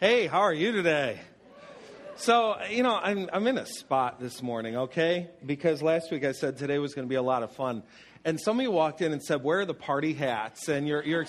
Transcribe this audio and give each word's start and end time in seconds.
Hey, 0.00 0.28
how 0.28 0.40
are 0.40 0.54
you 0.54 0.72
today? 0.72 1.20
So, 2.16 2.56
you 2.70 2.82
know, 2.82 2.96
I'm, 2.96 3.28
I'm 3.34 3.46
in 3.46 3.58
a 3.58 3.66
spot 3.66 4.18
this 4.18 4.42
morning, 4.42 4.74
okay? 4.74 5.28
Because 5.44 5.82
last 5.82 6.10
week 6.10 6.24
I 6.24 6.32
said 6.32 6.56
today 6.56 6.78
was 6.78 6.94
going 6.94 7.06
to 7.06 7.08
be 7.10 7.16
a 7.16 7.22
lot 7.22 7.42
of 7.42 7.52
fun. 7.54 7.82
And 8.24 8.40
somebody 8.40 8.66
walked 8.66 9.02
in 9.02 9.12
and 9.12 9.22
said, 9.22 9.44
Where 9.44 9.60
are 9.60 9.66
the 9.66 9.74
party 9.74 10.14
hats? 10.14 10.70
And 10.70 10.88
you're, 10.88 11.02
you're 11.04 11.26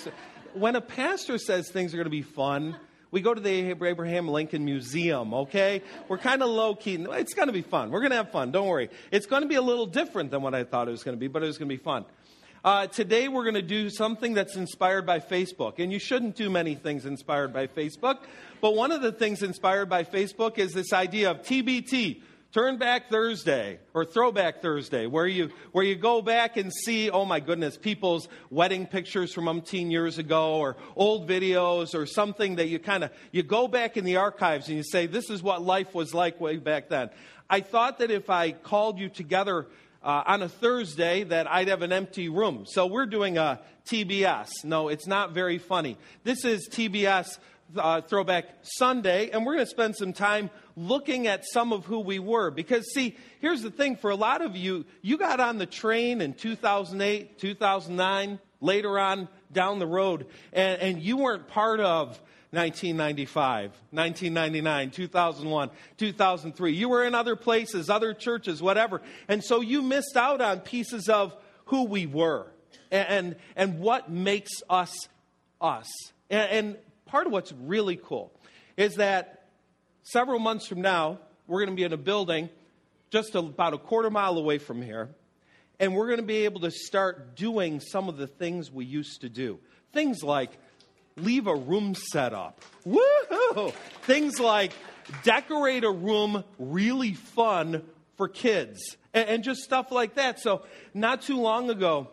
when 0.54 0.78
a 0.78 0.81
pastor 0.81 1.38
says 1.38 1.70
things 1.70 1.94
are 1.94 1.97
going 1.97 2.05
to 2.05 2.10
be 2.10 2.21
fun, 2.21 2.78
we 3.12 3.20
go 3.20 3.34
to 3.34 3.42
the 3.42 3.71
Abraham 3.71 4.29
Lincoln 4.29 4.63
Museum, 4.63 5.33
okay? 5.33 5.81
We're 6.08 6.17
kind 6.17 6.42
of 6.42 6.49
low 6.49 6.74
key. 6.74 6.96
It's 6.96 7.33
going 7.33 7.49
to 7.49 7.53
be 7.53 7.63
fun. 7.63 7.92
We're 7.92 7.99
going 7.99 8.12
to 8.12 8.17
have 8.17 8.31
fun. 8.31 8.53
Don't 8.53 8.67
worry. 8.67 8.90
It's 9.12 9.26
going 9.26 9.42
to 9.42 9.49
be 9.49 9.56
a 9.56 9.62
little 9.62 9.85
different 9.85 10.31
than 10.31 10.42
what 10.42 10.56
I 10.56 10.63
thought 10.63 10.88
it 10.88 10.92
was 10.92 11.03
going 11.03 11.17
to 11.17 11.19
be, 11.19 11.28
but 11.28 11.44
it 11.44 11.47
was 11.47 11.58
going 11.58 11.67
to 11.67 11.76
be 11.76 11.83
fun. 11.83 12.06
Uh, 12.63 12.85
today 12.85 13.28
we're 13.28 13.43
going 13.43 13.55
to 13.55 13.62
do 13.63 13.89
something 13.89 14.35
that's 14.35 14.55
inspired 14.55 15.03
by 15.03 15.19
Facebook. 15.19 15.79
And 15.79 15.91
you 15.91 15.97
shouldn't 15.97 16.35
do 16.35 16.48
many 16.48 16.76
things 16.76 17.07
inspired 17.07 17.52
by 17.53 17.66
Facebook. 17.66 18.20
But 18.62 18.76
one 18.76 18.91
of 18.91 19.02
the 19.02 19.12
things 19.12 19.41
inspired 19.41 19.89
by 19.89 20.03
Facebook 20.03 20.59
is 20.59 20.72
this 20.72 20.94
idea 20.94 21.31
of 21.31 21.41
TBT, 21.41 22.22
Turn 22.53 22.77
Back 22.77 23.09
Thursday, 23.09 23.80
or 23.95 24.05
Throwback 24.05 24.62
Thursday, 24.62 25.08
where 25.08 25.26
you, 25.26 25.50
where 25.72 25.84
you 25.84 25.95
go 25.95 26.22
back 26.22 26.55
and 26.55 26.72
see, 26.72 27.09
oh 27.09 27.26
my 27.26 27.39
goodness, 27.39 27.77
people's 27.77 28.27
wedding 28.52 28.86
pictures 28.86 29.34
from 29.34 29.45
umpteen 29.45 29.89
years 29.89 30.20
ago, 30.20 30.58
or 30.58 30.78
old 30.95 31.28
videos, 31.28 31.95
or 31.95 32.05
something 32.05 32.58
that 32.58 32.67
you 32.67 32.78
kind 32.78 33.03
of, 33.03 33.12
you 33.31 33.41
go 33.41 33.67
back 33.67 33.98
in 33.98 34.05
the 34.05 34.17
archives 34.17 34.67
and 34.67 34.78
you 34.78 34.84
say, 34.84 35.08
this 35.08 35.31
is 35.31 35.41
what 35.41 35.64
life 35.64 35.95
was 35.95 36.14
like 36.14 36.39
way 36.39 36.58
back 36.58 36.89
then. 36.89 37.09
I 37.50 37.62
thought 37.62 37.98
that 38.00 38.12
if 38.12 38.30
I 38.30 38.52
called 38.52 39.00
you 39.00 39.09
together 39.09 39.66
uh, 40.04 40.23
on 40.26 40.41
a 40.41 40.50
Thursday 40.50 41.23
that 41.23 41.50
I'd 41.50 41.68
have 41.68 41.82
an 41.82 41.91
empty 41.91 42.30
room. 42.30 42.66
So 42.68 42.88
we're 42.88 43.05
doing 43.05 43.38
a 43.38 43.59
TBS. 43.86 44.50
No, 44.64 44.88
it's 44.88 45.08
not 45.08 45.32
very 45.32 45.58
funny. 45.58 45.98
This 46.23 46.44
is 46.46 46.68
TBS 46.70 47.38
uh, 47.78 48.02
Throwback 48.02 48.45
Sunday, 48.64 49.30
and 49.30 49.45
we're 49.45 49.56
going 49.56 49.66
to 49.66 49.70
spend 49.70 49.95
some 49.95 50.14
time 50.14 50.50
looking 50.76 51.28
at 51.28 51.45
some 51.45 51.72
of 51.72 51.86
who 51.86 52.00
we 52.00 52.20
were. 52.20 52.52
Because, 52.52 52.92
see, 52.94 53.17
here's 53.40 53.62
the 53.62 53.72
thing 53.72 53.95
for 53.95 54.09
a 54.12 54.16
lot 54.16 54.42
of 54.42 54.56
you, 54.56 54.86
you 55.02 55.17
got 55.17 55.40
on 55.40 55.58
the 55.58 55.66
train 55.66 56.22
in 56.22 56.34
2008, 56.34 57.40
2009, 57.40 58.40
later 58.59 59.00
on 59.00 59.28
down 59.52 59.80
the 59.80 59.88
road, 59.88 60.28
and, 60.53 60.81
and 60.81 61.02
you 61.02 61.18
weren't 61.18 61.47
part 61.47 61.80
of 61.80 62.20
1995, 62.52 63.71
1999, 63.91 64.91
2001, 64.91 65.69
2003. 65.97 66.73
You 66.73 66.89
were 66.89 67.05
in 67.05 67.16
other 67.16 67.35
places, 67.38 67.89
other 67.89 68.13
churches, 68.13 68.61
whatever. 68.61 69.02
And 69.30 69.44
so 69.44 69.61
you 69.61 69.81
missed 69.81 70.17
out 70.17 70.41
on 70.41 70.59
pieces 70.59 71.07
of 71.07 71.33
who 71.66 71.85
we 71.85 72.05
were 72.05 72.47
and, 72.91 73.07
and, 73.07 73.35
and 73.55 73.79
what 73.79 74.11
makes 74.11 74.52
us 74.69 75.07
us. 75.61 75.88
And, 76.29 76.49
and 76.49 76.77
part 77.05 77.27
of 77.27 77.33
what's 77.33 77.53
really 77.53 77.95
cool 77.95 78.33
is 78.75 78.95
that 78.95 79.47
several 80.03 80.39
months 80.39 80.67
from 80.67 80.81
now, 80.81 81.19
we're 81.47 81.59
going 81.59 81.75
to 81.75 81.79
be 81.79 81.83
in 81.85 81.94
a 81.94 81.97
building 81.97 82.49
just 83.11 83.35
about 83.35 83.73
a 83.73 83.77
quarter 83.77 84.09
mile 84.09 84.38
away 84.38 84.57
from 84.57 84.81
here, 84.81 85.09
and 85.79 85.95
we're 85.95 86.07
going 86.07 86.19
to 86.19 86.25
be 86.25 86.45
able 86.45 86.61
to 86.61 86.72
start 86.72 87.35
doing 87.35 87.79
some 87.79 88.07
of 88.07 88.17
the 88.17 88.27
things 88.27 88.72
we 88.72 88.85
used 88.85 89.22
to 89.22 89.29
do. 89.29 89.59
Things 89.94 90.23
like 90.23 90.52
leave 91.17 91.48
a 91.48 91.56
room 91.56 91.95
set 91.95 92.34
up. 92.34 92.62
Woohoo! 92.86 93.73
Things 94.04 94.40
like 94.40 94.73
decorate 95.23 95.84
a 95.84 95.92
room 95.92 96.44
really 96.58 97.14
fun 97.14 97.84
for 98.18 98.28
kids 98.28 98.98
and, 99.14 99.30
and, 99.30 99.44
just 99.44 99.62
stuff 99.62 99.92
like 99.92 100.16
that. 100.16 100.40
So, 100.40 100.64
not 100.94 101.22
too 101.22 101.38
long 101.38 101.70
ago, 101.70 102.08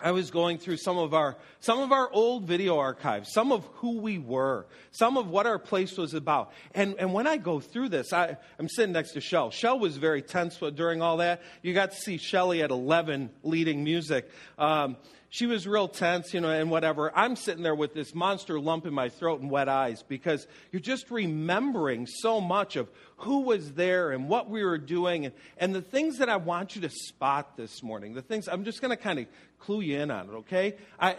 I 0.00 0.12
was 0.12 0.30
going 0.30 0.58
through 0.58 0.76
some 0.76 0.98
of 0.98 1.14
our 1.14 1.36
some 1.60 1.80
of 1.80 1.90
our 1.90 2.10
old 2.10 2.44
video 2.44 2.78
archives, 2.78 3.32
some 3.32 3.50
of 3.50 3.64
who 3.76 3.98
we 3.98 4.18
were, 4.18 4.66
some 4.90 5.16
of 5.16 5.28
what 5.28 5.46
our 5.46 5.58
place 5.58 5.96
was 5.96 6.12
about. 6.14 6.52
And 6.74 6.96
and 6.98 7.12
when 7.12 7.26
I 7.26 7.38
go 7.38 7.60
through 7.60 7.90
this, 7.90 8.12
I, 8.12 8.36
I'm 8.58 8.68
sitting 8.68 8.92
next 8.92 9.12
to 9.12 9.20
Shell. 9.20 9.50
Shell 9.50 9.78
was 9.78 9.96
very 9.96 10.20
tense 10.20 10.58
during 10.74 11.00
all 11.00 11.18
that. 11.18 11.42
You 11.62 11.72
got 11.72 11.92
to 11.92 11.96
see 11.96 12.18
Shelly 12.18 12.62
at 12.62 12.70
11 12.70 13.30
leading 13.42 13.84
music. 13.84 14.30
Um, 14.58 14.96
she 15.28 15.46
was 15.46 15.66
real 15.66 15.88
tense, 15.88 16.32
you 16.32 16.40
know, 16.40 16.50
and 16.50 16.70
whatever. 16.70 17.16
I'm 17.16 17.36
sitting 17.36 17.62
there 17.62 17.74
with 17.74 17.94
this 17.94 18.14
monster 18.14 18.60
lump 18.60 18.86
in 18.86 18.94
my 18.94 19.08
throat 19.08 19.40
and 19.40 19.50
wet 19.50 19.68
eyes 19.68 20.02
because 20.02 20.46
you're 20.70 20.80
just 20.80 21.10
remembering 21.10 22.06
so 22.06 22.40
much 22.40 22.76
of 22.76 22.88
who 23.18 23.40
was 23.40 23.72
there 23.72 24.12
and 24.12 24.28
what 24.28 24.48
we 24.48 24.62
were 24.62 24.78
doing 24.78 25.26
and, 25.26 25.34
and 25.58 25.74
the 25.74 25.82
things 25.82 26.18
that 26.18 26.28
I 26.28 26.36
want 26.36 26.76
you 26.76 26.82
to 26.82 26.90
spot 26.90 27.56
this 27.56 27.82
morning. 27.82 28.14
The 28.14 28.22
things 28.22 28.48
I'm 28.48 28.64
just 28.64 28.80
going 28.80 28.96
to 28.96 29.02
kind 29.02 29.18
of 29.18 29.26
clue 29.58 29.80
you 29.80 29.98
in 29.98 30.10
on 30.10 30.28
it, 30.28 30.32
okay? 30.32 30.76
I, 31.00 31.16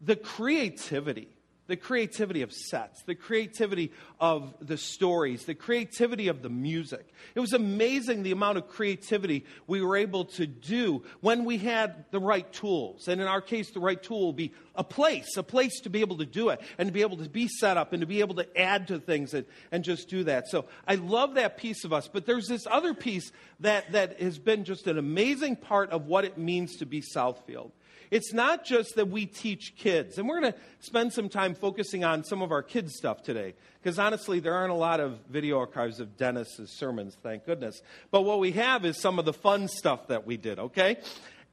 the 0.00 0.16
creativity 0.16 1.28
the 1.68 1.76
creativity 1.76 2.42
of 2.42 2.52
sets, 2.52 3.02
the 3.02 3.14
creativity 3.14 3.92
of 4.18 4.54
the 4.60 4.76
stories, 4.76 5.44
the 5.44 5.54
creativity 5.54 6.28
of 6.28 6.42
the 6.42 6.48
music. 6.48 7.06
It 7.34 7.40
was 7.40 7.52
amazing 7.52 8.22
the 8.22 8.32
amount 8.32 8.58
of 8.58 8.68
creativity 8.68 9.44
we 9.66 9.82
were 9.82 9.96
able 9.96 10.24
to 10.24 10.46
do 10.46 11.04
when 11.20 11.44
we 11.44 11.58
had 11.58 12.06
the 12.10 12.18
right 12.18 12.50
tools. 12.52 13.06
And 13.06 13.20
in 13.20 13.26
our 13.26 13.42
case, 13.42 13.70
the 13.70 13.80
right 13.80 14.02
tool 14.02 14.20
will 14.20 14.32
be 14.32 14.52
a 14.74 14.82
place, 14.82 15.36
a 15.36 15.42
place 15.42 15.80
to 15.80 15.90
be 15.90 16.00
able 16.00 16.16
to 16.18 16.26
do 16.26 16.48
it 16.48 16.60
and 16.78 16.88
to 16.88 16.92
be 16.92 17.02
able 17.02 17.18
to 17.18 17.28
be 17.28 17.48
set 17.48 17.76
up 17.76 17.92
and 17.92 18.00
to 18.00 18.06
be 18.06 18.20
able 18.20 18.36
to 18.36 18.58
add 18.58 18.88
to 18.88 18.98
things 18.98 19.34
and, 19.34 19.44
and 19.70 19.84
just 19.84 20.08
do 20.08 20.24
that. 20.24 20.48
So 20.48 20.64
I 20.86 20.94
love 20.94 21.34
that 21.34 21.58
piece 21.58 21.84
of 21.84 21.92
us. 21.92 22.08
But 22.08 22.24
there's 22.24 22.46
this 22.46 22.66
other 22.66 22.94
piece 22.94 23.30
that, 23.60 23.92
that 23.92 24.20
has 24.20 24.38
been 24.38 24.64
just 24.64 24.86
an 24.86 24.96
amazing 24.96 25.56
part 25.56 25.90
of 25.90 26.06
what 26.06 26.24
it 26.24 26.38
means 26.38 26.76
to 26.76 26.86
be 26.86 27.02
Southfield. 27.02 27.72
It's 28.10 28.32
not 28.32 28.64
just 28.64 28.96
that 28.96 29.08
we 29.08 29.26
teach 29.26 29.74
kids, 29.76 30.18
and 30.18 30.28
we're 30.28 30.40
going 30.40 30.52
to 30.52 30.58
spend 30.80 31.12
some 31.12 31.28
time 31.28 31.54
focusing 31.54 32.04
on 32.04 32.24
some 32.24 32.42
of 32.42 32.52
our 32.52 32.62
kids' 32.62 32.94
stuff 32.96 33.22
today, 33.22 33.54
because 33.82 33.98
honestly, 33.98 34.40
there 34.40 34.54
aren't 34.54 34.72
a 34.72 34.76
lot 34.76 35.00
of 35.00 35.18
video 35.30 35.58
archives 35.58 36.00
of 36.00 36.16
Dennis's 36.16 36.70
sermons, 36.70 37.16
thank 37.22 37.44
goodness. 37.44 37.82
But 38.10 38.22
what 38.22 38.38
we 38.40 38.52
have 38.52 38.84
is 38.84 39.00
some 39.00 39.18
of 39.18 39.24
the 39.24 39.32
fun 39.32 39.68
stuff 39.68 40.08
that 40.08 40.26
we 40.26 40.36
did, 40.36 40.58
okay? 40.58 40.98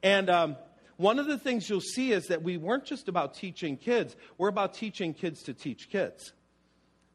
And 0.02 0.30
um, 0.30 0.56
one 0.96 1.18
of 1.18 1.26
the 1.26 1.38
things 1.38 1.68
you'll 1.68 1.80
see 1.80 2.12
is 2.12 2.26
that 2.26 2.42
we 2.42 2.56
weren't 2.56 2.84
just 2.84 3.08
about 3.08 3.34
teaching 3.34 3.76
kids, 3.76 4.16
we're 4.38 4.48
about 4.48 4.74
teaching 4.74 5.14
kids 5.14 5.42
to 5.44 5.54
teach 5.54 5.90
kids. 5.90 6.32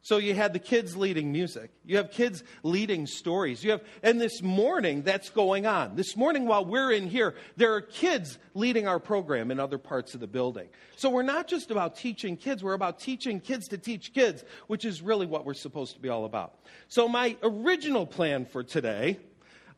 So 0.03 0.17
you 0.17 0.33
had 0.33 0.53
the 0.53 0.59
kids 0.59 0.97
leading 0.97 1.31
music. 1.31 1.69
You 1.85 1.97
have 1.97 2.09
kids 2.09 2.43
leading 2.63 3.05
stories. 3.05 3.63
You 3.63 3.71
have, 3.71 3.83
and 4.01 4.19
this 4.19 4.41
morning, 4.41 5.03
that's 5.03 5.29
going 5.29 5.67
on. 5.67 5.95
This 5.95 6.17
morning, 6.17 6.47
while 6.47 6.65
we're 6.65 6.91
in 6.91 7.07
here, 7.07 7.35
there 7.55 7.75
are 7.75 7.81
kids 7.81 8.39
leading 8.55 8.87
our 8.87 8.99
program 8.99 9.51
in 9.51 9.59
other 9.59 9.77
parts 9.77 10.15
of 10.15 10.19
the 10.19 10.25
building. 10.25 10.69
So 10.95 11.11
we're 11.11 11.21
not 11.21 11.47
just 11.47 11.69
about 11.69 11.97
teaching 11.97 12.35
kids, 12.35 12.63
we're 12.63 12.73
about 12.73 12.99
teaching 12.99 13.39
kids 13.39 13.67
to 13.67 13.77
teach 13.77 14.11
kids, 14.11 14.43
which 14.65 14.85
is 14.85 15.03
really 15.03 15.27
what 15.27 15.45
we're 15.45 15.53
supposed 15.53 15.93
to 15.93 16.01
be 16.01 16.09
all 16.09 16.25
about. 16.25 16.55
So 16.87 17.07
my 17.07 17.37
original 17.43 18.07
plan 18.07 18.45
for 18.45 18.63
today 18.63 19.19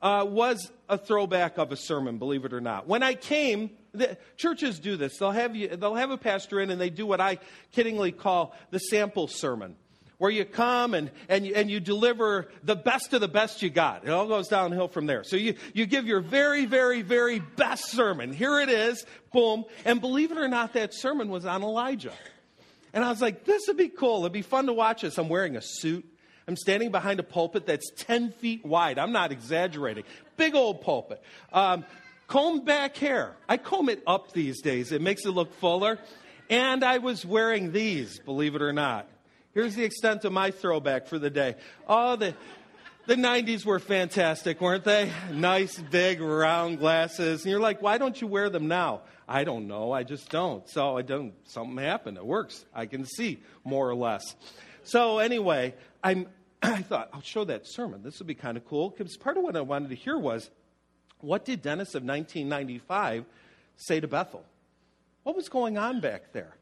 uh, 0.01 0.25
was 0.25 0.71
a 0.87 0.97
throwback 0.97 1.57
of 1.57 1.73
a 1.73 1.77
sermon, 1.77 2.17
believe 2.17 2.45
it 2.45 2.53
or 2.53 2.61
not. 2.61 2.87
When 2.87 3.03
I 3.03 3.15
came, 3.15 3.71
the, 3.93 4.17
churches 4.37 4.79
do 4.79 4.95
this. 4.95 5.17
They'll 5.17 5.31
have, 5.31 5.53
you, 5.53 5.67
they'll 5.67 5.95
have 5.95 6.11
a 6.11 6.17
pastor 6.17 6.61
in 6.61 6.69
and 6.69 6.79
they 6.79 6.89
do 6.89 7.05
what 7.05 7.19
I 7.19 7.39
kiddingly 7.75 8.17
call 8.17 8.55
the 8.71 8.79
sample 8.79 9.27
sermon 9.27 9.75
where 10.17 10.31
you 10.31 10.45
come 10.45 10.93
and, 10.93 11.11
and, 11.27 11.45
you, 11.45 11.53
and 11.55 11.69
you 11.69 11.79
deliver 11.79 12.47
the 12.63 12.75
best 12.75 13.13
of 13.13 13.21
the 13.21 13.27
best 13.27 13.61
you 13.61 13.69
got. 13.69 14.05
It 14.05 14.09
all 14.09 14.27
goes 14.27 14.47
downhill 14.47 14.87
from 14.87 15.05
there. 15.05 15.23
So 15.23 15.35
you, 15.35 15.55
you 15.73 15.85
give 15.85 16.05
your 16.05 16.21
very, 16.21 16.65
very, 16.65 17.01
very 17.01 17.39
best 17.39 17.91
sermon. 17.91 18.31
Here 18.31 18.59
it 18.59 18.69
is, 18.69 19.05
boom. 19.31 19.65
And 19.85 19.99
believe 19.99 20.31
it 20.31 20.37
or 20.37 20.47
not, 20.47 20.73
that 20.73 20.93
sermon 20.93 21.29
was 21.29 21.45
on 21.45 21.63
Elijah. 21.63 22.13
And 22.93 23.03
I 23.03 23.09
was 23.09 23.21
like, 23.21 23.43
this 23.43 23.63
would 23.67 23.77
be 23.77 23.89
cool. 23.89 24.19
It'd 24.21 24.31
be 24.31 24.43
fun 24.43 24.67
to 24.67 24.73
watch 24.73 25.01
this. 25.01 25.17
I'm 25.17 25.29
wearing 25.29 25.55
a 25.55 25.61
suit. 25.61 26.05
I'm 26.47 26.55
standing 26.57 26.91
behind 26.91 27.19
a 27.19 27.23
pulpit 27.23 27.65
that's 27.65 27.89
10 27.97 28.33
feet 28.33 28.65
wide. 28.65 28.99
I'm 28.99 29.11
not 29.11 29.31
exaggerating. 29.31 30.03
Big 30.37 30.55
old 30.55 30.81
pulpit. 30.81 31.21
Um, 31.51 31.85
comb 32.27 32.65
back 32.65 32.97
hair. 32.97 33.35
I 33.47 33.57
comb 33.57 33.89
it 33.89 34.03
up 34.05 34.33
these 34.33 34.61
days, 34.61 34.91
it 34.91 35.01
makes 35.01 35.25
it 35.25 35.31
look 35.31 35.53
fuller. 35.55 35.99
And 36.49 36.83
I 36.83 36.97
was 36.97 37.25
wearing 37.25 37.71
these, 37.71 38.19
believe 38.19 38.53
it 38.53 38.61
or 38.61 38.73
not. 38.73 39.07
Here's 39.53 39.75
the 39.75 39.83
extent 39.83 40.25
of 40.25 40.33
my 40.33 40.49
throwback 40.49 41.05
for 41.07 41.19
the 41.19 41.29
day. 41.29 41.55
Oh, 41.87 42.15
the, 42.15 42.33
the 43.05 43.13
90s 43.13 43.65
were 43.65 43.77
fantastic, 43.77 44.59
weren't 44.59 44.83
they? 44.83 45.11
Nice, 45.31 45.77
big, 45.77 46.21
round 46.21 46.79
glasses. 46.79 47.43
And 47.43 47.51
you're 47.51 47.59
like, 47.59 47.79
why 47.79 47.99
don't 47.99 48.19
you 48.19 48.25
wear 48.25 48.49
them 48.49 48.67
now? 48.67 49.01
I 49.27 49.43
don't 49.43 49.67
know. 49.67 49.91
I 49.91 50.01
just 50.03 50.29
don't. 50.29 50.67
So 50.67 50.97
I 50.97 51.03
don't, 51.03 51.33
something 51.45 51.77
happened. 51.77 52.17
It 52.17 52.25
works. 52.25 52.65
I 52.73 52.87
can 52.87 53.05
see 53.05 53.43
more 53.63 53.87
or 53.87 53.93
less. 53.93 54.35
So 54.83 55.19
anyway, 55.19 55.75
I'm, 56.03 56.27
I 56.63 56.81
thought, 56.81 57.09
I'll 57.13 57.21
show 57.21 57.43
that 57.43 57.67
sermon. 57.67 58.01
This 58.01 58.17
would 58.17 58.27
be 58.27 58.35
kind 58.35 58.57
of 58.57 58.65
cool 58.65 58.89
because 58.89 59.15
part 59.17 59.37
of 59.37 59.43
what 59.43 59.55
I 59.55 59.61
wanted 59.61 59.89
to 59.89 59.95
hear 59.95 60.17
was, 60.17 60.49
what 61.19 61.45
did 61.45 61.61
Dennis 61.61 61.89
of 61.89 62.03
1995 62.03 63.25
say 63.77 63.99
to 63.99 64.07
Bethel? 64.07 64.43
What 65.21 65.35
was 65.35 65.47
going 65.47 65.77
on 65.77 66.01
back 66.01 66.33
there? 66.33 66.55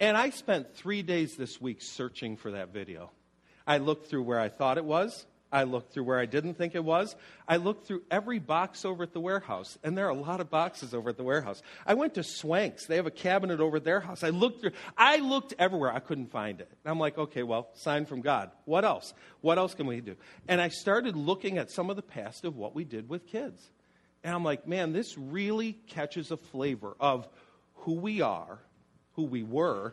And 0.00 0.16
I 0.16 0.30
spent 0.30 0.74
three 0.74 1.02
days 1.02 1.36
this 1.36 1.60
week 1.60 1.82
searching 1.82 2.36
for 2.36 2.52
that 2.52 2.72
video. 2.72 3.10
I 3.66 3.78
looked 3.78 4.08
through 4.08 4.22
where 4.22 4.40
I 4.40 4.48
thought 4.48 4.78
it 4.78 4.84
was, 4.84 5.26
I 5.50 5.62
looked 5.62 5.92
through 5.92 6.04
where 6.04 6.18
I 6.18 6.26
didn't 6.26 6.54
think 6.54 6.74
it 6.74 6.84
was. 6.84 7.16
I 7.46 7.56
looked 7.56 7.86
through 7.86 8.02
every 8.10 8.38
box 8.38 8.84
over 8.84 9.04
at 9.04 9.14
the 9.14 9.20
warehouse, 9.20 9.78
and 9.82 9.96
there 9.96 10.06
are 10.06 10.10
a 10.10 10.14
lot 10.14 10.40
of 10.40 10.50
boxes 10.50 10.92
over 10.92 11.08
at 11.10 11.16
the 11.16 11.22
warehouse. 11.22 11.62
I 11.86 11.94
went 11.94 12.14
to 12.14 12.22
Swanks. 12.22 12.86
They 12.86 12.96
have 12.96 13.06
a 13.06 13.10
cabinet 13.10 13.60
over 13.60 13.78
at 13.78 13.84
their 13.84 14.00
house. 14.00 14.22
I 14.22 14.28
looked 14.28 14.60
through, 14.60 14.72
I 14.96 15.18
looked 15.18 15.54
everywhere. 15.58 15.92
I 15.92 16.00
couldn't 16.00 16.30
find 16.30 16.60
it. 16.60 16.68
And 16.84 16.90
I'm 16.90 17.00
like, 17.00 17.16
okay, 17.16 17.42
well, 17.42 17.70
sign 17.74 18.04
from 18.04 18.20
God. 18.20 18.50
What 18.66 18.84
else? 18.84 19.14
What 19.40 19.56
else 19.56 19.74
can 19.74 19.86
we 19.86 20.00
do? 20.00 20.16
And 20.48 20.60
I 20.60 20.68
started 20.68 21.16
looking 21.16 21.56
at 21.56 21.70
some 21.70 21.88
of 21.88 21.96
the 21.96 22.02
past 22.02 22.44
of 22.44 22.56
what 22.56 22.74
we 22.74 22.84
did 22.84 23.08
with 23.08 23.26
kids. 23.26 23.70
And 24.22 24.34
I'm 24.34 24.44
like, 24.44 24.68
man, 24.68 24.92
this 24.92 25.16
really 25.16 25.72
catches 25.86 26.30
a 26.30 26.36
flavor 26.36 26.94
of 27.00 27.26
who 27.74 27.94
we 27.94 28.20
are, 28.20 28.58
who 29.18 29.24
we 29.24 29.42
were, 29.42 29.92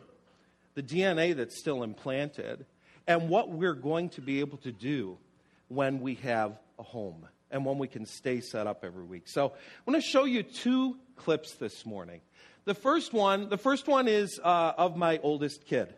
the 0.74 0.82
DNA 0.84 1.34
that's 1.34 1.58
still 1.58 1.82
implanted, 1.82 2.64
and 3.08 3.28
what 3.28 3.50
we're 3.50 3.74
going 3.74 4.08
to 4.08 4.20
be 4.20 4.38
able 4.38 4.56
to 4.58 4.70
do 4.70 5.18
when 5.66 6.00
we 6.00 6.14
have 6.14 6.56
a 6.78 6.84
home 6.84 7.26
and 7.50 7.64
when 7.64 7.76
we 7.76 7.88
can 7.88 8.06
stay 8.06 8.40
set 8.40 8.68
up 8.68 8.84
every 8.84 9.02
week. 9.02 9.26
So 9.26 9.46
I 9.48 9.90
want 9.90 10.00
to 10.00 10.08
show 10.08 10.26
you 10.26 10.44
two 10.44 10.96
clips 11.16 11.54
this 11.54 11.84
morning. 11.84 12.20
The 12.66 12.74
first 12.74 13.12
one, 13.12 13.48
the 13.48 13.58
first 13.58 13.88
one 13.88 14.06
is 14.06 14.38
uh, 14.38 14.74
of 14.78 14.96
my 14.96 15.18
oldest 15.24 15.66
kid. 15.66 15.92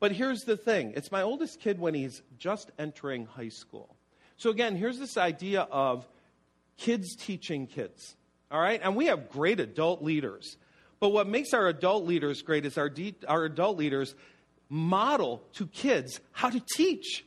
But 0.00 0.10
here's 0.10 0.40
the 0.40 0.56
thing 0.56 0.94
it's 0.96 1.12
my 1.12 1.22
oldest 1.22 1.60
kid 1.60 1.78
when 1.78 1.94
he's 1.94 2.22
just 2.40 2.72
entering 2.76 3.26
high 3.26 3.50
school. 3.50 3.94
So 4.36 4.50
again, 4.50 4.74
here's 4.74 4.98
this 4.98 5.16
idea 5.16 5.68
of 5.70 6.08
kids 6.76 7.14
teaching 7.14 7.68
kids. 7.68 8.16
All 8.50 8.60
right? 8.60 8.80
And 8.82 8.96
we 8.96 9.06
have 9.06 9.30
great 9.30 9.60
adult 9.60 10.02
leaders. 10.02 10.56
But 11.00 11.10
what 11.10 11.28
makes 11.28 11.54
our 11.54 11.68
adult 11.68 12.06
leaders 12.06 12.42
great 12.42 12.66
is 12.66 12.76
our, 12.76 12.88
de- 12.88 13.14
our 13.26 13.44
adult 13.44 13.76
leaders 13.76 14.14
model 14.68 15.42
to 15.54 15.66
kids 15.66 16.20
how 16.32 16.50
to 16.50 16.60
teach. 16.74 17.24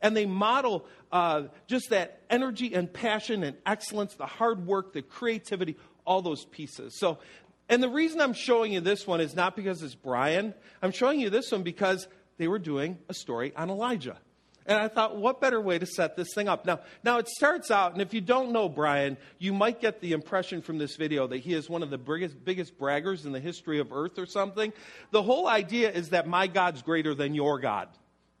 And 0.00 0.16
they 0.16 0.26
model 0.26 0.86
uh, 1.12 1.44
just 1.68 1.90
that 1.90 2.22
energy 2.28 2.74
and 2.74 2.92
passion 2.92 3.44
and 3.44 3.56
excellence, 3.64 4.14
the 4.14 4.26
hard 4.26 4.66
work, 4.66 4.92
the 4.92 5.02
creativity, 5.02 5.76
all 6.04 6.22
those 6.22 6.44
pieces. 6.46 6.98
So, 6.98 7.18
and 7.68 7.82
the 7.82 7.88
reason 7.88 8.20
I'm 8.20 8.32
showing 8.32 8.72
you 8.72 8.80
this 8.80 9.06
one 9.06 9.20
is 9.20 9.36
not 9.36 9.54
because 9.54 9.82
it's 9.82 9.94
Brian. 9.94 10.54
I'm 10.82 10.90
showing 10.90 11.20
you 11.20 11.30
this 11.30 11.52
one 11.52 11.62
because 11.62 12.08
they 12.38 12.48
were 12.48 12.58
doing 12.58 12.98
a 13.08 13.14
story 13.14 13.52
on 13.54 13.70
Elijah. 13.70 14.18
And 14.66 14.78
I 14.78 14.88
thought, 14.88 15.16
what 15.16 15.40
better 15.40 15.60
way 15.60 15.78
to 15.78 15.86
set 15.86 16.16
this 16.16 16.28
thing 16.34 16.48
up? 16.48 16.66
Now, 16.66 16.80
now 17.02 17.18
it 17.18 17.28
starts 17.28 17.70
out, 17.70 17.92
and 17.92 18.02
if 18.02 18.14
you 18.14 18.20
don't 18.20 18.52
know 18.52 18.68
Brian, 18.68 19.16
you 19.38 19.52
might 19.52 19.80
get 19.80 20.00
the 20.00 20.12
impression 20.12 20.62
from 20.62 20.78
this 20.78 20.96
video 20.96 21.26
that 21.26 21.38
he 21.38 21.52
is 21.54 21.68
one 21.68 21.82
of 21.82 21.90
the 21.90 21.98
biggest, 21.98 22.44
biggest 22.44 22.78
braggers 22.78 23.24
in 23.24 23.32
the 23.32 23.40
history 23.40 23.80
of 23.80 23.92
earth 23.92 24.18
or 24.18 24.26
something. 24.26 24.72
The 25.10 25.22
whole 25.22 25.48
idea 25.48 25.90
is 25.90 26.10
that 26.10 26.26
my 26.26 26.46
God's 26.46 26.82
greater 26.82 27.14
than 27.14 27.34
your 27.34 27.58
God 27.58 27.88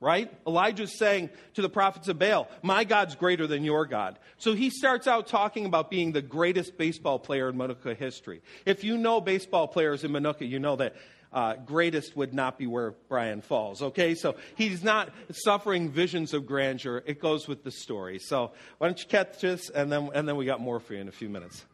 right? 0.02 0.32
Elijah's 0.48 0.98
saying 0.98 1.30
to 1.54 1.62
the 1.62 1.68
prophets 1.68 2.08
of 2.08 2.18
Baal, 2.18 2.48
My 2.60 2.82
God's 2.82 3.14
greater 3.14 3.46
than 3.46 3.62
your 3.62 3.86
God. 3.86 4.18
So 4.36 4.52
he 4.52 4.68
starts 4.68 5.06
out 5.06 5.28
talking 5.28 5.64
about 5.64 5.90
being 5.90 6.10
the 6.10 6.20
greatest 6.20 6.76
baseball 6.76 7.20
player 7.20 7.48
in 7.48 7.54
Minooka 7.54 7.96
history. 7.96 8.42
If 8.66 8.82
you 8.82 8.98
know 8.98 9.20
baseball 9.20 9.68
players 9.68 10.02
in 10.02 10.10
Minooka, 10.10 10.46
you 10.46 10.58
know 10.58 10.74
that 10.76 10.96
uh, 11.32 11.54
greatest 11.54 12.16
would 12.16 12.34
not 12.34 12.58
be 12.58 12.66
where 12.66 12.94
Brian 13.08 13.40
falls, 13.40 13.82
okay? 13.82 14.14
So 14.14 14.36
he's 14.56 14.82
not 14.82 15.10
suffering 15.32 15.90
visions 15.90 16.34
of 16.34 16.46
grandeur. 16.46 17.02
It 17.06 17.20
goes 17.20 17.48
with 17.48 17.64
the 17.64 17.70
story. 17.70 18.18
So 18.18 18.52
why 18.78 18.88
don't 18.88 18.98
you 18.98 19.06
catch 19.06 19.40
this, 19.40 19.70
and 19.70 19.90
then, 19.90 20.10
and 20.14 20.28
then 20.28 20.36
we 20.36 20.44
got 20.44 20.60
more 20.60 20.80
for 20.80 20.94
you 20.94 21.00
in 21.00 21.08
a 21.08 21.12
few 21.12 21.28
minutes. 21.28 21.64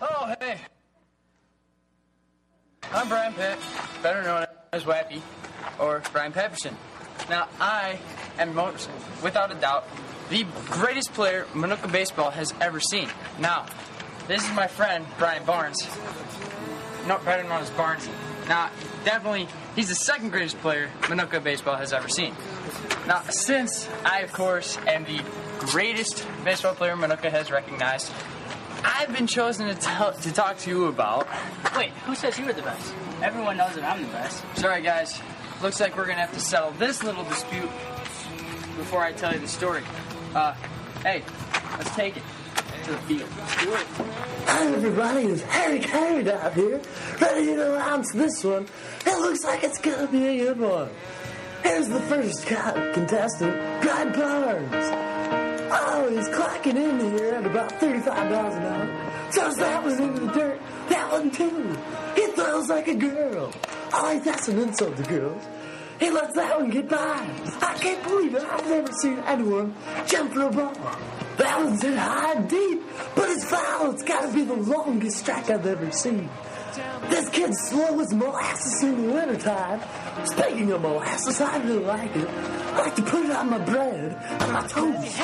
Oh, 0.00 0.34
hey. 0.40 0.58
I'm 2.92 3.08
Brian 3.08 3.32
Pitt, 3.32 3.58
better 4.02 4.22
known 4.22 4.46
as 4.72 4.84
Wappy, 4.84 5.20
or 5.78 6.02
Brian 6.12 6.32
Pepperson. 6.32 6.74
Now, 7.30 7.48
I 7.58 7.98
am, 8.38 8.54
without 9.22 9.50
a 9.50 9.54
doubt, 9.54 9.88
the 10.30 10.44
greatest 10.66 11.12
player 11.14 11.46
Minooka 11.54 11.90
baseball 11.90 12.30
has 12.30 12.52
ever 12.60 12.80
seen. 12.80 13.08
Now, 13.38 13.66
this 14.28 14.42
is 14.42 14.54
my 14.54 14.66
friend, 14.66 15.06
Brian 15.18 15.44
Barnes. 15.44 15.86
Not 17.06 17.24
better 17.24 17.42
known 17.42 17.60
as 17.60 17.70
Barnesy. 17.70 18.10
Now, 18.48 18.70
definitely, 19.04 19.48
he's 19.76 19.88
the 19.88 19.94
second 19.94 20.30
greatest 20.30 20.58
player 20.60 20.90
Minooka 21.02 21.42
baseball 21.42 21.76
has 21.76 21.92
ever 21.92 22.08
seen. 22.08 22.34
Now, 23.06 23.22
since 23.30 23.88
I, 24.04 24.20
of 24.20 24.32
course, 24.32 24.78
am 24.86 25.04
the 25.04 25.22
greatest 25.60 26.26
baseball 26.44 26.74
player 26.74 26.96
Minooka 26.96 27.30
has 27.30 27.50
recognized, 27.50 28.10
I've 28.82 29.12
been 29.12 29.26
chosen 29.26 29.68
to, 29.68 29.74
tell, 29.74 30.12
to 30.12 30.32
talk 30.32 30.58
to 30.58 30.70
you 30.70 30.86
about. 30.86 31.26
Wait, 31.76 31.90
who 32.06 32.14
says 32.14 32.38
you 32.38 32.46
were 32.46 32.52
the 32.52 32.62
best? 32.62 32.94
Everyone 33.22 33.56
knows 33.56 33.74
that 33.74 33.84
I'm 33.84 34.02
the 34.02 34.08
best. 34.08 34.44
Sorry, 34.56 34.82
guys. 34.82 35.20
Looks 35.62 35.80
like 35.80 35.96
we're 35.96 36.06
gonna 36.06 36.20
have 36.20 36.34
to 36.34 36.40
settle 36.40 36.72
this 36.72 37.02
little 37.02 37.24
dispute 37.24 37.70
before 38.76 39.02
I 39.02 39.12
tell 39.12 39.32
you 39.32 39.38
the 39.38 39.48
story. 39.48 39.82
Uh, 40.34 40.52
hey, 41.02 41.22
let's 41.78 41.94
take 41.94 42.16
it 42.16 42.22
Hi, 44.46 44.66
everybody. 44.66 45.26
It's 45.26 45.42
Harry 45.42 45.78
Caray 45.78 46.28
out 46.28 46.54
here, 46.54 46.80
ready 47.20 47.46
to 47.46 47.74
announce 47.76 48.12
this 48.12 48.42
one. 48.42 48.66
It 49.06 49.18
looks 49.20 49.44
like 49.44 49.62
it's 49.62 49.78
gonna 49.78 50.08
be 50.08 50.40
a 50.40 50.44
good 50.44 50.58
one. 50.60 50.90
Here's 51.62 51.88
the 51.88 52.00
first 52.00 52.44
contestant, 52.46 53.80
Brian 53.80 54.12
Barnes. 54.12 54.90
Oh, 55.70 56.08
he's 56.10 56.28
clocking 56.28 56.76
in 56.76 57.16
here 57.16 57.34
at 57.34 57.46
about 57.46 57.70
35 57.78 58.30
miles 58.30 58.54
an 58.56 58.64
hour. 58.64 59.30
Throws 59.30 59.56
that 59.56 59.84
one 59.84 60.02
into 60.02 60.20
the 60.26 60.32
dirt. 60.32 60.60
That 60.88 61.12
one 61.12 61.30
too. 61.30 61.76
He 62.16 62.26
throws 62.32 62.68
like 62.68 62.88
a 62.88 62.94
girl. 62.94 63.52
Oh, 63.92 64.20
that's 64.24 64.48
an 64.48 64.58
insult 64.58 64.96
to 64.96 65.02
girls. 65.04 65.46
He 66.00 66.10
lets 66.10 66.34
that 66.34 66.58
one 66.58 66.70
get 66.70 66.88
by. 66.88 67.24
I 67.62 67.74
can't 67.78 68.02
believe 68.02 68.34
it. 68.34 68.42
I've 68.42 68.68
never 68.68 68.92
seen 68.94 69.20
anyone 69.20 69.74
jump 70.06 70.32
for 70.32 70.42
a 70.42 70.50
ball. 70.50 70.74
That 71.36 71.64
one's 71.64 71.82
hit 71.82 71.96
high 71.96 72.40
deep, 72.42 72.82
but 73.16 73.28
it's 73.30 73.44
foul. 73.44 73.90
It's 73.92 74.02
got 74.02 74.28
to 74.28 74.32
be 74.32 74.44
the 74.44 74.54
longest 74.54 75.18
strike 75.18 75.50
I've 75.50 75.66
ever 75.66 75.90
seen. 75.90 76.28
This 77.08 77.28
kid's 77.28 77.58
slow 77.68 78.00
as 78.00 78.12
molasses 78.12 78.82
in 78.82 79.06
the 79.06 79.12
wintertime. 79.12 79.80
Speaking 80.26 80.72
of 80.72 80.82
molasses, 80.82 81.40
I 81.40 81.58
really 81.58 81.84
like 81.84 82.16
it. 82.16 82.28
I 82.28 82.78
like 82.80 82.96
to 82.96 83.02
put 83.02 83.24
it 83.24 83.30
on 83.30 83.50
my 83.50 83.58
bread, 83.58 84.14
on 84.42 84.52
my 84.52 84.66
toast. 84.66 85.20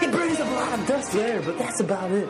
He 0.00 0.06
brings 0.06 0.40
up 0.40 0.48
a 0.48 0.54
lot 0.54 0.78
of 0.78 0.86
dust 0.86 1.12
there, 1.12 1.42
but 1.42 1.58
that's 1.58 1.80
about 1.80 2.10
it. 2.12 2.28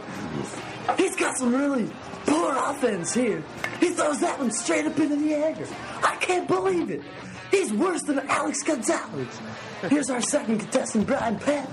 He's 0.96 1.16
got 1.16 1.36
some 1.36 1.54
really 1.54 1.90
poor 2.26 2.54
offense 2.56 3.14
here. 3.14 3.42
He 3.80 3.90
throws 3.90 4.20
that 4.20 4.38
one 4.38 4.50
straight 4.50 4.86
up 4.86 4.98
into 4.98 5.16
the 5.16 5.34
air. 5.34 5.56
I 6.02 6.16
can't 6.16 6.48
believe 6.48 6.90
it. 6.90 7.02
He's 7.50 7.72
worse 7.72 8.02
than 8.02 8.18
Alex 8.20 8.62
Gonzalez. 8.62 9.40
Here's 9.88 10.10
our 10.10 10.20
second 10.20 10.58
contestant, 10.58 11.06
Brian 11.06 11.38
Penn. 11.38 11.66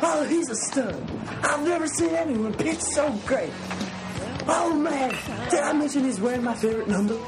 Oh, 0.00 0.24
he's 0.28 0.48
a 0.50 0.54
stud. 0.54 1.10
I've 1.42 1.64
never 1.64 1.86
seen 1.86 2.10
anyone 2.10 2.54
pitch 2.54 2.80
so 2.80 3.10
great. 3.26 3.50
Oh 4.46 4.74
man, 4.74 5.10
did 5.50 5.60
I 5.60 5.72
mention 5.72 6.04
he's 6.04 6.20
wearing 6.20 6.44
my 6.44 6.54
favorite 6.54 6.88
number? 6.88 7.18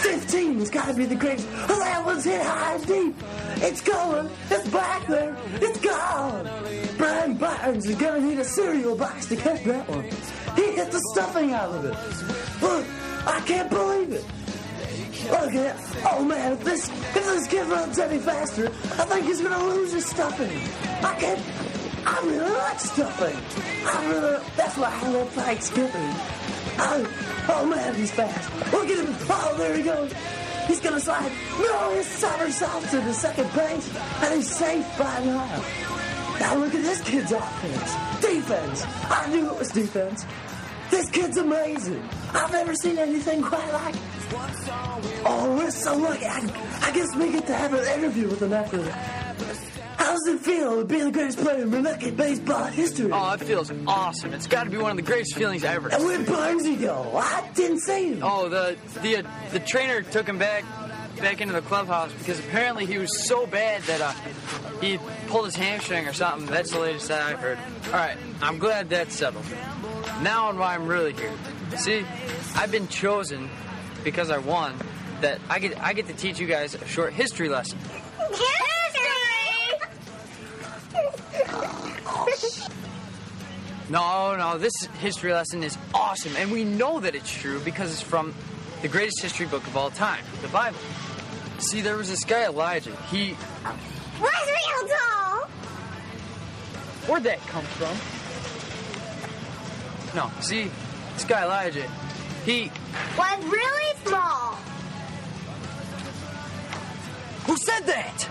15 0.00 0.58
has 0.58 0.70
got 0.70 0.86
to 0.86 0.94
be 0.94 1.04
the 1.04 1.14
greatest. 1.14 1.46
Oh, 1.68 1.78
that 1.78 2.04
one's 2.04 2.24
hit 2.24 2.42
high 2.42 2.74
and 2.74 2.86
deep. 2.86 3.14
It's 3.56 3.80
going. 3.80 4.30
It's 4.50 4.68
back 4.70 5.06
there. 5.06 5.36
It's 5.54 5.78
gone. 5.80 6.50
Brian 6.96 7.34
Barnes 7.34 7.86
is 7.86 7.96
going 7.96 8.22
to 8.22 8.28
need 8.28 8.38
a 8.38 8.44
cereal 8.44 8.96
box 8.96 9.26
to 9.26 9.36
catch 9.36 9.62
that 9.64 9.88
one. 9.88 10.04
He 10.56 10.72
hit 10.72 10.90
the 10.90 11.00
stuffing 11.12 11.52
out 11.52 11.70
of 11.70 11.84
it. 11.84 12.62
Look, 12.62 12.86
I 13.26 13.40
can't 13.46 13.70
believe 13.70 14.12
it. 14.12 14.24
Look 15.30 15.54
at 15.54 15.76
Oh 16.06 16.24
man, 16.24 16.52
if 16.52 16.64
this 16.64 16.88
if 16.88 17.14
this 17.14 17.46
kid 17.46 17.66
runs 17.66 17.98
any 17.98 18.18
faster, 18.18 18.66
I 18.66 19.04
think 19.04 19.26
he's 19.26 19.40
gonna 19.40 19.62
lose 19.64 19.92
his 19.92 20.06
stuffing. 20.06 20.50
I 21.04 21.14
can't 21.20 21.69
I 22.06 22.20
really 22.24 22.50
like 22.50 22.80
stuffing. 22.80 23.36
I 23.86 24.06
really 24.10 24.42
that's 24.56 24.76
why 24.76 24.90
I 24.92 25.10
love 25.10 25.28
Thanksgiving. 25.30 26.14
Oh, 26.82 27.46
oh 27.48 27.66
man, 27.66 27.94
he's 27.94 28.10
fast. 28.10 28.50
Look 28.72 28.88
at 28.88 29.04
him. 29.04 29.14
Oh, 29.28 29.54
there 29.58 29.76
he 29.76 29.82
goes. 29.82 30.12
He's 30.66 30.80
gonna 30.80 31.00
slide. 31.00 31.32
No, 31.58 31.94
he 31.94 32.02
somersaults 32.02 32.90
to 32.92 33.00
the 33.00 33.12
second 33.12 33.52
base, 33.54 33.96
and 34.22 34.34
he's 34.34 34.54
safe 34.54 34.86
by 34.98 35.24
now. 35.24 35.62
Now 36.38 36.56
look 36.56 36.74
at 36.74 36.82
this 36.82 37.02
kid's 37.02 37.32
offense. 37.32 38.22
Defense. 38.22 38.84
I 39.10 39.28
knew 39.30 39.50
it 39.50 39.58
was 39.58 39.68
defense. 39.68 40.24
This 40.90 41.10
kid's 41.10 41.36
amazing. 41.36 42.02
I've 42.32 42.50
never 42.50 42.74
seen 42.74 42.98
anything 42.98 43.42
quite 43.42 43.72
like 43.72 43.94
it. 43.94 44.00
Oh, 45.24 45.56
we're 45.58 45.70
so 45.70 45.96
lucky. 45.96 46.24
I, 46.24 46.38
I 46.82 46.92
guess 46.92 47.14
we 47.16 47.32
get 47.32 47.46
to 47.46 47.54
have 47.54 47.74
an 47.74 47.98
interview 47.98 48.28
with 48.28 48.42
him 48.42 48.52
after 48.52 48.78
that. 48.78 49.29
How 50.10 50.16
does 50.16 50.26
it 50.26 50.40
feel 50.40 50.80
to 50.80 50.84
be 50.84 50.98
the 50.98 51.12
greatest 51.12 51.38
player 51.38 51.62
in 51.62 51.70
Minooka 51.70 52.16
baseball 52.16 52.64
history? 52.64 53.12
Oh, 53.12 53.32
it 53.32 53.42
feels 53.42 53.70
awesome. 53.86 54.34
It's 54.34 54.48
got 54.48 54.64
to 54.64 54.70
be 54.70 54.76
one 54.76 54.90
of 54.90 54.96
the 54.96 55.04
greatest 55.04 55.36
feelings 55.36 55.62
ever. 55.62 55.88
And 55.88 56.02
where'd 56.02 56.26
Barnesy 56.26 56.80
go? 56.80 57.12
I 57.16 57.48
didn't 57.54 57.78
see 57.78 58.14
him. 58.14 58.20
Oh, 58.20 58.48
the 58.48 58.76
the 59.02 59.18
uh, 59.18 59.22
the 59.52 59.60
trainer 59.60 60.02
took 60.02 60.26
him 60.28 60.36
back 60.36 60.64
back 61.18 61.40
into 61.40 61.54
the 61.54 61.62
clubhouse 61.62 62.12
because 62.14 62.40
apparently 62.40 62.86
he 62.86 62.98
was 62.98 63.24
so 63.28 63.46
bad 63.46 63.82
that 63.82 64.00
uh, 64.00 64.12
he 64.80 64.98
pulled 65.28 65.44
his 65.44 65.54
hamstring 65.54 66.08
or 66.08 66.12
something. 66.12 66.50
That's 66.50 66.72
the 66.72 66.80
latest 66.80 67.06
that 67.06 67.22
I've 67.22 67.38
heard. 67.38 67.58
All 67.86 67.92
right, 67.92 68.16
I'm 68.42 68.58
glad 68.58 68.88
that's 68.88 69.14
settled. 69.14 69.44
Now 70.22 70.48
on 70.48 70.58
why 70.58 70.74
I'm 70.74 70.88
really 70.88 71.12
here. 71.12 71.32
See, 71.76 72.04
I've 72.56 72.72
been 72.72 72.88
chosen 72.88 73.48
because 74.02 74.28
I 74.28 74.38
won 74.38 74.74
that 75.20 75.38
I 75.48 75.60
get 75.60 75.80
I 75.80 75.92
get 75.92 76.08
to 76.08 76.14
teach 76.14 76.40
you 76.40 76.48
guys 76.48 76.74
a 76.74 76.84
short 76.88 77.12
history 77.12 77.48
lesson. 77.48 77.78
No, 83.90 84.36
no, 84.36 84.56
this 84.56 84.84
history 85.00 85.32
lesson 85.32 85.64
is 85.64 85.76
awesome, 85.92 86.36
and 86.36 86.52
we 86.52 86.62
know 86.62 87.00
that 87.00 87.16
it's 87.16 87.28
true 87.28 87.58
because 87.58 87.90
it's 87.90 88.00
from 88.00 88.32
the 88.82 88.88
greatest 88.88 89.20
history 89.20 89.46
book 89.46 89.66
of 89.66 89.76
all 89.76 89.90
time, 89.90 90.22
the 90.42 90.48
Bible. 90.48 90.78
See, 91.58 91.80
there 91.80 91.96
was 91.96 92.08
this 92.08 92.22
guy 92.22 92.44
Elijah. 92.46 92.94
He 93.10 93.32
Was 94.20 94.32
real 94.46 94.88
tall. 94.88 95.48
Where'd 97.08 97.24
that 97.24 97.40
come 97.48 97.64
from? 97.64 97.96
No, 100.14 100.30
see, 100.40 100.70
this 101.14 101.24
guy 101.24 101.42
Elijah, 101.42 101.90
he. 102.44 102.70
Was 103.18 103.44
really 103.44 103.96
small. 104.06 104.54
Who 107.44 107.56
said 107.56 107.80
that? 107.86 108.28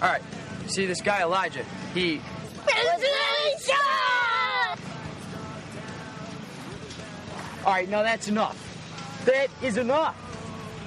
Alright, 0.00 0.22
see, 0.68 0.86
this 0.86 1.00
guy 1.00 1.22
Elijah, 1.22 1.64
he. 1.94 2.20
Was. 2.66 3.04
Alright, 7.64 7.88
now 7.88 8.02
that's 8.02 8.28
enough. 8.28 9.22
That 9.24 9.48
is 9.62 9.78
enough. 9.78 10.14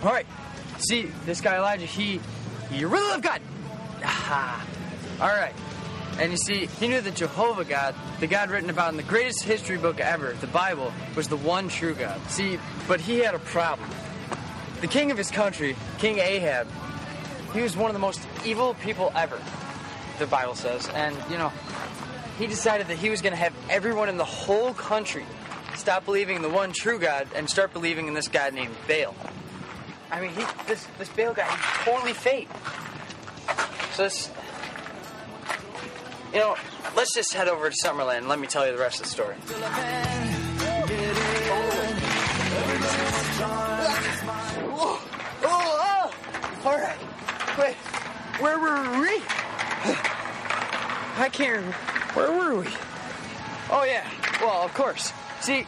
Alright, 0.04 0.28
see, 0.78 1.12
this 1.26 1.42
guy 1.42 1.58
Elijah, 1.58 1.86
he. 1.86 2.20
He 2.72 2.86
really 2.86 3.08
loved 3.10 3.24
God. 3.24 3.42
Aha. 4.04 4.66
Alright. 5.20 5.56
And 6.20 6.32
you 6.32 6.38
see, 6.38 6.66
he 6.66 6.88
knew 6.88 7.02
that 7.02 7.16
Jehovah 7.16 7.64
God, 7.64 7.96
the 8.20 8.28
God 8.28 8.50
written 8.50 8.70
about 8.70 8.92
in 8.92 8.98
the 8.98 9.04
greatest 9.04 9.44
history 9.44 9.78
book 9.78 10.00
ever, 10.00 10.34
the 10.42 10.48
Bible, 10.48 10.92
was 11.16 11.28
the 11.28 11.38
one 11.38 11.70
true 11.70 11.94
God. 11.94 12.20
See, 12.30 12.60
but 12.88 13.00
he 13.00 13.20
had 13.20 13.36
a 13.36 13.40
problem. 13.40 13.90
The 14.82 14.88
king 14.88 15.12
of 15.12 15.18
his 15.18 15.32
country, 15.32 15.76
King 15.98 16.20
Ahab, 16.20 16.68
he 17.54 17.62
was 17.62 17.78
one 17.78 17.90
of 17.90 17.94
the 17.94 18.00
most 18.00 18.20
evil 18.46 18.74
people 18.76 19.12
ever, 19.16 19.40
the 20.20 20.28
Bible 20.28 20.56
says. 20.56 20.88
And, 20.90 21.16
you 21.30 21.38
know, 21.38 21.52
he 22.38 22.48
decided 22.48 22.88
that 22.88 22.98
he 22.98 23.10
was 23.10 23.22
going 23.22 23.34
to 23.34 23.38
have 23.38 23.54
everyone 23.70 24.10
in 24.10 24.18
the 24.18 24.26
whole 24.26 24.74
country 24.74 25.26
stop 25.76 26.06
believing 26.06 26.36
in 26.36 26.42
the 26.42 26.50
one 26.50 26.72
true 26.72 27.00
God 27.00 27.28
and 27.36 27.50
start 27.50 27.74
believing 27.74 28.08
in 28.08 28.14
this 28.14 28.28
guy 28.28 28.50
named 28.50 28.76
Baal. 28.88 29.16
I 30.12 30.22
mean, 30.22 30.32
he, 30.32 30.44
this, 30.68 30.88
this 30.98 31.10
Baal 31.10 31.34
guy, 31.34 31.50
he's 31.50 31.86
totally 31.86 32.14
fake. 32.14 32.50
So 33.94 34.04
this, 34.04 34.30
you 36.34 36.40
know, 36.40 36.56
let's 36.96 37.14
just 37.14 37.34
head 37.34 37.48
over 37.48 37.70
to 37.70 37.76
Summerland 37.84 38.20
and 38.20 38.28
let 38.28 38.40
me 38.40 38.48
tell 38.48 38.66
you 38.66 38.72
the 38.72 38.80
rest 38.80 39.00
of 39.00 39.06
the 39.06 39.12
story. 39.12 39.36
All 46.66 46.78
right. 46.78 46.98
Wait, 47.58 47.76
where 48.42 48.60
were 48.60 49.00
we? 49.00 49.37
I 51.18 51.30
can't. 51.30 51.74
Where 52.14 52.32
were 52.32 52.60
we? 52.62 52.68
Oh, 53.70 53.84
yeah. 53.84 54.08
Well, 54.40 54.64
of 54.64 54.74
course. 54.74 55.12
See, 55.42 55.66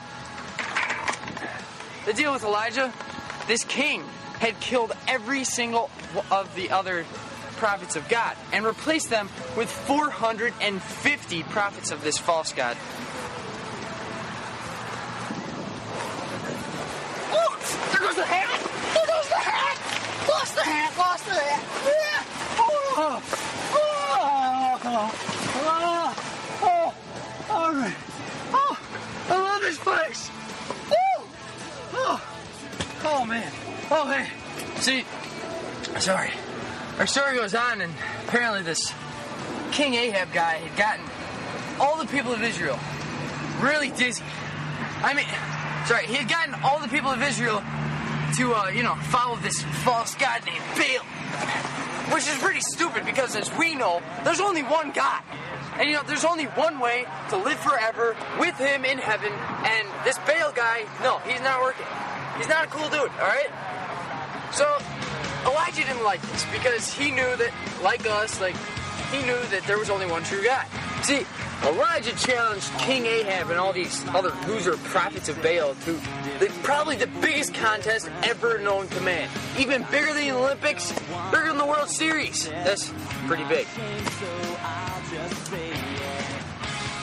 the 2.05 2.13
deal 2.13 2.31
with 2.31 2.43
Elijah, 2.43 2.93
this 3.47 3.63
king 3.63 4.03
had 4.39 4.59
killed 4.59 4.93
every 5.07 5.43
single 5.43 5.89
of 6.31 6.53
the 6.55 6.69
other 6.69 7.03
prophets 7.57 7.95
of 7.95 8.07
God 8.07 8.37
and 8.53 8.63
replaced 8.65 9.09
them 9.09 9.27
with 9.57 9.69
450 9.69 11.43
prophets 11.43 11.91
of 11.91 12.03
this 12.03 12.17
false 12.17 12.53
God. 12.53 12.77
Oh 34.01 34.07
hey. 34.07 34.29
See, 34.79 35.03
sorry. 35.99 36.31
Our 36.99 37.05
story 37.05 37.35
goes 37.35 37.53
on, 37.53 37.81
and 37.81 37.93
apparently 38.25 38.61
this 38.61 38.93
King 39.73 39.93
Ahab 39.93 40.31
guy 40.31 40.53
had 40.53 40.77
gotten 40.77 41.03
all 41.81 41.97
the 41.97 42.05
people 42.05 42.31
of 42.31 42.41
Israel 42.41 42.79
really 43.59 43.89
dizzy. 43.89 44.23
I 45.03 45.13
mean, 45.13 45.25
sorry, 45.85 46.07
he 46.07 46.15
had 46.15 46.29
gotten 46.29 46.55
all 46.63 46.79
the 46.79 46.87
people 46.87 47.11
of 47.11 47.21
Israel 47.21 47.61
to, 48.37 48.53
uh, 48.53 48.69
you 48.69 48.83
know, 48.83 48.95
follow 49.11 49.35
this 49.35 49.61
false 49.83 50.15
god 50.15 50.45
named 50.45 50.63
Baal. 50.77 51.03
Which 52.15 52.23
is 52.25 52.37
pretty 52.37 52.61
stupid 52.61 53.05
because, 53.05 53.35
as 53.35 53.51
we 53.57 53.75
know, 53.75 54.01
there's 54.23 54.39
only 54.39 54.63
one 54.63 54.91
God. 54.91 55.21
And, 55.77 55.89
you 55.89 55.95
know, 55.95 56.03
there's 56.07 56.23
only 56.23 56.45
one 56.45 56.79
way 56.79 57.03
to 57.31 57.37
live 57.37 57.59
forever 57.59 58.15
with 58.39 58.57
him 58.57 58.85
in 58.85 58.97
heaven. 58.97 59.33
And 59.33 59.85
this 60.05 60.17
Baal 60.19 60.53
guy, 60.53 60.85
no, 61.03 61.19
he's 61.27 61.41
not 61.41 61.61
working. 61.61 61.85
He's 62.37 62.47
not 62.47 62.63
a 62.63 62.67
cool 62.67 62.87
dude, 62.89 63.11
alright? 63.19 63.51
So, 64.51 64.77
Elijah 65.45 65.83
didn't 65.85 66.03
like 66.03 66.21
this 66.21 66.45
because 66.51 66.93
he 66.93 67.11
knew 67.11 67.35
that, 67.37 67.51
like 67.83 68.05
us, 68.07 68.41
like, 68.41 68.55
he 69.11 69.19
knew 69.25 69.39
that 69.51 69.63
there 69.65 69.77
was 69.77 69.89
only 69.89 70.05
one 70.05 70.23
true 70.23 70.43
God. 70.43 70.65
See, 71.03 71.25
Elijah 71.65 72.15
challenged 72.15 72.71
King 72.79 73.05
Ahab 73.05 73.49
and 73.49 73.59
all 73.59 73.73
these 73.73 74.05
other 74.09 74.31
loser 74.47 74.77
prophets 74.77 75.27
of 75.29 75.41
Baal 75.41 75.75
to 75.85 75.93
the, 76.39 76.51
probably 76.63 76.95
the 76.95 77.07
biggest 77.21 77.53
contest 77.53 78.09
ever 78.23 78.59
known 78.59 78.87
to 78.87 79.01
man. 79.01 79.29
Even 79.57 79.85
bigger 79.91 80.13
than 80.13 80.27
the 80.27 80.31
Olympics, 80.31 80.91
bigger 81.31 81.47
than 81.47 81.57
the 81.57 81.65
World 81.65 81.89
Series. 81.89 82.47
That's 82.49 82.93
pretty 83.27 83.43
big. 83.45 83.67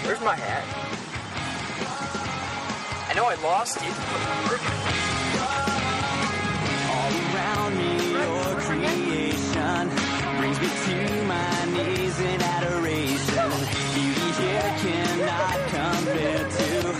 Where's 0.04 0.20
my 0.20 0.36
hat? 0.36 0.64
I 3.10 3.14
know 3.14 3.24
I 3.24 3.34
lost 3.42 3.78
it. 3.82 5.05
Knees 11.86 12.18
in 12.20 12.42
adoration. 12.42 13.50
Beauty 13.94 14.30
here 14.40 14.70
cannot 14.82 15.58
compare 15.70 16.44
to 16.58 16.92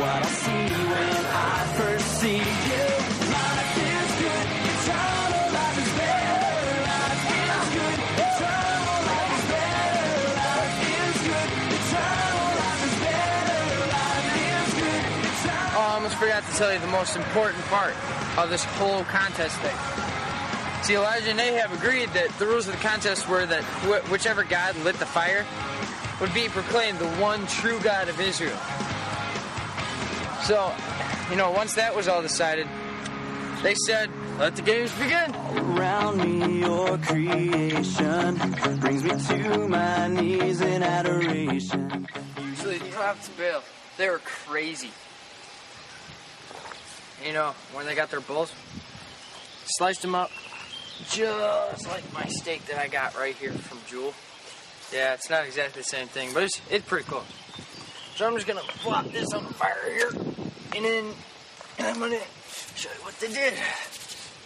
what 0.00 0.22
I 0.22 0.30
see 0.42 0.74
when 0.90 1.26
I 1.26 1.74
first 1.76 2.06
see 2.20 2.38
you. 2.38 2.86
Oh, 15.72 15.82
I 15.82 15.94
almost 15.94 16.16
forgot 16.16 16.44
to 16.44 16.52
tell 16.56 16.72
you 16.72 16.78
the 16.78 16.86
most 16.88 17.16
important 17.16 17.64
part 17.66 17.94
of 18.36 18.50
this 18.50 18.64
whole 18.64 19.04
contest 19.04 19.56
thing. 19.58 19.99
See, 20.90 20.96
Elijah 20.96 21.30
and 21.30 21.38
Ahab 21.38 21.72
agreed 21.72 22.08
that 22.14 22.36
the 22.40 22.46
rules 22.46 22.66
of 22.66 22.74
the 22.74 22.80
contest 22.80 23.28
were 23.28 23.46
that 23.46 23.62
wh- 23.62 24.10
whichever 24.10 24.42
God 24.42 24.74
lit 24.78 24.96
the 24.96 25.06
fire 25.06 25.46
would 26.20 26.34
be 26.34 26.48
proclaimed 26.48 26.98
the 26.98 27.08
one 27.10 27.46
true 27.46 27.78
God 27.78 28.08
of 28.08 28.20
Israel. 28.20 28.58
So, 30.42 30.74
you 31.30 31.36
know, 31.36 31.52
once 31.52 31.74
that 31.74 31.94
was 31.94 32.08
all 32.08 32.22
decided, 32.22 32.66
they 33.62 33.76
said, 33.76 34.10
let 34.40 34.56
the 34.56 34.62
games 34.62 34.90
begin. 34.94 35.32
Around 35.32 36.24
me, 36.24 36.58
your 36.58 36.98
creation 36.98 38.36
brings 38.80 39.04
me 39.04 39.10
to 39.10 39.68
my 39.68 40.08
knees 40.08 40.60
in 40.60 40.82
adoration. 40.82 42.08
So 42.56 42.68
the 42.68 42.78
prophets 42.90 43.28
of 43.28 43.38
Baal, 43.38 43.62
they 43.96 44.08
were 44.08 44.18
crazy. 44.18 44.90
You 47.24 47.32
know, 47.32 47.54
when 47.74 47.86
they 47.86 47.94
got 47.94 48.10
their 48.10 48.18
bulls, 48.18 48.52
sliced 49.66 50.02
them 50.02 50.16
up 50.16 50.32
just 51.08 51.88
like 51.88 52.12
my 52.12 52.24
steak 52.26 52.66
that 52.66 52.78
I 52.78 52.88
got 52.88 53.16
right 53.16 53.34
here 53.36 53.52
from 53.52 53.78
Jewel. 53.86 54.14
Yeah, 54.92 55.14
it's 55.14 55.30
not 55.30 55.44
exactly 55.44 55.82
the 55.82 55.88
same 55.88 56.08
thing, 56.08 56.30
but 56.34 56.42
it's, 56.42 56.60
it's 56.70 56.84
pretty 56.84 57.04
close. 57.04 57.24
So 58.16 58.26
I'm 58.26 58.34
just 58.34 58.46
gonna 58.46 58.60
flop 58.60 59.10
this 59.12 59.32
on 59.32 59.44
the 59.44 59.54
fire 59.54 59.78
here, 59.86 60.10
and 60.76 60.84
then 60.84 61.14
I'm 61.78 61.98
gonna 61.98 62.18
show 62.74 62.90
you 62.90 63.04
what 63.04 63.18
they 63.20 63.28
did. 63.28 63.54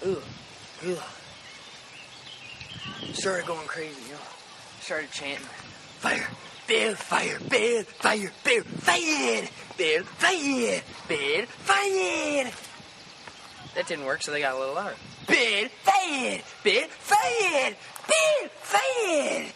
Ooh, 0.07 0.23
ooh. 0.87 0.99
Started 3.15 3.47
going 3.47 3.67
crazy, 3.67 4.13
know. 4.13 4.19
Started 4.81 5.11
chanting, 5.11 5.45
fire, 5.99 6.29
bear, 6.69 6.95
fire, 6.95 7.39
bear, 7.49 7.85
fire, 7.85 8.31
bear, 8.45 8.63
fire, 8.63 9.49
bear, 9.77 10.03
fire, 10.05 10.83
bear, 11.09 11.47
fire. 11.47 12.51
That 13.75 13.87
didn't 13.89 14.05
work, 14.05 14.23
so 14.23 14.31
they 14.31 14.41
got 14.41 14.55
a 14.55 14.59
little 14.59 14.75
louder. 14.75 14.97
Bear, 15.27 15.69
fire, 15.69 16.41
bear, 16.63 16.87
fire, 16.89 17.75
bear, 18.07 18.49
fire. 18.63 19.47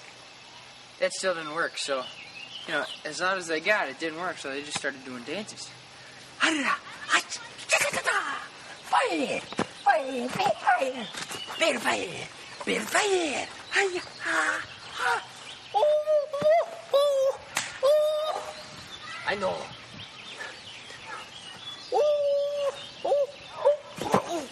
That 1.01 1.13
still 1.13 1.35
didn't 1.35 1.55
work, 1.55 1.79
so, 1.79 2.05
you 2.67 2.73
know, 2.75 2.85
as 3.05 3.21
loud 3.21 3.39
as 3.39 3.47
they 3.47 3.61
got, 3.61 3.89
it 3.89 3.99
didn't 3.99 4.19
work, 4.19 4.39
so 4.39 4.51
they 4.51 4.63
just 4.63 4.79
started 4.79 5.05
doing 5.05 5.23
dances. 5.25 5.69
Fire, 6.39 6.65
fire, 9.85 10.29
fire, 10.29 11.07
better 11.59 11.79
fire, 11.79 12.29
better 12.65 12.81
fire. 12.81 13.47
Hiya, 13.75 14.01
ha, 14.21 14.61
ha. 14.95 15.23
Ooh, 15.75 15.81
ooh, 16.43 16.67
ooh, 16.97 17.33
ooh. 17.87 18.41
I 19.27 19.35
know. 19.35 19.57
Ooh, 21.93 22.73
ooh, 23.05 23.29
ooh, 24.03 24.21
ooh. 24.33 24.49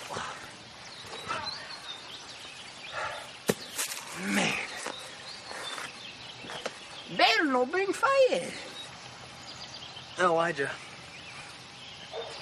Man. 4.35 4.55
No 7.47 7.65
bring 7.65 7.93
fire. 7.93 8.51
Elijah, 10.19 10.71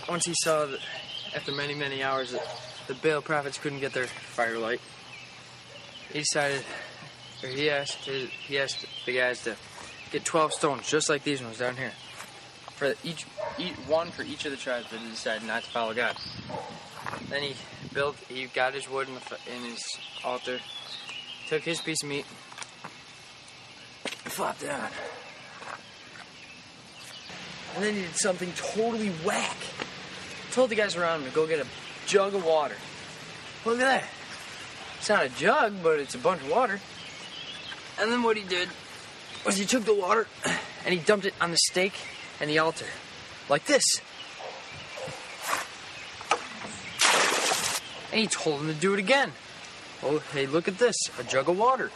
once 0.09 0.25
he 0.25 0.35
saw 0.43 0.65
that 0.65 0.81
after 1.37 1.53
many, 1.53 1.75
many 1.75 2.03
hours 2.03 2.33
that 2.33 2.43
the 2.89 2.95
Baal 2.95 3.21
prophets 3.21 3.59
couldn't 3.59 3.81
get 3.81 3.93
their 3.93 4.07
firelight, 4.07 4.81
he 6.11 6.21
decided, 6.21 6.65
or 7.43 7.51
he 7.51 7.69
asked, 7.69 8.07
his, 8.07 8.31
he 8.31 8.59
asked 8.59 8.87
the 9.05 9.17
guys 9.17 9.43
to 9.43 9.57
get 10.11 10.25
12 10.25 10.53
stones, 10.55 10.89
just 10.89 11.11
like 11.11 11.23
these 11.23 11.43
ones 11.43 11.59
down 11.59 11.77
here, 11.77 11.93
for 12.77 12.95
each, 13.05 13.27
each 13.59 13.75
one 13.87 14.11
for 14.11 14.23
each 14.23 14.47
of 14.47 14.53
the 14.53 14.57
tribes 14.57 14.91
that 14.91 15.01
decided 15.01 15.47
not 15.47 15.65
to 15.65 15.71
follow 15.71 15.93
God. 15.93 16.17
Then 17.29 17.43
he 17.43 17.57
built, 17.93 18.17
he 18.29 18.47
got 18.47 18.73
his 18.73 18.89
wood 18.89 19.09
in, 19.09 19.15
the, 19.15 19.55
in 19.55 19.71
his 19.71 19.85
altar, 20.25 20.61
took 21.49 21.63
his 21.63 21.81
piece 21.81 22.03
of 22.03 22.09
meat, 22.09 22.25
it 24.39 24.71
on. 24.71 24.91
And 27.75 27.85
then 27.85 27.95
he 27.95 28.03
did 28.03 28.17
something 28.17 28.53
totally 28.57 29.11
whack. 29.25 29.57
Told 30.53 30.71
the 30.71 30.77
guys 30.77 30.97
around 30.97 31.23
him 31.23 31.31
to 31.31 31.35
go 31.35 31.47
get 31.47 31.61
a 31.61 31.67
jug 32.07 32.35
of 32.35 32.45
water. 32.45 32.77
Look 33.65 33.81
at 33.81 33.81
that. 33.81 34.05
It's 34.99 35.09
not 35.09 35.25
a 35.25 35.29
jug, 35.29 35.83
but 35.83 35.99
it's 35.99 36.15
a 36.15 36.19
bunch 36.19 36.43
of 36.43 36.51
water. 36.51 36.81
And 38.01 38.13
then 38.13 38.23
what 38.23 38.37
he 38.37 38.45
did 38.45 38.69
was 39.45 39.57
he 39.57 39.65
took 39.65 39.85
the 39.85 39.95
water 39.95 40.27
and 40.85 40.95
he 40.95 41.01
dumped 41.01 41.27
it 41.27 41.35
on 41.41 41.51
the 41.51 41.57
stake 41.57 41.95
and 42.41 42.49
the 42.49 42.59
altar. 42.59 42.87
Like 43.49 43.67
this. 43.67 43.85
And 48.13 48.21
he 48.21 48.27
told 48.29 48.61
him 48.61 48.69
to 48.69 48.75
do 48.75 48.95
it 48.95 49.01
again. 49.01 49.33
Oh, 50.03 50.21
hey, 50.33 50.47
look 50.47 50.69
at 50.69 50.79
this. 50.79 50.97
A 51.19 51.25
jug 51.25 51.49
of 51.49 51.59
water. 51.59 51.91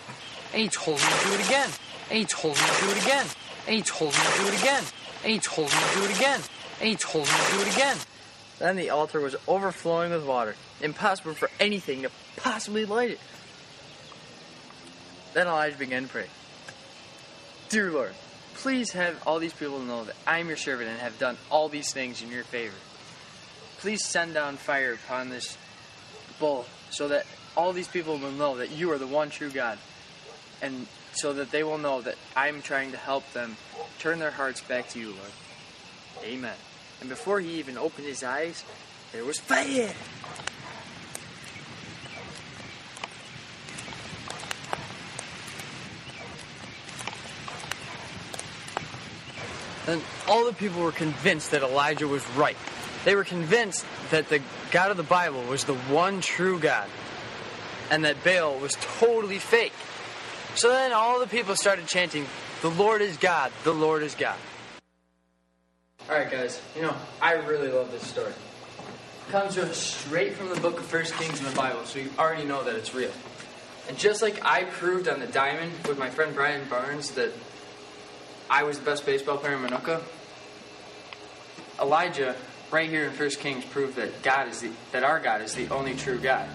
And 0.53 0.63
he 0.63 0.69
told 0.69 1.01
him 1.01 1.19
to 1.19 1.27
do 1.29 1.35
it 1.35 1.47
again. 1.47 1.71
And 2.11 2.19
he 2.19 2.25
told 2.25 2.57
him 2.57 2.75
to 2.75 2.85
do 2.85 2.91
it 2.91 3.03
again. 3.03 3.27
And 3.67 3.77
he 3.77 3.83
told 3.83 4.15
him 4.15 4.33
to 4.33 4.39
do 4.39 4.49
it 4.49 4.61
again. 4.61 4.85
And 5.23 5.33
he 5.33 5.39
told 5.39 5.69
him 5.69 5.91
to 5.91 5.99
do 5.99 6.05
it 6.05 6.17
again. 6.17 6.41
And 6.81 6.89
he 6.89 6.97
told 6.97 7.27
me 7.27 7.33
to 7.33 7.53
do 7.53 7.61
it 7.61 7.75
again. 7.75 7.97
Then 8.59 8.77
the 8.77 8.91
altar 8.91 9.21
was 9.21 9.37
overflowing 9.47 10.11
with 10.13 10.25
water. 10.25 10.57
Impossible 10.81 11.35
for 11.35 11.51
anything 11.61 12.03
to 12.03 12.11
possibly 12.37 12.85
light 12.85 13.11
it. 13.11 13.21
Then 15.35 15.47
Elijah 15.47 15.77
began 15.77 16.05
to 16.05 16.09
pray. 16.09 16.27
Dear 17.69 17.91
Lord, 17.91 18.13
please 18.55 18.93
have 18.93 19.23
all 19.27 19.39
these 19.39 19.53
people 19.53 19.79
know 19.81 20.05
that 20.05 20.17
I 20.27 20.39
am 20.39 20.49
your 20.49 20.57
servant 20.57 20.89
and 20.89 20.99
have 20.99 21.19
done 21.19 21.37
all 21.51 21.69
these 21.69 21.93
things 21.93 22.23
in 22.23 22.31
your 22.31 22.45
favor. 22.45 22.75
Please 23.79 24.05
send 24.05 24.35
down 24.35 24.57
fire 24.57 24.95
upon 24.95 25.29
this 25.29 25.57
bull 26.41 26.67
so 26.91 27.09
that 27.09 27.27
all 27.57 27.73
these 27.73 27.89
people 27.89 28.19
will 28.19 28.33
know 28.33 28.57
that 28.57 28.71
you 28.71 28.91
are 28.91 28.99
the 28.99 29.07
one 29.07 29.31
true 29.31 29.51
God. 29.51 29.79
And 30.63 30.87
so 31.13 31.33
that 31.35 31.51
they 31.51 31.63
will 31.63 31.79
know 31.79 32.01
that 32.03 32.17
I'm 32.37 32.63
trying 32.63 32.93
to 32.93 32.97
help 32.97 33.31
them 33.33 33.57
turn 33.99 34.19
their 34.19 34.31
hearts 34.31 34.61
back 34.61 34.89
to 34.91 34.99
you, 34.99 35.09
Lord. 35.09 35.33
Amen. 36.25 36.55
And 37.01 37.09
before 37.09 37.41
he 37.41 37.59
even 37.59 37.79
opened 37.79 38.07
his 38.07 38.23
eyes, 38.23 38.65
there 39.13 39.25
was 39.25 39.39
fire. 39.39 39.93
And 49.87 50.03
all 50.27 50.45
the 50.45 50.53
people 50.53 50.83
were 50.83 50.93
convinced 50.93 51.53
that 51.53 51.63
Elijah 51.63 52.07
was 52.07 52.29
right. 52.31 52.57
They 53.07 53.15
were 53.15 53.25
convinced 53.25 53.87
that 54.11 54.29
the 54.29 54.43
God 54.71 54.91
of 54.91 54.99
the 54.99 55.03
Bible 55.03 55.43
was 55.45 55.65
the 55.65 55.75
one 55.75 56.21
true 56.21 56.59
God 56.59 56.89
and 57.91 58.05
that 58.05 58.23
Baal 58.23 58.59
was 58.59 58.77
totally 58.99 59.39
fake. 59.39 59.73
So 60.59 60.71
then 60.71 60.93
all 60.93 61.21
the 61.21 61.29
people 61.29 61.55
started 61.55 61.87
chanting, 61.87 62.27
The 62.63 62.71
Lord 62.71 63.01
is 63.01 63.17
God, 63.17 63.53
the 63.63 63.73
Lord 63.73 64.03
is 64.03 64.17
God. 64.17 64.35
Alright, 66.11 66.33
guys, 66.33 66.61
you 66.75 66.83
know, 66.83 66.97
I 67.23 67.35
really 67.35 67.69
love 67.69 67.93
this 67.93 68.03
story. 68.03 68.33
It 68.33 69.31
comes 69.31 69.55
to 69.55 69.63
us 69.63 69.77
straight 69.77 70.35
from 70.35 70.49
the 70.49 70.61
book 70.61 70.81
of 70.81 70.85
First 70.85 71.15
Kings 71.15 71.39
in 71.39 71.45
the 71.45 71.55
Bible, 71.55 71.85
so 71.85 72.01
you 72.01 72.11
already 72.19 72.45
know 72.45 72.65
that 72.65 72.75
it's 72.75 72.93
real. 72.93 73.13
And 73.89 73.97
just 73.97 74.21
like 74.21 74.45
I 74.45 74.65
proved 74.65 75.07
on 75.07 75.21
the 75.21 75.29
diamond 75.29 75.71
with 75.87 75.97
my 75.97 76.11
friend 76.11 76.35
Brian 76.35 76.69
Barnes 76.69 77.13
that 77.13 77.31
I 78.51 78.65
was 78.65 78.81
the 78.81 78.85
best 78.85 79.07
baseball 79.07 79.37
player 79.37 79.55
in 79.55 79.63
Minooka, 79.63 80.03
Elijah, 81.81 82.35
right 82.73 82.91
here 82.91 83.05
in 83.05 83.13
First 83.13 83.39
Kings, 83.39 83.65
proved 83.65 83.95
that 83.95 84.23
God 84.25 84.49
is 84.49 84.63
the, 84.63 84.73
that 84.91 85.05
our 85.05 85.21
God 85.21 85.41
is 85.41 85.55
the 85.55 85.69
only 85.69 85.95
true 85.95 86.19
God. 86.19 86.49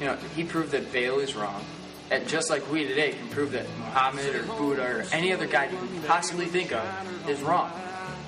You 0.00 0.06
know, 0.06 0.16
he 0.34 0.42
proved 0.42 0.72
that 0.72 0.92
Baal 0.92 1.20
is 1.20 1.36
wrong, 1.36 1.64
and 2.10 2.26
just 2.28 2.50
like 2.50 2.70
we 2.70 2.86
today 2.86 3.12
can 3.12 3.28
prove 3.28 3.52
that 3.52 3.66
Muhammad 3.78 4.34
or 4.34 4.42
Buddha 4.44 4.82
or 4.82 5.04
any 5.12 5.32
other 5.32 5.46
God 5.46 5.70
you 5.72 5.78
can 5.78 6.02
possibly 6.02 6.46
think 6.46 6.72
of 6.72 7.28
is 7.28 7.40
wrong, 7.42 7.70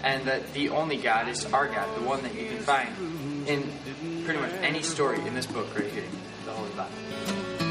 and 0.02 0.24
that 0.26 0.52
the 0.54 0.70
only 0.70 0.96
God 0.96 1.28
is 1.28 1.44
our 1.52 1.66
God, 1.68 1.88
the 1.98 2.04
one 2.06 2.22
that 2.22 2.34
you 2.34 2.48
can 2.48 2.58
find 2.58 2.88
in 3.48 3.70
pretty 4.24 4.40
much 4.40 4.52
any 4.62 4.82
story 4.82 5.20
in 5.26 5.34
this 5.34 5.46
book 5.46 5.72
right 5.78 5.90
here, 5.90 6.04
the 6.44 6.50
Holy 6.52 6.70
Bible. 6.70 6.90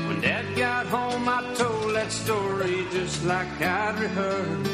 When 0.07 0.21
Dad 0.21 0.55
got 0.55 0.85
home, 0.85 1.27
I 1.27 1.53
told 1.55 1.95
that 1.95 2.11
story 2.11 2.85
just 2.91 3.25
like 3.25 3.47
I'd 3.61 3.99
rehearsed. 3.99 4.71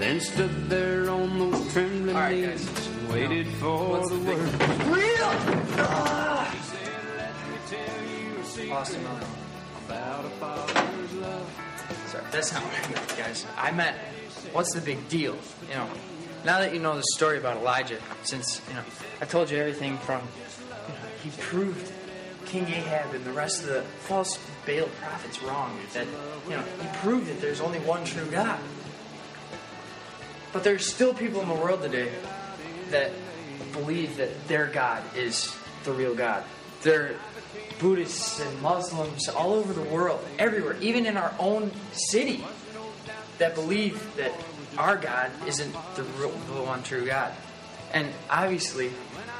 Then 0.00 0.20
stood 0.20 0.68
there 0.70 1.08
on 1.10 1.38
those 1.38 1.72
trembling 1.72 2.16
All 2.16 2.22
right, 2.22 2.36
knees 2.36 2.64
guys. 2.66 2.86
and 2.88 3.08
waited 3.10 3.46
for 3.54 3.88
What's 3.90 4.10
the 4.10 4.16
the 4.16 4.24
big- 4.24 4.38
word. 4.90 6.36
Austin 8.70 9.02
Miller. 9.02 9.20
About 9.86 10.24
a 10.24 10.30
father's 10.30 11.12
love. 11.14 11.62
Sorry, 12.06 12.24
that's 12.32 12.52
not 12.52 12.62
what 12.62 12.74
I 12.74 12.92
meant, 12.92 13.16
guys. 13.16 13.46
I 13.56 13.70
meant, 13.70 13.96
what's 14.52 14.72
the 14.72 14.80
big 14.80 15.08
deal? 15.08 15.36
You 15.68 15.74
know, 15.74 15.88
now 16.44 16.58
that 16.60 16.74
you 16.74 16.80
know 16.80 16.96
the 16.96 17.04
story 17.14 17.38
about 17.38 17.58
Elijah, 17.58 17.98
since 18.22 18.60
you 18.68 18.74
know, 18.74 18.82
I 19.20 19.24
told 19.24 19.50
you 19.50 19.58
everything 19.58 19.98
from, 19.98 20.22
you 20.88 20.94
know, 20.94 21.00
he 21.22 21.30
proved 21.40 21.92
King 22.46 22.64
Ahab 22.64 23.14
and 23.14 23.24
the 23.24 23.32
rest 23.32 23.62
of 23.62 23.68
the 23.68 23.82
false 23.82 24.38
Baal 24.66 24.88
prophets 25.00 25.42
wrong. 25.42 25.78
That 25.94 26.06
you 26.48 26.56
know, 26.56 26.62
he 26.80 26.88
proved 26.98 27.28
that 27.28 27.40
there's 27.40 27.60
only 27.60 27.78
one 27.80 28.04
true 28.04 28.26
God. 28.26 28.58
But 30.52 30.64
there's 30.64 30.86
still 30.86 31.12
people 31.12 31.42
in 31.42 31.48
the 31.48 31.54
world 31.54 31.82
today 31.82 32.10
that 32.90 33.12
believe 33.72 34.16
that 34.16 34.48
their 34.48 34.66
God 34.66 35.02
is 35.14 35.54
the 35.84 35.92
real 35.92 36.14
God. 36.14 36.44
They're 36.82 37.16
Buddhists 37.78 38.40
and 38.40 38.62
Muslims 38.62 39.28
all 39.28 39.52
over 39.54 39.72
the 39.72 39.82
world, 39.82 40.24
everywhere, 40.38 40.76
even 40.80 41.06
in 41.06 41.16
our 41.16 41.34
own 41.38 41.70
city, 41.92 42.44
that 43.38 43.54
believe 43.54 44.16
that 44.16 44.32
our 44.78 44.96
God 44.96 45.30
isn't 45.46 45.74
the, 45.94 46.02
real, 46.02 46.30
the 46.30 46.62
one 46.62 46.82
true 46.82 47.04
God. 47.06 47.32
And 47.92 48.08
obviously, 48.30 48.90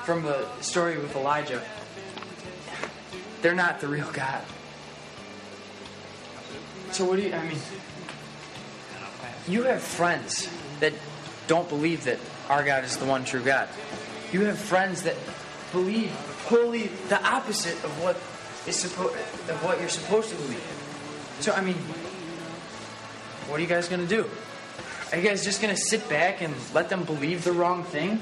from 0.04 0.22
the 0.22 0.46
story 0.60 0.98
with 0.98 1.14
Elijah, 1.16 1.62
they're 3.42 3.54
not 3.54 3.80
the 3.80 3.88
real 3.88 4.10
God. 4.12 4.42
So, 6.92 7.04
what 7.04 7.16
do 7.16 7.22
you, 7.22 7.34
I 7.34 7.46
mean, 7.46 7.58
you 9.48 9.64
have 9.64 9.82
friends 9.82 10.48
that 10.80 10.94
don't 11.46 11.68
believe 11.68 12.04
that 12.04 12.18
our 12.48 12.64
God 12.64 12.84
is 12.84 12.96
the 12.96 13.04
one 13.04 13.24
true 13.24 13.42
God. 13.42 13.68
You 14.32 14.44
have 14.46 14.58
friends 14.58 15.02
that 15.02 15.16
believe 15.72 16.12
totally 16.48 16.88
the 17.09 17.22
opposite 17.26 17.82
of 17.85 17.90
what 18.02 18.16
is 18.68 18.76
supposed 18.76 19.14
of 19.14 19.64
what 19.64 19.78
you're 19.80 19.88
supposed 19.88 20.30
to 20.30 20.37
believe. 20.37 21.37
So 21.40 21.52
I 21.52 21.61
mean, 21.61 21.76
what 23.48 23.59
are 23.59 23.62
you 23.62 23.68
guys 23.68 23.88
gonna 23.88 24.06
do? 24.06 24.28
Are 25.12 25.18
you 25.18 25.28
guys 25.28 25.44
just 25.44 25.61
gonna 25.61 25.76
sit 25.76 26.09
back 26.09 26.42
and 26.42 26.54
let 26.74 26.88
them 26.88 27.04
believe 27.04 27.44
the 27.44 27.52
wrong 27.52 27.85
thing? 27.85 28.20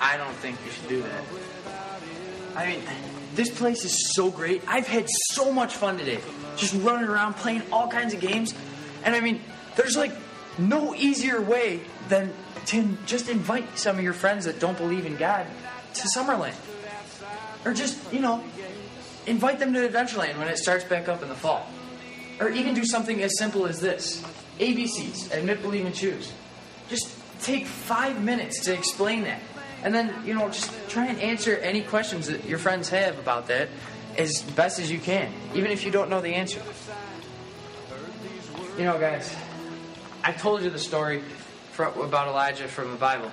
I 0.00 0.16
don't 0.16 0.34
think 0.36 0.58
you 0.64 0.70
should 0.70 0.88
do 0.88 1.02
that. 1.02 1.22
I 2.54 2.66
mean, 2.66 2.82
this 3.34 3.50
place 3.50 3.84
is 3.84 4.14
so 4.14 4.30
great. 4.30 4.62
I've 4.66 4.86
had 4.86 5.06
so 5.32 5.52
much 5.52 5.74
fun 5.74 5.98
today. 5.98 6.20
Just 6.56 6.74
running 6.74 7.08
around 7.08 7.34
playing 7.34 7.62
all 7.70 7.88
kinds 7.88 8.14
of 8.14 8.20
games. 8.20 8.54
And 9.04 9.14
I 9.14 9.20
mean, 9.20 9.40
there's 9.76 9.96
like 9.96 10.12
no 10.58 10.94
easier 10.94 11.40
way 11.40 11.82
than 12.08 12.32
to 12.66 12.96
just 13.06 13.28
invite 13.28 13.78
some 13.78 13.98
of 13.98 14.04
your 14.04 14.12
friends 14.12 14.44
that 14.44 14.58
don't 14.58 14.76
believe 14.76 15.06
in 15.06 15.16
God 15.16 15.46
to 15.94 16.08
Summerland. 16.16 16.54
Or 17.64 17.72
just, 17.72 18.12
you 18.12 18.20
know, 18.20 18.44
invite 19.26 19.58
them 19.58 19.72
to 19.72 19.88
Adventureland 19.88 20.38
when 20.38 20.48
it 20.48 20.58
starts 20.58 20.84
back 20.84 21.08
up 21.08 21.22
in 21.22 21.28
the 21.28 21.34
fall. 21.34 21.66
Or 22.40 22.48
even 22.50 22.74
do 22.74 22.84
something 22.84 23.22
as 23.22 23.38
simple 23.38 23.66
as 23.66 23.80
this 23.80 24.22
ABCs, 24.58 25.32
admit, 25.32 25.62
believe, 25.62 25.86
and 25.86 25.94
choose. 25.94 26.32
Just 26.88 27.16
take 27.42 27.66
five 27.66 28.22
minutes 28.22 28.64
to 28.64 28.74
explain 28.74 29.24
that. 29.24 29.40
And 29.82 29.94
then, 29.94 30.14
you 30.24 30.34
know, 30.34 30.48
just 30.48 30.72
try 30.88 31.06
and 31.06 31.18
answer 31.20 31.56
any 31.56 31.82
questions 31.82 32.26
that 32.28 32.44
your 32.44 32.58
friends 32.58 32.88
have 32.88 33.18
about 33.18 33.48
that 33.48 33.68
as 34.16 34.42
best 34.42 34.78
as 34.78 34.90
you 34.90 34.98
can, 34.98 35.32
even 35.54 35.70
if 35.70 35.84
you 35.84 35.90
don't 35.90 36.08
know 36.08 36.20
the 36.20 36.34
answer. 36.34 36.60
You 38.78 38.84
know, 38.84 38.98
guys, 38.98 39.34
I 40.24 40.32
told 40.32 40.62
you 40.62 40.70
the 40.70 40.78
story 40.78 41.22
about 41.84 42.28
Elijah 42.28 42.68
from 42.68 42.90
the 42.90 42.96
Bible, 42.96 43.30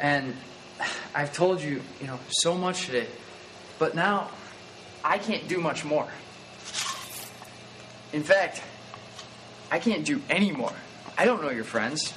and 0.00 0.34
I've 1.14 1.32
told 1.32 1.60
you, 1.60 1.82
you 2.00 2.06
know, 2.06 2.18
so 2.28 2.54
much 2.54 2.86
today, 2.86 3.06
but 3.78 3.94
now 3.94 4.30
I 5.04 5.18
can't 5.18 5.48
do 5.48 5.58
much 5.60 5.84
more. 5.84 6.08
In 8.12 8.22
fact, 8.22 8.62
I 9.70 9.78
can't 9.78 10.04
do 10.04 10.20
any 10.30 10.52
more. 10.52 10.72
I 11.16 11.24
don't 11.24 11.42
know 11.42 11.50
your 11.50 11.64
friends. 11.64 12.14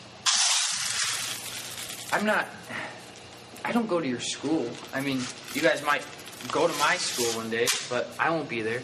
I'm 2.13 2.25
not. 2.25 2.47
I 3.63 3.71
don't 3.71 3.87
go 3.87 3.99
to 3.99 4.07
your 4.07 4.19
school. 4.19 4.69
I 4.93 5.01
mean, 5.01 5.21
you 5.53 5.61
guys 5.61 5.83
might 5.83 6.05
go 6.51 6.67
to 6.67 6.73
my 6.79 6.97
school 6.97 7.27
one 7.37 7.49
day, 7.49 7.67
but 7.89 8.09
I 8.19 8.29
won't 8.31 8.49
be 8.49 8.61
there. 8.61 8.81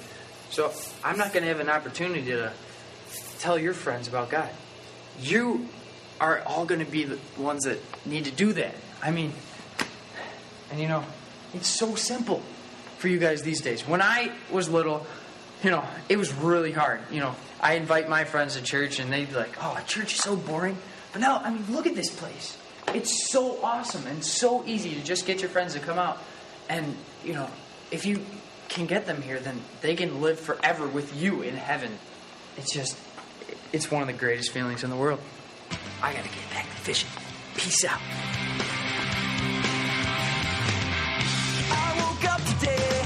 So 0.49 0.71
I'm 1.03 1.17
not 1.17 1.33
going 1.33 1.43
to 1.43 1.49
have 1.49 1.59
an 1.59 1.69
opportunity 1.69 2.25
to 2.25 2.53
tell 3.39 3.57
your 3.57 3.73
friends 3.73 4.07
about 4.07 4.29
God. 4.29 4.49
You 5.19 5.67
are 6.19 6.41
all 6.45 6.65
going 6.65 6.83
to 6.83 6.91
be 6.91 7.03
the 7.03 7.19
ones 7.37 7.63
that 7.63 7.79
need 8.05 8.25
to 8.25 8.31
do 8.31 8.53
that. 8.53 8.75
I 9.01 9.11
mean, 9.11 9.33
and 10.71 10.79
you 10.79 10.87
know, 10.87 11.03
it's 11.53 11.67
so 11.67 11.95
simple 11.95 12.41
for 12.97 13.07
you 13.07 13.19
guys 13.19 13.43
these 13.43 13.61
days. 13.61 13.87
When 13.87 14.01
I 14.01 14.31
was 14.51 14.69
little, 14.69 15.05
you 15.63 15.71
know, 15.71 15.83
it 16.09 16.17
was 16.17 16.33
really 16.33 16.71
hard. 16.71 17.01
You 17.11 17.19
know, 17.19 17.35
I 17.61 17.73
invite 17.73 18.09
my 18.09 18.23
friends 18.23 18.55
to 18.55 18.63
church 18.63 18.99
and 18.99 19.11
they'd 19.11 19.29
be 19.29 19.35
like, 19.35 19.55
oh, 19.61 19.79
church 19.87 20.13
is 20.13 20.19
so 20.19 20.35
boring. 20.35 20.77
But 21.11 21.21
now, 21.21 21.37
I 21.37 21.51
mean, 21.51 21.65
look 21.69 21.87
at 21.87 21.95
this 21.95 22.09
place. 22.09 22.57
It's 22.93 23.29
so 23.29 23.63
awesome 23.63 24.05
and 24.07 24.23
so 24.23 24.63
easy 24.65 24.93
to 24.95 25.03
just 25.03 25.25
get 25.25 25.41
your 25.41 25.49
friends 25.49 25.73
to 25.73 25.79
come 25.79 25.97
out. 25.97 26.17
And, 26.69 26.95
you 27.23 27.33
know, 27.33 27.49
if 27.91 28.05
you 28.05 28.21
can 28.69 28.85
get 28.85 29.05
them 29.05 29.21
here, 29.21 29.39
then 29.39 29.61
they 29.81 29.95
can 29.95 30.21
live 30.21 30.39
forever 30.39 30.87
with 30.87 31.15
you 31.15 31.41
in 31.41 31.55
heaven. 31.55 31.97
It's 32.57 32.73
just, 32.73 32.97
it's 33.71 33.89
one 33.89 34.01
of 34.01 34.07
the 34.07 34.13
greatest 34.13 34.51
feelings 34.51 34.83
in 34.83 34.89
the 34.89 34.95
world. 34.95 35.19
I 36.01 36.13
gotta 36.13 36.29
get 36.29 36.49
back 36.51 36.65
to 36.65 36.77
fishing. 36.87 37.09
Peace 37.55 37.85
out. 37.85 37.99
I 41.71 41.87
woke 42.01 42.25
up 42.33 42.41
today. 42.51 43.01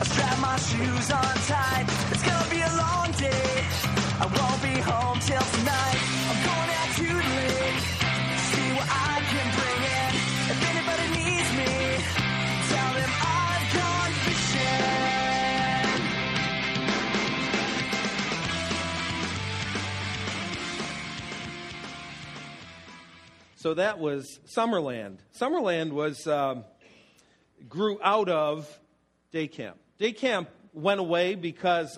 I 0.00 0.04
strapped 0.04 0.40
my 0.40 0.56
shoes 0.56 1.10
on 1.10 1.34
tight. 1.46 1.86
It's 2.12 2.22
gonna 2.22 2.50
be 2.50 2.60
a 2.60 2.72
long 2.76 3.03
So 23.64 23.72
that 23.72 23.98
was 23.98 24.40
Summerland. 24.46 25.20
Summerland 25.40 25.92
was 25.92 26.26
um, 26.26 26.64
grew 27.66 27.98
out 28.02 28.28
of 28.28 28.68
day 29.32 29.48
camp. 29.48 29.78
Day 29.96 30.12
camp 30.12 30.50
went 30.74 31.00
away 31.00 31.34
because 31.34 31.96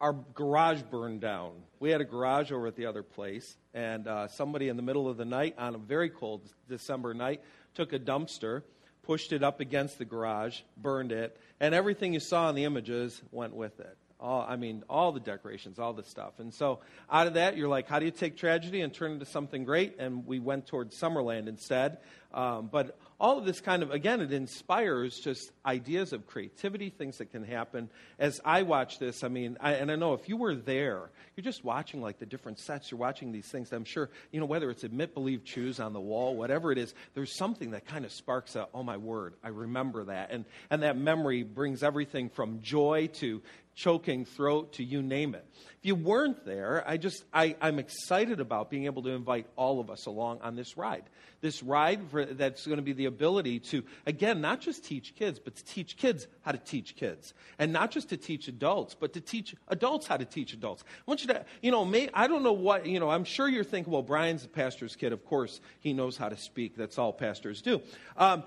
our 0.00 0.14
garage 0.32 0.80
burned 0.80 1.20
down. 1.20 1.52
We 1.80 1.90
had 1.90 2.00
a 2.00 2.06
garage 2.06 2.50
over 2.50 2.66
at 2.66 2.76
the 2.76 2.86
other 2.86 3.02
place, 3.02 3.58
and 3.74 4.08
uh, 4.08 4.28
somebody 4.28 4.70
in 4.70 4.78
the 4.78 4.82
middle 4.82 5.06
of 5.06 5.18
the 5.18 5.26
night, 5.26 5.54
on 5.58 5.74
a 5.74 5.78
very 5.78 6.08
cold 6.08 6.40
December 6.66 7.12
night, 7.12 7.42
took 7.74 7.92
a 7.92 7.98
dumpster, 7.98 8.62
pushed 9.02 9.34
it 9.34 9.42
up 9.42 9.60
against 9.60 9.98
the 9.98 10.06
garage, 10.06 10.60
burned 10.78 11.12
it, 11.12 11.38
and 11.60 11.74
everything 11.74 12.14
you 12.14 12.20
saw 12.20 12.48
in 12.48 12.54
the 12.54 12.64
images 12.64 13.20
went 13.32 13.54
with 13.54 13.80
it. 13.80 13.98
All, 14.24 14.46
I 14.48 14.56
mean, 14.56 14.84
all 14.88 15.12
the 15.12 15.20
decorations, 15.20 15.78
all 15.78 15.92
the 15.92 16.02
stuff. 16.02 16.38
And 16.38 16.52
so 16.52 16.80
out 17.12 17.26
of 17.26 17.34
that, 17.34 17.58
you're 17.58 17.68
like, 17.68 17.86
how 17.86 17.98
do 17.98 18.06
you 18.06 18.10
take 18.10 18.38
tragedy 18.38 18.80
and 18.80 18.90
turn 18.92 19.10
it 19.10 19.14
into 19.14 19.26
something 19.26 19.64
great? 19.64 19.96
And 19.98 20.26
we 20.26 20.38
went 20.38 20.66
towards 20.66 20.98
Summerland 20.98 21.46
instead. 21.46 21.98
Um, 22.32 22.68
but 22.72 22.98
all 23.20 23.38
of 23.38 23.44
this 23.44 23.60
kind 23.60 23.82
of, 23.82 23.90
again, 23.90 24.20
it 24.20 24.32
inspires 24.32 25.20
just 25.20 25.52
ideas 25.64 26.12
of 26.12 26.26
creativity, 26.26 26.90
things 26.90 27.18
that 27.18 27.30
can 27.32 27.44
happen. 27.44 27.88
As 28.18 28.40
I 28.44 28.62
watch 28.62 28.98
this, 28.98 29.22
I 29.22 29.28
mean, 29.28 29.56
I, 29.60 29.74
and 29.74 29.90
I 29.90 29.96
know 29.96 30.14
if 30.14 30.28
you 30.28 30.36
were 30.36 30.54
there, 30.54 31.10
you're 31.36 31.44
just 31.44 31.62
watching 31.62 32.00
like 32.00 32.18
the 32.18 32.26
different 32.26 32.58
sets, 32.58 32.90
you're 32.90 32.98
watching 32.98 33.30
these 33.30 33.46
things. 33.46 33.72
I'm 33.72 33.84
sure, 33.84 34.10
you 34.32 34.40
know, 34.40 34.46
whether 34.46 34.68
it's 34.70 34.84
admit, 34.84 35.14
believe, 35.14 35.44
choose 35.44 35.78
on 35.78 35.92
the 35.92 36.00
wall, 36.00 36.34
whatever 36.34 36.72
it 36.72 36.78
is, 36.78 36.92
there's 37.14 37.36
something 37.36 37.70
that 37.70 37.86
kind 37.86 38.04
of 38.04 38.10
sparks 38.10 38.56
a, 38.56 38.68
oh 38.74 38.82
my 38.82 38.96
word, 38.96 39.34
I 39.44 39.48
remember 39.48 40.04
that. 40.04 40.32
And, 40.32 40.44
and 40.70 40.82
that 40.82 40.96
memory 40.96 41.44
brings 41.44 41.82
everything 41.82 42.30
from 42.30 42.62
joy 42.62 43.10
to 43.14 43.42
choking 43.74 44.24
throat 44.24 44.74
to 44.74 44.84
you 44.84 45.02
name 45.02 45.34
it. 45.34 45.44
If 45.80 45.86
you 45.86 45.94
weren't 45.94 46.44
there, 46.44 46.82
I 46.86 46.96
just 46.96 47.24
I, 47.32 47.56
I'm 47.60 47.78
excited 47.78 48.40
about 48.40 48.70
being 48.70 48.84
able 48.86 49.02
to 49.02 49.10
invite 49.10 49.46
all 49.56 49.80
of 49.80 49.90
us 49.90 50.06
along 50.06 50.40
on 50.42 50.56
this 50.56 50.76
ride. 50.76 51.04
This 51.40 51.62
ride 51.62 52.00
for, 52.10 52.24
that's 52.24 52.66
going 52.66 52.78
to 52.78 52.82
be 52.82 52.92
the 52.92 53.04
ability 53.06 53.60
to 53.60 53.82
again 54.06 54.40
not 54.40 54.60
just 54.60 54.84
teach 54.84 55.14
kids, 55.16 55.38
but 55.38 55.56
to 55.56 55.64
teach 55.64 55.96
kids 55.96 56.26
how 56.42 56.52
to 56.52 56.58
teach 56.58 56.96
kids, 56.96 57.34
and 57.58 57.72
not 57.72 57.90
just 57.90 58.10
to 58.10 58.16
teach 58.16 58.48
adults, 58.48 58.94
but 58.98 59.12
to 59.14 59.20
teach 59.20 59.54
adults 59.68 60.06
how 60.06 60.16
to 60.16 60.24
teach 60.24 60.52
adults. 60.52 60.84
I 60.86 61.02
want 61.06 61.22
you 61.22 61.28
to 61.28 61.44
you 61.60 61.70
know 61.70 61.84
may, 61.84 62.08
I 62.14 62.28
don't 62.28 62.42
know 62.42 62.52
what 62.52 62.86
you 62.86 63.00
know. 63.00 63.10
I'm 63.10 63.24
sure 63.24 63.48
you're 63.48 63.64
thinking, 63.64 63.92
well, 63.92 64.02
Brian's 64.02 64.44
a 64.44 64.48
pastor's 64.48 64.96
kid. 64.96 65.12
Of 65.12 65.24
course, 65.26 65.60
he 65.80 65.92
knows 65.92 66.16
how 66.16 66.28
to 66.28 66.36
speak. 66.36 66.76
That's 66.76 66.98
all 66.98 67.12
pastors 67.12 67.60
do. 67.60 67.82
Um, 68.16 68.44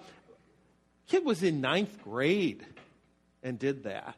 kid 1.07 1.25
was 1.25 1.43
in 1.43 1.61
ninth 1.61 2.01
grade 2.03 2.65
and 3.43 3.59
did 3.59 3.83
that. 3.83 4.15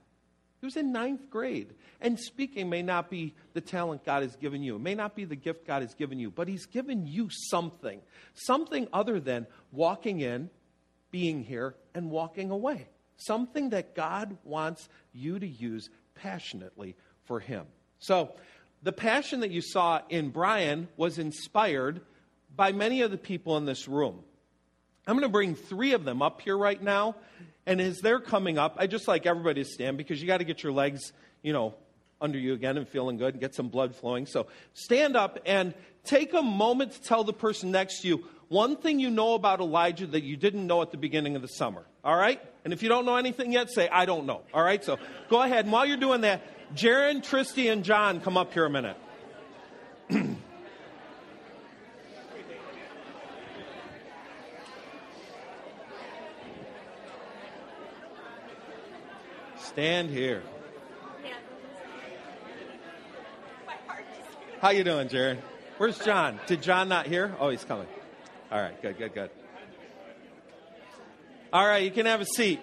He 0.60 0.66
was 0.66 0.76
in 0.76 0.92
ninth 0.92 1.30
grade. 1.30 1.74
And 2.02 2.20
speaking 2.20 2.70
may 2.70 2.82
not 2.82 3.10
be 3.10 3.34
the 3.54 3.62
talent 3.62 4.04
God 4.06 4.24
has 4.24 4.36
given 4.36 4.62
you, 4.62 4.76
it 4.76 4.82
may 4.82 4.96
not 4.96 5.16
be 5.16 5.26
the 5.26 5.36
gift 5.36 5.66
God 5.66 5.82
has 5.82 5.94
given 5.94 6.20
you, 6.20 6.30
but 6.32 6.48
He's 6.48 6.66
given 6.66 7.08
you 7.08 7.30
something. 7.30 8.02
Something 8.34 8.88
other 8.92 9.20
than 9.20 9.48
walking 9.72 10.20
in, 10.20 10.50
being 11.12 11.44
here, 11.44 11.76
and 11.94 12.12
walking 12.12 12.52
away. 12.52 12.88
Something 13.18 13.70
that 13.72 13.96
God 13.96 14.38
wants 14.44 14.88
you 15.14 15.40
to 15.40 15.48
use 15.48 15.90
passionately 16.16 16.96
for 17.26 17.40
Him. 17.40 17.66
So, 18.00 18.34
the 18.82 18.94
passion 18.94 19.42
that 19.42 19.52
you 19.52 19.62
saw 19.62 20.02
in 20.08 20.30
Brian 20.30 20.88
was 20.96 21.20
inspired 21.20 22.00
by 22.56 22.72
many 22.72 23.02
of 23.02 23.12
the 23.12 23.18
people 23.18 23.58
in 23.58 23.66
this 23.66 23.90
room. 23.90 24.24
I'm 25.06 25.16
going 25.16 25.28
to 25.28 25.32
bring 25.32 25.56
three 25.56 25.94
of 25.94 26.06
them 26.06 26.22
up 26.22 26.40
here 26.40 26.58
right 26.58 26.82
now. 26.82 27.16
And 27.70 27.80
as 27.80 28.00
they're 28.00 28.20
coming 28.20 28.58
up, 28.58 28.78
I 28.80 28.88
just 28.88 29.08
like 29.08 29.28
everybody 29.28 29.64
to 29.64 29.70
stand 29.70 29.96
because 29.96 30.20
you 30.20 30.26
got 30.26 30.40
to 30.40 30.44
get 30.44 30.64
your 30.64 30.72
legs, 30.72 31.14
you 31.44 31.54
know, 31.54 31.76
under 32.20 32.40
you 32.40 32.54
again 32.54 32.78
and 32.78 32.88
feeling 32.88 33.18
good 33.18 33.36
and 33.36 33.40
get 33.40 33.54
some 33.54 33.70
blood 33.70 33.96
flowing. 33.96 34.26
So 34.26 34.48
stand 34.74 35.16
up 35.16 35.38
and 35.46 35.76
take 36.04 36.34
a 36.34 36.42
moment 36.42 36.94
to 36.94 37.02
tell 37.04 37.24
the 37.24 37.32
person 37.32 37.70
next 37.70 38.02
to 38.02 38.08
you 38.08 38.26
one 38.48 38.76
thing 38.76 39.00
you 39.00 39.12
know 39.12 39.36
about 39.36 39.60
Elijah 39.60 40.08
that 40.08 40.24
you 40.24 40.36
didn't 40.36 40.66
know 40.66 40.82
at 40.82 40.90
the 40.90 40.98
beginning 40.98 41.36
of 41.36 41.44
the 41.44 41.48
summer. 41.48 41.86
All 42.04 42.16
right? 42.16 42.42
And 42.64 42.74
if 42.74 42.82
you 42.82 42.90
don't 42.90 43.06
know 43.06 43.18
anything 43.18 43.52
yet, 43.52 43.70
say, 43.70 43.88
I 43.88 44.06
don't 44.06 44.26
know. 44.26 44.42
All 44.52 44.64
right? 44.64 44.84
So 44.84 44.98
go 45.30 45.40
ahead. 45.44 45.66
And 45.66 45.72
while 45.72 45.86
you're 45.86 45.98
doing 45.98 46.22
that, 46.22 46.42
Jaren, 46.76 47.24
Tristi, 47.24 47.72
and 47.72 47.84
John 47.84 48.20
come 48.20 48.36
up 48.36 48.52
here 48.52 48.66
a 48.66 48.70
minute. 48.72 48.98
Stand 59.80 60.10
here. 60.10 60.44
How 64.62 64.72
you 64.72 64.84
doing, 64.84 65.08
Jaren? 65.08 65.38
Where's 65.78 65.98
John? 66.00 66.38
Did 66.48 66.62
John 66.62 66.90
not 66.90 67.08
hear? 67.08 67.34
Oh, 67.40 67.48
he's 67.48 67.64
coming. 67.64 67.88
All 68.52 68.62
right, 68.62 68.82
good, 68.82 68.98
good, 68.98 69.14
good. 69.14 69.30
All 71.54 71.66
right, 71.66 71.82
you 71.82 71.92
can 71.92 72.08
have 72.08 72.20
a 72.20 72.26
seat. 72.26 72.60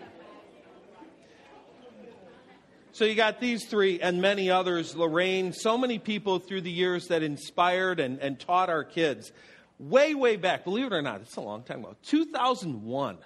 So 2.93 3.07
you 3.07 3.15
got 3.15 3.41
these 3.41 3.65
three 3.65 3.99
and 3.99 4.21
many 4.21 4.51
others, 4.51 4.95
Lorraine, 4.95 5.55
so 5.55 5.79
many 5.79 5.99
people 5.99 6.39
through 6.39 6.61
the 6.61 6.71
years 6.71 7.07
that 7.07 7.23
inspired 7.23 7.99
and, 7.99 8.19
and 8.19 8.39
taught 8.39 8.69
our 8.69 8.85
kids. 8.85 9.33
Way, 9.79 10.15
way 10.15 10.37
back, 10.37 10.65
believe 10.65 10.89
it 10.89 10.93
or 10.93 11.01
not, 11.01 11.23
it's 11.23 11.37
a 11.37 11.41
long 11.41 11.63
time 11.63 11.79
ago. 11.79 11.97
2001. 12.03 13.17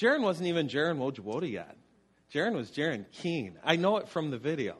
Jaren 0.00 0.22
wasn't 0.22 0.48
even 0.48 0.66
Jaren 0.66 0.98
Wojewoda 0.98 1.48
yet. 1.48 1.76
Jaren 2.36 2.52
was 2.52 2.70
Jaren 2.70 3.06
Keene. 3.12 3.54
I 3.64 3.76
know 3.76 3.96
it 3.96 4.10
from 4.10 4.30
the 4.30 4.36
video. 4.36 4.76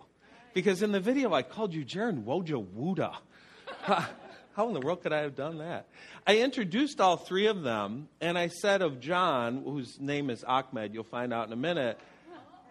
Because 0.52 0.82
in 0.82 0.92
the 0.92 1.00
video, 1.00 1.32
I 1.32 1.40
called 1.40 1.72
you 1.72 1.86
Jaren 1.86 2.22
Wojawuda. 2.24 3.16
How 3.82 4.68
in 4.68 4.74
the 4.74 4.80
world 4.80 5.02
could 5.02 5.14
I 5.14 5.22
have 5.22 5.34
done 5.34 5.56
that? 5.58 5.86
I 6.26 6.40
introduced 6.40 7.00
all 7.00 7.16
three 7.16 7.46
of 7.46 7.62
them, 7.62 8.08
and 8.20 8.36
I 8.36 8.48
said 8.48 8.82
of 8.82 9.00
John, 9.00 9.62
whose 9.64 9.98
name 9.98 10.28
is 10.28 10.44
Ahmed, 10.44 10.92
you'll 10.92 11.04
find 11.04 11.32
out 11.32 11.46
in 11.46 11.52
a 11.54 11.56
minute, 11.56 11.98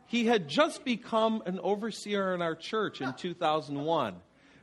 he 0.05 0.27
had 0.27 0.47
just 0.47 0.85
become 0.85 1.41
an 1.47 1.59
overseer 1.63 2.35
in 2.35 2.43
our 2.43 2.55
church 2.55 3.01
in 3.01 3.11
2001. 3.13 4.15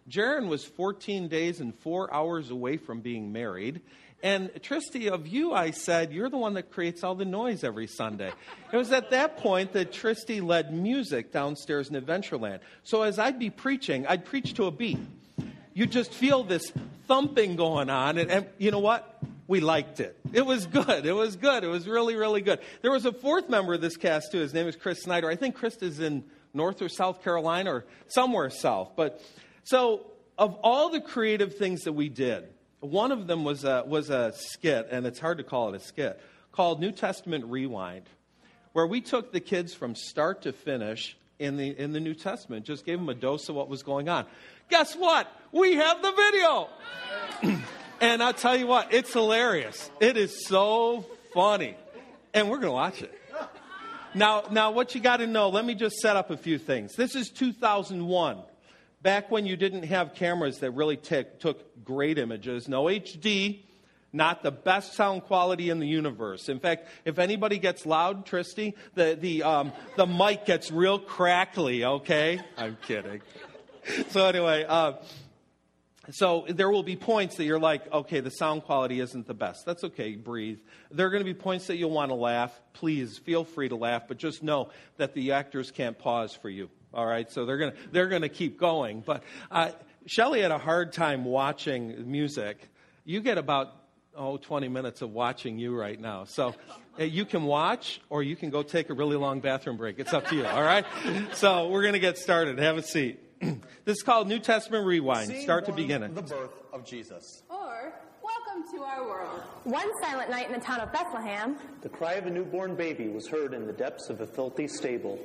Jaren 0.08 0.46
was 0.46 0.64
14 0.64 1.26
days 1.26 1.58
and 1.58 1.74
four 1.74 2.14
hours 2.14 2.50
away 2.50 2.76
from 2.76 3.00
being 3.00 3.32
married, 3.32 3.80
And 4.22 4.50
Tristi, 4.62 5.08
of 5.08 5.26
you, 5.26 5.52
I 5.52 5.72
said, 5.72 6.12
you're 6.12 6.30
the 6.30 6.38
one 6.38 6.54
that 6.54 6.70
creates 6.70 7.02
all 7.02 7.16
the 7.16 7.24
noise 7.24 7.64
every 7.64 7.88
Sunday. 7.88 8.32
It 8.72 8.76
was 8.76 8.92
at 8.92 9.10
that 9.10 9.38
point 9.38 9.72
that 9.72 9.90
Tristi 9.92 10.40
led 10.40 10.72
music 10.72 11.32
downstairs 11.32 11.88
in 11.88 12.00
Adventureland. 12.00 12.60
So 12.84 13.02
as 13.02 13.18
I'd 13.18 13.40
be 13.40 13.50
preaching, 13.50 14.06
I'd 14.06 14.24
preach 14.24 14.54
to 14.54 14.66
a 14.66 14.70
beat. 14.70 15.00
You 15.74 15.86
just 15.86 16.12
feel 16.12 16.44
this 16.44 16.72
thumping 17.08 17.56
going 17.56 17.90
on, 17.90 18.16
and, 18.18 18.30
and 18.30 18.46
you 18.58 18.70
know 18.70 18.78
what? 18.78 19.18
We 19.48 19.58
liked 19.58 19.98
it. 19.98 20.16
It 20.32 20.46
was 20.46 20.66
good. 20.66 21.04
It 21.04 21.12
was 21.12 21.34
good. 21.34 21.64
It 21.64 21.68
was 21.68 21.88
really, 21.88 22.14
really 22.14 22.42
good. 22.42 22.60
There 22.80 22.92
was 22.92 23.04
a 23.06 23.12
fourth 23.12 23.48
member 23.48 23.74
of 23.74 23.80
this 23.80 23.96
cast, 23.96 24.30
too. 24.30 24.38
His 24.38 24.54
name 24.54 24.68
is 24.68 24.76
Chris 24.76 25.02
Snyder. 25.02 25.28
I 25.28 25.34
think 25.34 25.56
Chris 25.56 25.76
is 25.78 25.98
in 25.98 26.22
North 26.54 26.80
or 26.80 26.88
South 26.88 27.24
Carolina 27.24 27.72
or 27.74 27.84
somewhere 28.06 28.50
south. 28.50 28.92
But 28.94 29.20
so, 29.64 30.06
of 30.38 30.54
all 30.62 30.90
the 30.90 31.00
creative 31.00 31.56
things 31.56 31.82
that 31.82 31.92
we 31.92 32.08
did, 32.08 32.44
one 32.82 33.12
of 33.12 33.28
them 33.28 33.44
was 33.44 33.64
a, 33.64 33.84
was 33.86 34.10
a 34.10 34.32
skit, 34.34 34.88
and 34.90 35.06
it's 35.06 35.20
hard 35.20 35.38
to 35.38 35.44
call 35.44 35.72
it 35.72 35.76
a 35.76 35.80
skit, 35.80 36.20
called 36.50 36.80
New 36.80 36.90
Testament 36.90 37.44
Rewind, 37.46 38.08
where 38.72 38.86
we 38.86 39.00
took 39.00 39.32
the 39.32 39.40
kids 39.40 39.72
from 39.72 39.94
start 39.94 40.42
to 40.42 40.52
finish 40.52 41.16
in 41.38 41.56
the, 41.56 41.68
in 41.78 41.92
the 41.92 42.00
New 42.00 42.14
Testament, 42.14 42.66
just 42.66 42.84
gave 42.84 42.98
them 42.98 43.08
a 43.08 43.14
dose 43.14 43.48
of 43.48 43.54
what 43.54 43.68
was 43.68 43.82
going 43.82 44.08
on. 44.08 44.26
Guess 44.68 44.94
what? 44.96 45.30
We 45.52 45.76
have 45.76 46.02
the 46.02 46.12
video. 46.12 46.68
and 48.00 48.22
I'll 48.22 48.32
tell 48.32 48.56
you 48.56 48.66
what, 48.66 48.92
it's 48.92 49.12
hilarious. 49.12 49.90
It 50.00 50.16
is 50.16 50.46
so 50.46 51.06
funny. 51.34 51.76
And 52.34 52.48
we're 52.48 52.58
going 52.58 52.68
to 52.68 52.72
watch 52.72 53.02
it. 53.02 53.12
Now, 54.14 54.44
now, 54.50 54.72
what 54.72 54.94
you 54.94 55.00
got 55.00 55.18
to 55.18 55.26
know, 55.26 55.48
let 55.48 55.64
me 55.64 55.74
just 55.74 55.96
set 55.96 56.16
up 56.16 56.30
a 56.30 56.36
few 56.36 56.58
things. 56.58 56.94
This 56.94 57.14
is 57.14 57.30
2001 57.30 58.42
back 59.02 59.30
when 59.30 59.46
you 59.46 59.56
didn't 59.56 59.84
have 59.84 60.14
cameras 60.14 60.58
that 60.58 60.70
really 60.72 60.96
t- 60.96 61.24
took 61.40 61.71
great 61.84 62.18
images, 62.18 62.68
no 62.68 62.84
HD, 62.84 63.60
not 64.12 64.42
the 64.42 64.50
best 64.50 64.94
sound 64.94 65.24
quality 65.24 65.70
in 65.70 65.78
the 65.78 65.86
universe. 65.86 66.48
In 66.48 66.58
fact, 66.58 66.88
if 67.04 67.18
anybody 67.18 67.58
gets 67.58 67.86
loud, 67.86 68.26
Tristi, 68.26 68.74
the, 68.94 69.16
the, 69.18 69.42
um, 69.42 69.72
the 69.96 70.06
mic 70.06 70.44
gets 70.44 70.70
real 70.70 70.98
crackly, 70.98 71.84
okay? 71.84 72.40
I'm 72.58 72.76
kidding. 72.86 73.22
So, 74.10 74.26
anyway, 74.26 74.64
uh, 74.68 74.92
so 76.10 76.44
there 76.48 76.70
will 76.70 76.82
be 76.82 76.96
points 76.96 77.36
that 77.36 77.44
you're 77.44 77.60
like, 77.60 77.90
okay, 77.92 78.20
the 78.20 78.30
sound 78.30 78.64
quality 78.64 79.00
isn't 79.00 79.26
the 79.26 79.34
best. 79.34 79.64
That's 79.64 79.84
okay, 79.84 80.16
breathe. 80.16 80.58
There 80.90 81.06
are 81.06 81.10
going 81.10 81.24
to 81.24 81.24
be 81.24 81.34
points 81.34 81.68
that 81.68 81.76
you'll 81.76 81.90
want 81.90 82.10
to 82.10 82.16
laugh. 82.16 82.52
Please 82.72 83.18
feel 83.18 83.44
free 83.44 83.68
to 83.68 83.76
laugh, 83.76 84.02
but 84.08 84.18
just 84.18 84.42
know 84.42 84.70
that 84.96 85.14
the 85.14 85.32
actors 85.32 85.70
can't 85.70 85.98
pause 85.98 86.34
for 86.34 86.48
you. 86.48 86.70
All 86.92 87.06
right, 87.06 87.30
so 87.30 87.46
they're 87.46 87.56
going 87.56 87.72
to 87.72 87.78
they're 87.90 88.08
going 88.08 88.22
to 88.22 88.28
keep 88.28 88.58
going. 88.58 89.02
But 89.06 89.22
uh, 89.50 89.70
Shelley 90.06 90.40
had 90.40 90.50
a 90.50 90.58
hard 90.58 90.92
time 90.92 91.24
watching 91.24 92.10
music. 92.10 92.68
You 93.04 93.20
get 93.20 93.38
about 93.38 93.74
oh 94.16 94.36
20 94.36 94.68
minutes 94.68 95.02
of 95.02 95.12
watching 95.12 95.58
you 95.58 95.74
right 95.74 95.98
now. 96.00 96.24
So 96.24 96.54
uh, 96.98 97.04
you 97.04 97.24
can 97.24 97.44
watch 97.44 98.00
or 98.10 98.22
you 98.22 98.36
can 98.36 98.50
go 98.50 98.62
take 98.62 98.90
a 98.90 98.94
really 98.94 99.16
long 99.16 99.40
bathroom 99.40 99.76
break. 99.76 99.98
It's 99.98 100.12
up 100.12 100.26
to 100.28 100.36
you. 100.36 100.44
All 100.46 100.62
right. 100.62 100.84
So 101.34 101.68
we're 101.68 101.82
going 101.82 101.94
to 101.94 102.00
get 102.00 102.18
started. 102.18 102.58
Have 102.58 102.76
a 102.76 102.82
seat. 102.82 103.20
this 103.84 103.96
is 103.96 104.02
called 104.02 104.28
New 104.28 104.38
Testament 104.38 104.86
Rewind. 104.86 105.28
Scene 105.28 105.42
Start 105.42 105.64
to 105.66 105.70
one, 105.70 105.80
begin 105.80 106.02
it. 106.02 106.14
The 106.14 106.22
birth 106.22 106.50
of 106.72 106.84
Jesus. 106.84 107.42
Or, 107.48 107.92
welcome 108.22 108.70
to 108.72 108.82
our 108.82 109.04
world. 109.04 109.40
One 109.64 109.88
silent 110.00 110.30
night 110.30 110.46
in 110.46 110.52
the 110.52 110.60
town 110.60 110.80
of 110.80 110.92
Bethlehem. 110.92 111.56
The 111.80 111.88
cry 111.88 112.14
of 112.14 112.26
a 112.26 112.30
newborn 112.30 112.76
baby 112.76 113.08
was 113.08 113.26
heard 113.26 113.54
in 113.54 113.66
the 113.66 113.72
depths 113.72 114.10
of 114.10 114.20
a 114.20 114.26
filthy 114.26 114.68
stable. 114.68 115.18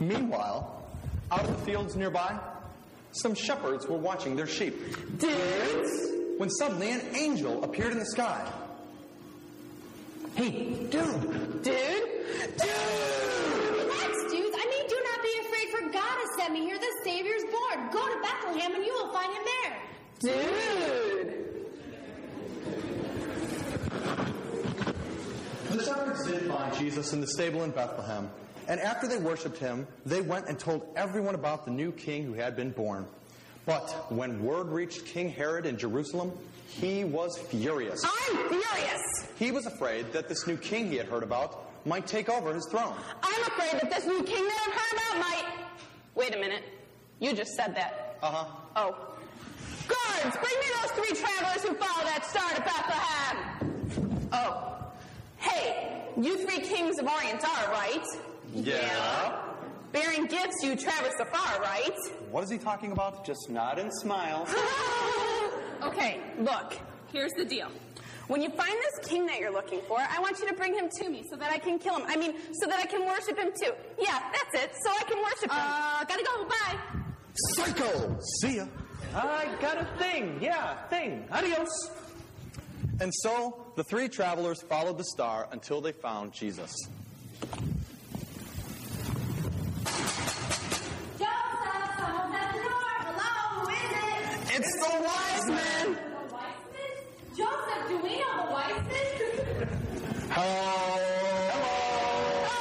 Meanwhile, 0.00 0.84
out 1.30 1.44
in 1.46 1.52
the 1.52 1.58
fields 1.60 1.96
nearby, 1.96 2.38
some 3.12 3.34
shepherds 3.34 3.86
were 3.86 3.96
watching 3.96 4.36
their 4.36 4.46
sheep. 4.46 4.76
Dudes! 5.18 6.38
When 6.38 6.50
suddenly 6.50 6.90
an 6.92 7.00
angel 7.14 7.64
appeared 7.64 7.92
in 7.92 7.98
the 7.98 8.06
sky. 8.06 8.50
Hey, 10.34 10.50
dude! 10.50 10.90
Dude? 10.90 11.62
Dude! 11.62 11.74
Relax, 13.74 14.12
dudes. 14.30 14.56
I 14.56 14.66
mean, 14.70 14.86
do 14.88 14.98
not 15.04 15.22
be 15.22 15.34
afraid, 15.40 15.68
for 15.72 15.80
God 15.90 16.16
has 16.18 16.30
sent 16.38 16.52
me 16.52 16.60
here. 16.60 16.78
The 16.78 16.92
Savior's 17.04 17.42
born. 17.44 17.90
Go 17.90 18.06
to 18.06 18.20
Bethlehem 18.22 18.74
and 18.76 18.84
you 18.84 18.92
will 18.92 19.12
find 19.12 19.32
him 19.32 19.42
there. 19.62 19.76
Dude! 20.20 21.48
The 25.70 25.84
shepherds 25.84 26.24
did 26.26 26.42
find 26.48 26.74
Jesus 26.74 27.12
in 27.12 27.20
the 27.20 27.26
stable 27.26 27.62
in 27.62 27.70
Bethlehem, 27.72 28.30
and 28.68 28.80
after 28.80 29.08
they 29.08 29.18
worshipped 29.18 29.58
him, 29.58 29.86
they 30.06 30.20
went 30.20 30.46
and 30.46 30.58
told 30.58 30.86
everyone 30.94 31.34
about 31.34 31.64
the 31.64 31.70
new 31.70 31.90
king 31.90 32.24
who 32.24 32.34
had 32.34 32.54
been 32.54 32.70
born. 32.70 33.06
But 33.66 34.12
when 34.12 34.42
word 34.42 34.68
reached 34.68 35.04
King 35.06 35.30
Herod 35.30 35.66
in 35.66 35.76
Jerusalem, 35.76 36.32
he 36.68 37.04
was 37.04 37.36
furious. 37.36 38.02
I'm 38.04 38.48
furious! 38.48 39.02
He 39.38 39.50
was 39.50 39.66
afraid 39.66 40.12
that 40.12 40.28
this 40.28 40.46
new 40.46 40.56
king 40.56 40.90
he 40.90 40.96
had 40.96 41.06
heard 41.06 41.22
about 41.22 41.64
might 41.86 42.06
take 42.06 42.28
over 42.28 42.54
his 42.54 42.66
throne. 42.70 42.94
I'm 43.22 43.42
afraid 43.42 43.80
that 43.80 43.90
this 43.90 44.06
new 44.06 44.22
king 44.22 44.44
that 44.44 44.66
I've 44.66 44.74
heard 44.74 44.92
about 44.92 45.28
might. 45.28 45.64
Wait 46.14 46.34
a 46.34 46.38
minute. 46.38 46.62
You 47.20 47.32
just 47.32 47.52
said 47.54 47.74
that. 47.74 48.18
Uh 48.22 48.30
huh. 48.30 48.44
Oh. 48.76 49.14
Guards, 49.88 50.36
bring 50.36 50.58
me 50.60 50.66
those 50.82 50.90
three 50.92 51.16
travelers 51.16 51.62
who 51.62 51.74
follow 51.74 52.04
that 52.04 52.24
star 52.26 52.50
to 52.50 52.60
Bethlehem! 52.60 54.28
Oh. 54.32 54.92
Hey, 55.38 56.04
you 56.20 56.36
three 56.46 56.60
kings 56.60 56.98
of 56.98 57.06
Orient 57.06 57.44
are, 57.44 57.72
right? 57.72 58.04
Yeah. 58.54 59.42
Bearing 59.92 60.26
gifts, 60.26 60.62
you 60.62 60.76
traverse 60.76 61.14
the 61.18 61.24
far, 61.26 61.60
right? 61.60 61.96
What 62.30 62.44
is 62.44 62.50
he 62.50 62.58
talking 62.58 62.92
about? 62.92 63.24
Just 63.24 63.48
nod 63.48 63.78
and 63.78 63.90
smile. 63.92 64.46
okay, 65.82 66.20
look, 66.38 66.76
here's 67.12 67.32
the 67.38 67.44
deal. 67.44 67.68
When 68.26 68.42
you 68.42 68.50
find 68.50 68.74
this 68.74 69.08
king 69.08 69.24
that 69.26 69.38
you're 69.38 69.52
looking 69.52 69.80
for, 69.88 69.98
I 69.98 70.20
want 70.20 70.38
you 70.38 70.46
to 70.48 70.54
bring 70.54 70.74
him 70.74 70.90
to 71.00 71.08
me 71.08 71.24
so 71.30 71.36
that 71.36 71.50
I 71.50 71.56
can 71.56 71.78
kill 71.78 71.96
him. 71.96 72.04
I 72.06 72.16
mean, 72.16 72.34
so 72.60 72.68
that 72.68 72.78
I 72.78 72.84
can 72.84 73.06
worship 73.06 73.38
him 73.38 73.50
too. 73.58 73.72
Yeah, 73.98 74.20
that's 74.32 74.64
it. 74.64 74.72
So 74.84 74.90
I 74.90 75.02
can 75.04 75.18
worship 75.18 75.50
him. 75.50 75.50
Uh, 75.52 76.04
gotta 76.04 76.24
go. 76.24 76.44
Bye. 76.44 76.78
Psycho! 77.54 78.18
See 78.42 78.56
ya. 78.56 78.66
I 79.14 79.48
got 79.62 79.78
a 79.78 79.86
thing. 79.98 80.38
Yeah, 80.42 80.76
thing. 80.88 81.26
Adios. 81.30 81.90
And 83.00 83.12
so 83.14 83.66
the 83.76 83.84
three 83.84 84.08
travelers 84.08 84.60
followed 84.62 84.98
the 84.98 85.04
star 85.04 85.48
until 85.50 85.80
they 85.80 85.92
found 85.92 86.32
Jesus. 86.32 86.74
The 94.90 95.02
wise 95.02 95.46
men! 95.48 95.92
The 95.92 96.34
Weissman? 96.34 96.94
Joseph, 97.36 97.88
do 97.88 97.96
we 97.98 98.16
know 98.18 98.46
the 98.46 98.52
Weissman? 98.52 99.68
Hello. 100.30 100.98
Hello. 102.42 102.54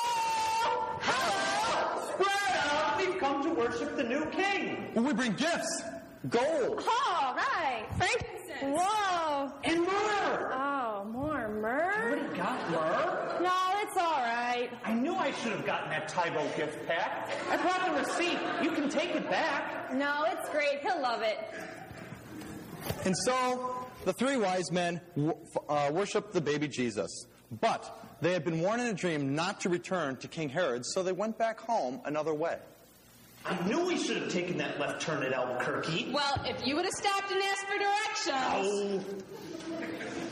Hello. 1.01 2.11
Spread 2.11 2.51
out. 2.65 2.97
We've 2.97 3.17
come 3.19 3.43
to 3.43 3.49
worship 3.53 3.95
the 3.95 4.03
new 4.03 4.25
king. 4.31 4.91
We 4.95 5.13
bring 5.13 5.33
gifts. 5.33 5.83
Gold. 6.29 6.83
Oh, 6.85 7.33
right. 7.35 7.85
Frankincense. 7.97 8.77
Whoa. 8.77 9.51
And 9.63 9.81
myrrh. 9.81 10.51
Oh, 10.53 11.05
more 11.09 11.47
myrrh? 11.47 11.93
Already 12.03 12.37
got 12.37 12.71
myrrh? 12.71 13.39
No, 13.41 13.53
it's 13.83 13.97
all 13.97 14.19
right. 14.21 14.69
I 14.83 14.93
knew 14.93 15.13
I 15.15 15.31
should 15.31 15.51
have 15.53 15.65
gotten 15.65 15.89
that 15.91 16.09
Tybo 16.09 16.43
gift 16.57 16.85
pack. 16.87 17.29
I 17.49 17.57
brought 17.57 17.85
the 17.85 17.91
receipt. 17.99 18.39
You 18.63 18.71
can 18.71 18.89
take 18.89 19.15
it 19.15 19.29
back. 19.29 19.93
No, 19.93 20.25
it's 20.27 20.49
great. 20.49 20.79
He'll 20.81 21.01
love 21.01 21.21
it. 21.21 21.37
And 23.05 23.15
so 23.25 23.85
the 24.05 24.13
three 24.13 24.37
wise 24.37 24.71
men 24.71 25.01
uh, 25.69 25.91
worshiped 25.93 26.33
the 26.33 26.41
baby 26.41 26.67
Jesus. 26.67 27.25
But 27.61 28.07
they 28.21 28.33
had 28.33 28.43
been 28.43 28.61
warned 28.61 28.81
in 28.81 28.87
a 28.87 28.93
dream 28.93 29.35
not 29.35 29.61
to 29.61 29.69
return 29.69 30.17
to 30.17 30.27
King 30.27 30.49
Herod, 30.49 30.85
so 30.85 31.03
they 31.03 31.11
went 31.11 31.37
back 31.37 31.59
home 31.59 32.01
another 32.05 32.33
way. 32.33 32.57
I 33.45 33.65
knew 33.65 33.85
we 33.85 33.97
should 33.97 34.17
have 34.17 34.31
taken 34.31 34.57
that 34.57 34.79
left 34.79 35.01
turn 35.01 35.23
at 35.23 35.31
Albuquerque. 35.31 36.11
Well, 36.13 36.41
if 36.45 36.65
you 36.65 36.75
would 36.75 36.83
have 36.83 36.93
stopped 36.93 37.31
and 37.31 37.41
asked 37.41 37.65
for 37.67 37.77
directions. 38.27 39.23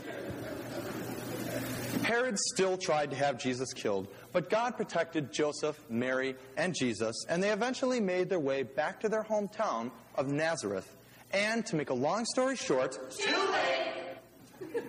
Herod 2.04 2.38
still 2.38 2.78
tried 2.78 3.10
to 3.12 3.16
have 3.16 3.40
Jesus 3.40 3.74
killed, 3.74 4.08
but 4.32 4.50
God 4.50 4.78
protected 4.78 5.32
Joseph, 5.32 5.80
Mary, 5.90 6.36
and 6.58 6.76
Jesus, 6.76 7.16
and 7.30 7.42
they 7.42 7.52
eventually 7.52 8.00
made 8.00 8.30
their 8.30 8.40
way 8.40 8.64
back 8.64 9.00
to 9.00 9.10
their 9.10 9.24
hometown 9.24 9.92
of 10.16 10.28
Nazareth. 10.28 10.96
And 11.32 11.66
to 11.66 11.76
make 11.76 11.90
a 11.90 11.94
long 11.94 12.26
story 12.26 12.56
short, 12.56 12.98
too 13.12 13.52
late. 13.52 14.84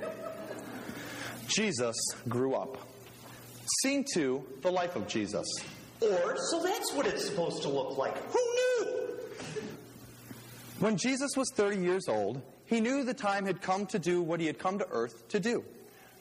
Jesus 1.49 1.96
grew 2.29 2.55
up. 2.55 2.77
Scene 3.83 4.05
two 4.12 4.44
the 4.62 4.70
life 4.70 4.94
of 4.96 5.07
Jesus. 5.09 5.46
or 6.01 6.37
so 6.51 6.62
that's 6.62 6.92
what 6.92 7.07
it's 7.07 7.27
supposed 7.27 7.62
to 7.62 7.68
look 7.68 7.96
like. 7.99 8.16
Who 8.33 8.38
knew? 8.38 9.18
When 10.79 10.96
Jesus 10.96 11.31
was 11.37 11.51
30 11.55 11.79
years 11.79 12.09
old, 12.09 12.42
he 12.66 12.81
knew 12.81 13.03
the 13.03 13.14
time 13.14 13.46
had 13.46 13.62
come 13.62 13.87
to 13.87 13.99
do 13.99 14.20
what 14.22 14.40
he 14.40 14.46
had 14.46 14.59
come 14.59 14.79
to 14.79 14.87
earth 14.90 15.29
to 15.29 15.40
do 15.40 15.64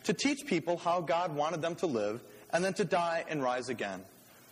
to 0.05 0.13
teach 0.13 0.45
people 0.45 0.77
how 0.77 1.01
God 1.01 1.35
wanted 1.35 1.61
them 1.61 1.75
to 1.75 1.87
live 1.87 2.23
and 2.51 2.63
then 2.63 2.73
to 2.75 2.85
die 2.85 3.25
and 3.27 3.43
rise 3.43 3.69
again. 3.69 4.03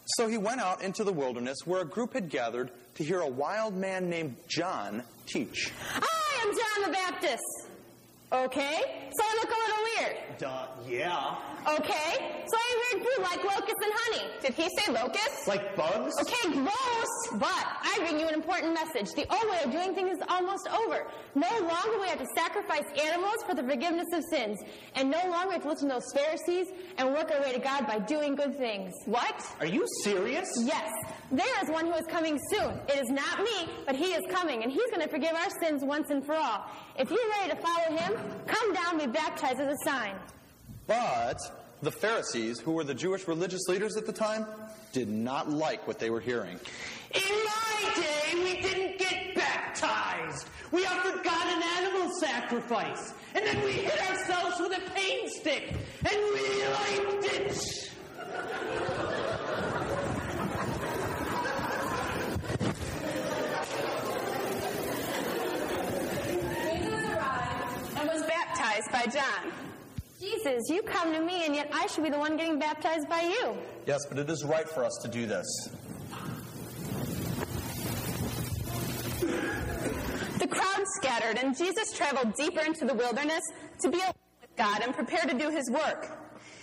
So 0.06 0.28
he 0.28 0.38
went 0.38 0.60
out 0.60 0.82
into 0.82 1.04
the 1.04 1.14
wilderness 1.14 1.58
where 1.66 1.82
a 1.82 1.86
group 1.86 2.14
had 2.14 2.30
gathered 2.30 2.72
to 2.96 3.04
hear 3.04 3.22
a 3.22 3.28
wild 3.28 3.76
man 3.76 4.10
named 4.10 4.36
John 4.48 5.04
teach. 5.26 5.72
I 5.96 6.46
am 6.46 6.48
John 6.52 6.92
the 6.92 6.92
Baptist. 6.92 7.44
Okay, 8.32 9.10
so 9.12 9.24
I 9.24 9.38
look 9.42 9.50
a 9.50 9.60
little 9.70 9.84
weird. 9.98 10.33
Duh, 10.38 10.68
yeah. 10.88 11.36
Okay, 11.66 12.44
so 12.46 12.58
I 12.58 12.92
weird 12.92 13.06
food 13.06 13.24
like 13.24 13.44
locusts 13.44 13.82
and 13.84 13.94
honey. 13.96 14.30
Did 14.42 14.54
he 14.54 14.70
say 14.78 14.92
locusts? 14.92 15.48
Like 15.48 15.76
bugs? 15.76 16.14
Okay, 16.22 16.54
gross. 16.54 17.40
But 17.40 17.66
I 17.82 17.96
bring 18.00 18.20
you 18.20 18.28
an 18.28 18.34
important 18.34 18.74
message. 18.74 19.12
The 19.16 19.26
old 19.34 19.50
way 19.50 19.60
of 19.64 19.72
doing 19.72 19.96
things 19.96 20.18
is 20.18 20.24
almost 20.28 20.68
over. 20.68 21.08
No 21.36 21.48
longer 21.60 22.02
we 22.02 22.08
have 22.08 22.20
to 22.20 22.28
sacrifice 22.36 22.84
animals 23.02 23.38
for 23.48 23.56
the 23.56 23.64
forgiveness 23.64 24.08
of 24.14 24.24
sins. 24.30 24.60
And 24.96 25.10
no 25.10 25.22
longer 25.30 25.54
have 25.54 25.62
to 25.64 25.70
listen 25.70 25.88
to 25.88 25.96
those 25.96 26.12
Pharisees 26.14 26.68
and 26.98 27.14
work 27.14 27.32
our 27.32 27.42
way 27.42 27.54
to 27.54 27.60
God 27.60 27.88
by 27.88 28.00
doing 28.00 28.36
good 28.36 28.58
things. 28.58 28.94
What? 29.06 29.46
Are 29.60 29.66
you 29.66 29.86
serious? 30.04 30.50
Yes. 30.64 30.92
There 31.32 31.64
is 31.64 31.70
one 31.70 31.86
who 31.86 31.94
is 31.94 32.06
coming 32.08 32.38
soon. 32.52 32.72
It 32.90 33.02
is 33.02 33.10
not 33.10 33.40
me, 33.40 33.70
but 33.86 33.96
he 33.96 34.08
is 34.08 34.22
coming, 34.30 34.64
and 34.64 34.72
he's 34.72 34.86
going 34.92 35.02
to 35.02 35.08
forgive 35.08 35.34
our 35.34 35.50
sins 35.62 35.82
once 35.84 36.10
and 36.10 36.26
for 36.26 36.36
all. 36.36 36.66
If 37.00 37.10
you're 37.10 37.30
ready 37.40 37.52
to 37.52 37.56
follow 37.56 37.98
him, 37.98 38.14
come 38.46 38.74
down 38.74 39.00
and 39.00 39.12
be 39.12 39.18
baptized 39.18 39.60
as 39.60 39.74
a 39.74 39.78
sign. 39.86 40.14
But 40.88 41.40
the 41.82 41.92
Pharisees, 41.92 42.60
who 42.60 42.72
were 42.72 42.84
the 42.84 42.94
Jewish 42.94 43.28
religious 43.28 43.68
leaders 43.68 43.96
at 43.98 44.06
the 44.06 44.14
time, 44.14 44.46
did 44.92 45.10
not 45.10 45.50
like 45.50 45.88
what 45.88 46.00
they 46.00 46.10
were 46.10 46.20
hearing. 46.20 46.60
In 47.14 47.22
my 47.22 47.94
day, 47.96 48.36
we 48.36 48.62
didn't 48.62 49.00
get 49.00 49.36
baptized. 49.36 50.48
We 50.72 50.86
offered 50.86 51.24
God 51.24 51.48
an 51.48 51.64
animal 51.78 52.12
sacrifice. 52.20 53.14
And 53.36 53.46
then 53.46 53.64
we 53.64 53.72
hit 53.72 54.10
ourselves 54.10 54.60
with 54.60 54.78
a 54.78 54.92
pain 54.92 55.30
stick. 55.30 55.74
And 56.00 56.18
we 56.34 56.66
liked 56.68 57.26
it. 57.26 57.90
and 67.96 68.10
was 68.10 68.24
baptized 68.24 68.92
by 68.92 69.06
John. 69.12 69.73
Jesus, 70.24 70.70
you 70.70 70.82
come 70.84 71.12
to 71.12 71.20
me, 71.20 71.46
and 71.46 71.54
yet 71.54 71.70
I 71.74 71.86
should 71.88 72.04
be 72.04 72.10
the 72.10 72.18
one 72.18 72.38
getting 72.38 72.58
baptized 72.58 73.10
by 73.10 73.24
you. 73.24 73.58
Yes, 73.86 74.06
but 74.08 74.18
it 74.18 74.30
is 74.30 74.46
right 74.46 74.70
for 74.70 74.86
us 74.86 74.98
to 75.02 75.10
do 75.10 75.26
this. 75.26 75.46
The 80.40 80.48
crowd 80.48 80.84
scattered, 81.02 81.38
and 81.44 81.58
Jesus 81.58 81.92
traveled 81.94 82.34
deeper 82.36 82.62
into 82.62 82.86
the 82.86 82.94
wilderness 82.94 83.42
to 83.82 83.90
be 83.90 84.00
alone 84.00 84.14
with 84.40 84.56
God 84.56 84.82
and 84.82 84.94
prepare 84.94 85.26
to 85.26 85.38
do 85.38 85.50
his 85.50 85.70
work. 85.70 86.08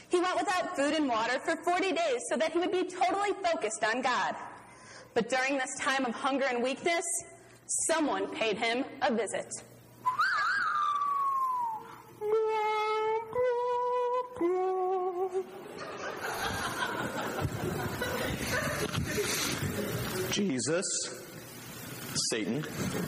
He 0.08 0.18
went 0.20 0.38
without 0.38 0.74
food 0.74 0.94
and 0.94 1.06
water 1.06 1.38
for 1.40 1.54
40 1.62 1.92
days 1.92 2.20
so 2.30 2.38
that 2.38 2.52
he 2.52 2.58
would 2.60 2.72
be 2.72 2.84
totally 2.84 3.32
focused 3.44 3.84
on 3.84 4.00
God. 4.00 4.36
But 5.12 5.28
during 5.28 5.58
this 5.58 5.76
time 5.78 6.06
of 6.06 6.14
hunger 6.14 6.46
and 6.48 6.62
weakness, 6.62 7.04
someone 7.66 8.26
paid 8.28 8.56
him 8.56 8.86
a 9.02 9.12
visit. 9.12 9.52
Jesus, 20.30 20.86
Satan, 22.30 22.64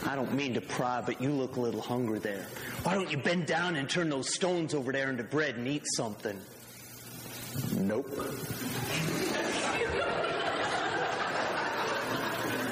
I 0.07 0.17
don't 0.17 0.35
mean 0.35 0.55
to 0.55 0.61
pry, 0.61 1.03
but 1.05 1.21
you 1.21 1.31
look 1.31 1.57
a 1.57 1.61
little 1.61 1.81
hungry 1.81 2.19
there. 2.19 2.47
Why 2.83 2.95
don't 2.95 3.11
you 3.11 3.19
bend 3.19 3.47
down 3.47 3.77
and 3.77 3.89
turn 3.89 4.09
those 4.09 4.35
stones 4.35 4.75
over 4.75 4.93
there 4.93 5.11
into 5.11 5.23
bread 5.23 5.57
and 5.57 5.69
eat 5.69 5.85
something? 5.97 6.39
Nope. 7.77 8.11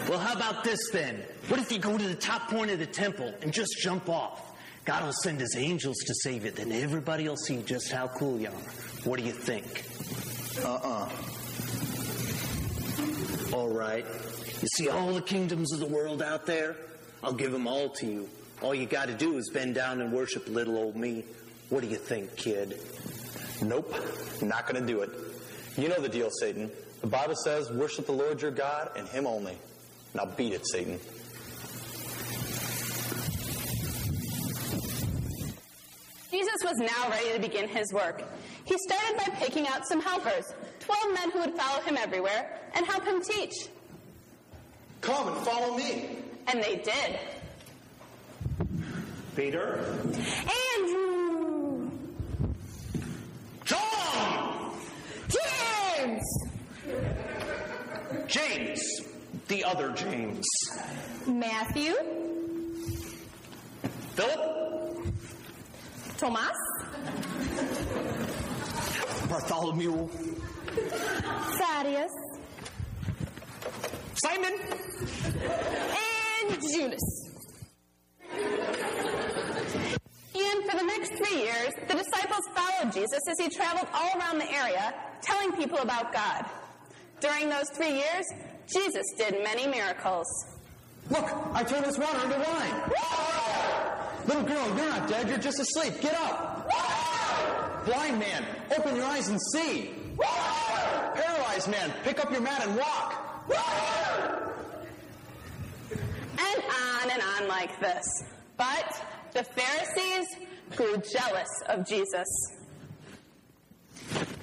Well, 0.09 0.19
how 0.19 0.35
about 0.35 0.65
this 0.65 0.91
then? 0.91 1.23
What 1.49 1.61
if 1.61 1.71
you 1.71 1.79
go 1.79 1.97
to 1.97 2.09
the 2.09 2.17
top 2.17 2.49
point 2.49 2.71
of 2.71 2.81
the 2.81 2.87
temple 2.87 3.33
and 3.43 3.53
just 3.53 3.79
jump 3.79 4.09
off? 4.09 4.53
God 4.85 5.05
will 5.05 5.13
send 5.13 5.41
his 5.41 5.55
angels 5.57 5.99
to 5.99 6.15
save 6.15 6.45
you, 6.45 6.51
then 6.51 6.73
everybody 6.73 7.29
will 7.29 7.37
see 7.37 7.63
just 7.63 7.93
how 7.93 8.09
cool 8.09 8.41
you 8.41 8.49
are. 8.49 8.63
What 9.05 9.21
do 9.21 9.25
you 9.25 9.33
think? 9.33 9.85
Uh-uh. 10.65 11.09
All 13.53 13.69
right. 13.69 14.07
You 14.61 14.69
see 14.77 14.89
all 14.89 15.13
the 15.13 15.23
kingdoms 15.23 15.73
of 15.73 15.81
the 15.81 15.87
world 15.87 16.23
out 16.23 16.47
there? 16.47 16.77
I'll 17.23 17.33
give 17.33 17.51
them 17.51 17.67
all 17.67 17.89
to 17.89 18.07
you. 18.07 18.29
All 18.63 18.75
you 18.75 18.87
got 18.87 19.09
to 19.09 19.15
do 19.15 19.39
is 19.39 19.51
bend 19.51 19.75
down 19.75 20.01
and 20.01 20.13
worship 20.13 20.49
little 20.49 20.77
old 20.77 20.97
me. 20.97 21.25
What 21.69 21.83
do 21.83 21.89
you 21.89 21.97
think, 21.97 22.37
kid? 22.37 22.81
Nope. 23.63 23.95
Not 24.43 24.67
gonna 24.67 24.87
do 24.87 25.03
it. 25.03 25.11
You 25.77 25.89
know 25.89 26.01
the 26.01 26.09
deal, 26.09 26.31
Satan. 26.31 26.71
The 27.01 27.07
Bible 27.07 27.37
says, 27.37 27.71
worship 27.71 28.07
the 28.07 28.13
Lord 28.13 28.43
your 28.43 28.51
God 28.51 28.91
and 28.97 29.09
him 29.09 29.27
only. 29.27 29.57
Now 30.15 30.27
beat 30.27 30.53
it, 30.53 30.67
Satan. 30.67 30.99
Jesus 36.31 36.59
was 36.65 36.77
now 36.79 37.11
ready 37.11 37.33
to 37.35 37.41
begin 37.41 37.69
his 37.69 37.93
work. 37.93 38.23
He 38.65 38.77
started 38.79 39.17
by 39.17 39.35
picking 39.37 39.67
out 39.67 39.87
some 39.87 40.01
helpers, 40.01 40.53
12 40.91 41.15
men 41.15 41.31
who 41.31 41.39
would 41.41 41.55
follow 41.55 41.81
him 41.83 41.97
everywhere 41.97 42.59
and 42.75 42.85
help 42.85 43.05
him 43.05 43.23
teach. 43.23 43.69
Come 45.01 45.29
and 45.29 45.47
follow 45.47 45.77
me. 45.77 46.17
And 46.49 46.61
they 46.61 46.77
did. 46.77 47.19
Peter? 49.37 49.79
Andrew! 50.77 51.91
John! 53.65 54.73
James! 55.29 56.23
James! 58.27 58.83
The 59.47 59.63
other 59.63 59.93
James. 59.93 60.45
Matthew? 61.25 61.95
Philip? 64.15 65.15
Thomas? 66.19 66.57
Bartholomew? 69.29 70.09
Thaddeus? 70.71 72.11
Simon? 74.25 74.55
And 76.43 76.63
Judas. 76.63 77.31
And 80.33 80.71
for 80.71 80.77
the 80.77 80.85
next 80.85 81.13
three 81.15 81.43
years, 81.43 81.73
the 81.89 81.95
disciples 81.95 82.47
followed 82.55 82.93
Jesus 82.93 83.21
as 83.29 83.39
he 83.39 83.49
traveled 83.49 83.89
all 83.93 84.19
around 84.19 84.39
the 84.39 84.51
area, 84.53 84.95
telling 85.23 85.53
people 85.53 85.79
about 85.79 86.13
God. 86.13 86.45
During 87.21 87.49
those 87.49 87.69
three 87.75 87.93
years, 87.93 88.25
Jesus 88.67 89.05
did 89.19 89.43
many 89.43 89.67
miracles. 89.67 90.27
Look, 91.11 91.29
I 91.53 91.65
turned 91.65 91.85
this 91.85 91.99
water 91.99 92.25
into 92.25 92.39
wine. 92.39 92.93
Little 94.27 94.43
girl, 94.45 94.67
you're 94.77 94.89
not 94.89 95.09
dead. 95.09 95.29
You're 95.29 95.39
just 95.39 95.59
asleep. 95.59 96.01
Get 96.01 96.15
up. 96.15 96.71
Blind 97.85 98.19
man, 98.19 98.45
open 98.77 98.97
your 98.97 99.07
eyes 99.07 99.29
and 99.29 99.41
see. 99.53 100.00
Paralyzed 101.61 101.71
man, 101.71 102.05
pick 102.05 102.25
up 102.25 102.31
your 102.31 102.41
mat 102.41 102.67
and 102.67 102.77
walk. 102.77 103.45
And 106.39 106.63
on 106.65 107.11
and 107.11 107.23
on 107.23 107.49
like 107.49 107.79
this. 107.81 108.05
But 108.57 109.05
the 109.33 109.45
Pharisees 109.45 110.27
grew 110.77 110.97
jealous 111.13 111.49
of 111.69 111.87
Jesus. 111.87 112.27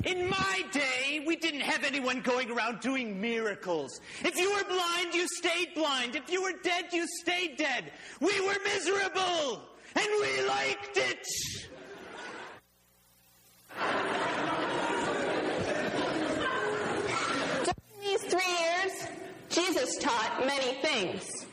In 0.05 0.29
my 0.29 0.63
day, 0.71 1.23
we 1.25 1.35
didn't 1.35 1.61
have 1.61 1.83
anyone 1.83 2.21
going 2.21 2.51
around 2.51 2.79
doing 2.81 3.19
miracles. 3.19 3.99
If 4.23 4.37
you 4.37 4.53
were 4.53 4.63
blind, 4.63 5.13
you 5.13 5.27
stayed 5.27 5.73
blind. 5.75 6.15
If 6.15 6.31
you 6.31 6.43
were 6.43 6.53
dead, 6.63 6.85
you 6.93 7.05
stayed 7.21 7.57
dead. 7.57 7.91
We 8.21 8.39
were 8.41 8.57
miserable, 8.63 9.61
and 9.95 10.07
we 10.21 10.47
liked 10.47 10.97
it. 10.97 11.27
During 17.65 18.01
these 18.01 18.23
three 18.23 18.39
years, 18.39 19.07
Jesus 19.67 19.97
taught 19.97 20.45
many 20.45 20.75
things. 20.81 21.45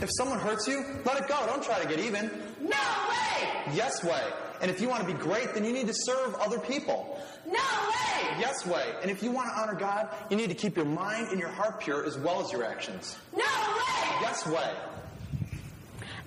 If 0.00 0.10
someone 0.16 0.38
hurts 0.38 0.66
you, 0.66 0.84
let 1.04 1.20
it 1.20 1.28
go. 1.28 1.46
Don't 1.46 1.62
try 1.62 1.80
to 1.80 1.88
get 1.88 1.98
even. 2.00 2.30
No 2.60 2.70
way! 2.70 3.48
Yes 3.74 4.02
way. 4.02 4.22
And 4.60 4.70
if 4.70 4.80
you 4.80 4.88
want 4.88 5.06
to 5.06 5.12
be 5.12 5.18
great, 5.18 5.52
then 5.54 5.64
you 5.64 5.72
need 5.72 5.86
to 5.86 5.94
serve 5.94 6.34
other 6.36 6.58
people. 6.58 7.20
No 7.46 7.52
way! 7.52 8.36
Yes 8.38 8.66
way. 8.66 8.86
And 9.02 9.10
if 9.10 9.22
you 9.22 9.30
want 9.30 9.48
to 9.50 9.60
honor 9.60 9.74
God, 9.74 10.08
you 10.30 10.36
need 10.36 10.48
to 10.48 10.54
keep 10.54 10.76
your 10.76 10.86
mind 10.86 11.28
and 11.28 11.38
your 11.38 11.50
heart 11.50 11.80
pure 11.80 12.04
as 12.04 12.16
well 12.18 12.40
as 12.42 12.50
your 12.50 12.64
actions. 12.64 13.16
No 13.34 13.42
way! 13.42 14.18
Yes 14.22 14.46
way. 14.46 14.70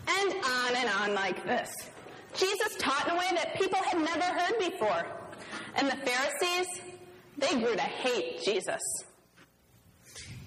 And 0.09 0.33
on 0.33 0.75
and 0.75 0.89
on 0.89 1.13
like 1.15 1.43
this. 1.43 1.69
Jesus 2.35 2.75
taught 2.77 3.07
in 3.07 3.15
a 3.15 3.17
way 3.17 3.29
that 3.31 3.55
people 3.55 3.81
had 3.81 3.97
never 3.99 4.23
heard 4.23 4.59
before. 4.59 5.05
And 5.75 5.87
the 5.87 5.97
Pharisees, 5.97 6.81
they 7.37 7.49
grew 7.59 7.75
to 7.75 7.81
hate 7.81 8.43
Jesus. 8.43 8.81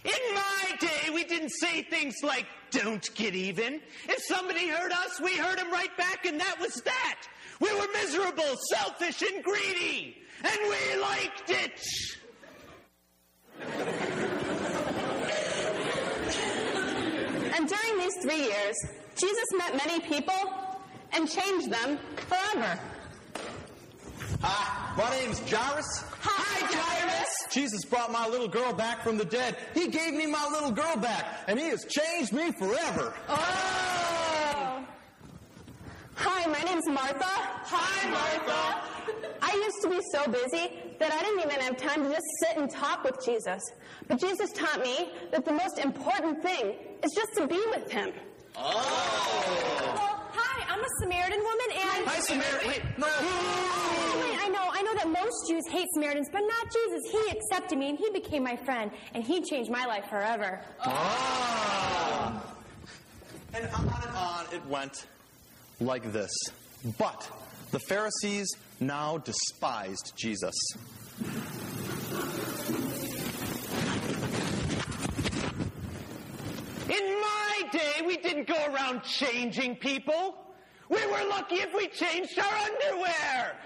In 0.05 0.35
my 0.35 0.77
day, 0.81 1.11
we 1.13 1.25
didn't 1.25 1.51
say 1.51 1.83
things 1.83 2.17
like, 2.23 2.47
don't 2.71 3.15
get 3.15 3.35
even. 3.35 3.81
If 4.09 4.23
somebody 4.23 4.69
hurt 4.69 4.93
us, 4.93 5.21
we 5.21 5.37
hurt 5.37 5.59
them 5.59 5.71
right 5.71 5.95
back, 5.99 6.25
and 6.25 6.41
that 6.41 6.59
was 6.59 6.75
that. 6.85 7.21
We 7.61 7.73
were 7.75 7.87
miserable, 7.93 8.57
selfish, 8.73 9.23
and 9.23 9.45
greedy, 9.45 10.17
and 10.43 10.59
we 10.63 11.01
liked 11.01 11.51
it. 11.51 11.81
And 17.55 17.69
during 17.69 17.99
these 17.99 18.17
three 18.23 18.43
years, 18.45 18.77
Jesus 19.17 19.45
met 19.59 19.77
many 19.87 20.01
people 20.01 20.35
and 21.13 21.29
changed 21.29 21.71
them 21.71 21.99
forever. 22.17 22.79
Hi, 24.43 24.95
my 24.97 25.11
name's 25.19 25.39
Jairus. 25.51 26.05
Hi, 26.23 26.67
Jairus. 26.67 27.29
Jesus 27.51 27.85
brought 27.85 28.11
my 28.11 28.27
little 28.27 28.49
girl 28.49 28.73
back 28.73 29.03
from 29.03 29.19
the 29.19 29.25
dead. 29.25 29.57
He 29.75 29.89
gave 29.89 30.15
me 30.15 30.27
my 30.27 30.49
little 30.51 30.71
girl 30.71 30.97
back, 30.97 31.45
and 31.47 31.59
he 31.59 31.67
has 31.67 31.85
changed 31.85 32.33
me 32.33 32.51
forever. 32.53 33.13
Oh. 33.29 34.85
Hi, 36.15 36.47
my 36.47 36.63
name's 36.65 36.87
Martha. 36.87 37.25
Hi, 37.25 38.11
Martha. 38.11 38.81
I 39.43 39.55
used 39.55 39.83
to 39.83 39.89
be 39.91 40.01
so 40.13 40.31
busy 40.31 40.71
that 40.99 41.13
I 41.13 41.21
didn't 41.21 41.41
even 41.41 41.61
have 41.61 41.77
time 41.77 42.05
to 42.05 42.11
just 42.11 42.27
sit 42.41 42.59
and 42.59 42.71
talk 42.71 43.05
with 43.05 43.17
Jesus. 43.25 43.61
But 44.09 44.21
Jesus 44.21 44.53
taught 44.53 44.83
me 44.83 45.11
that 45.33 45.45
the 45.45 45.53
most 45.53 45.79
important 45.79 46.43
thing 46.43 46.77
is 47.03 47.13
just 47.15 47.35
to 47.37 47.47
be 47.47 47.63
with 47.71 47.91
him. 47.91 48.13
Oh. 48.57 48.63
Well, 49.95 50.25
hi, 50.33 50.67
I'm 50.73 50.81
a 50.81 50.89
Samaritan 51.01 51.41
woman 51.41 51.71
and. 51.73 52.07
Hi, 52.07 52.21
Samaritan. 52.21 52.69
Wait, 52.69 52.83
no. 52.99 54.30
Most 55.13 55.49
Jews 55.49 55.67
hate 55.69 55.89
Samaritans, 55.95 56.29
but 56.33 56.41
not 56.41 56.73
Jesus. 56.73 57.11
He 57.13 57.31
accepted 57.31 57.79
me 57.79 57.91
and 57.91 57.99
he 57.99 58.11
became 58.11 58.43
my 58.43 58.57
friend, 58.57 58.91
and 59.15 59.23
he 59.23 59.43
changed 59.43 59.71
my 59.71 59.85
life 59.87 60.07
forever. 60.09 60.61
Ah. 60.81 62.55
And 63.53 63.69
on 63.75 63.81
and 63.81 64.17
on 64.17 64.47
it 64.53 64.65
went 64.67 65.07
like 65.81 66.13
this. 66.13 66.31
But 66.99 67.29
the 67.73 67.81
Pharisees 67.81 68.49
now 68.79 69.19
despised 69.19 70.13
Jesus. 70.17 70.55
In 76.89 77.21
my 77.21 77.63
day, 77.73 78.07
we 78.07 78.17
didn't 78.17 78.47
go 78.47 78.57
around 78.73 79.03
changing 79.03 79.77
people. 79.77 80.37
We 80.89 81.05
were 81.07 81.25
lucky 81.29 81.57
if 81.57 81.73
we 81.75 81.87
changed 81.89 82.39
our 82.39 82.55
underwear. 82.55 83.57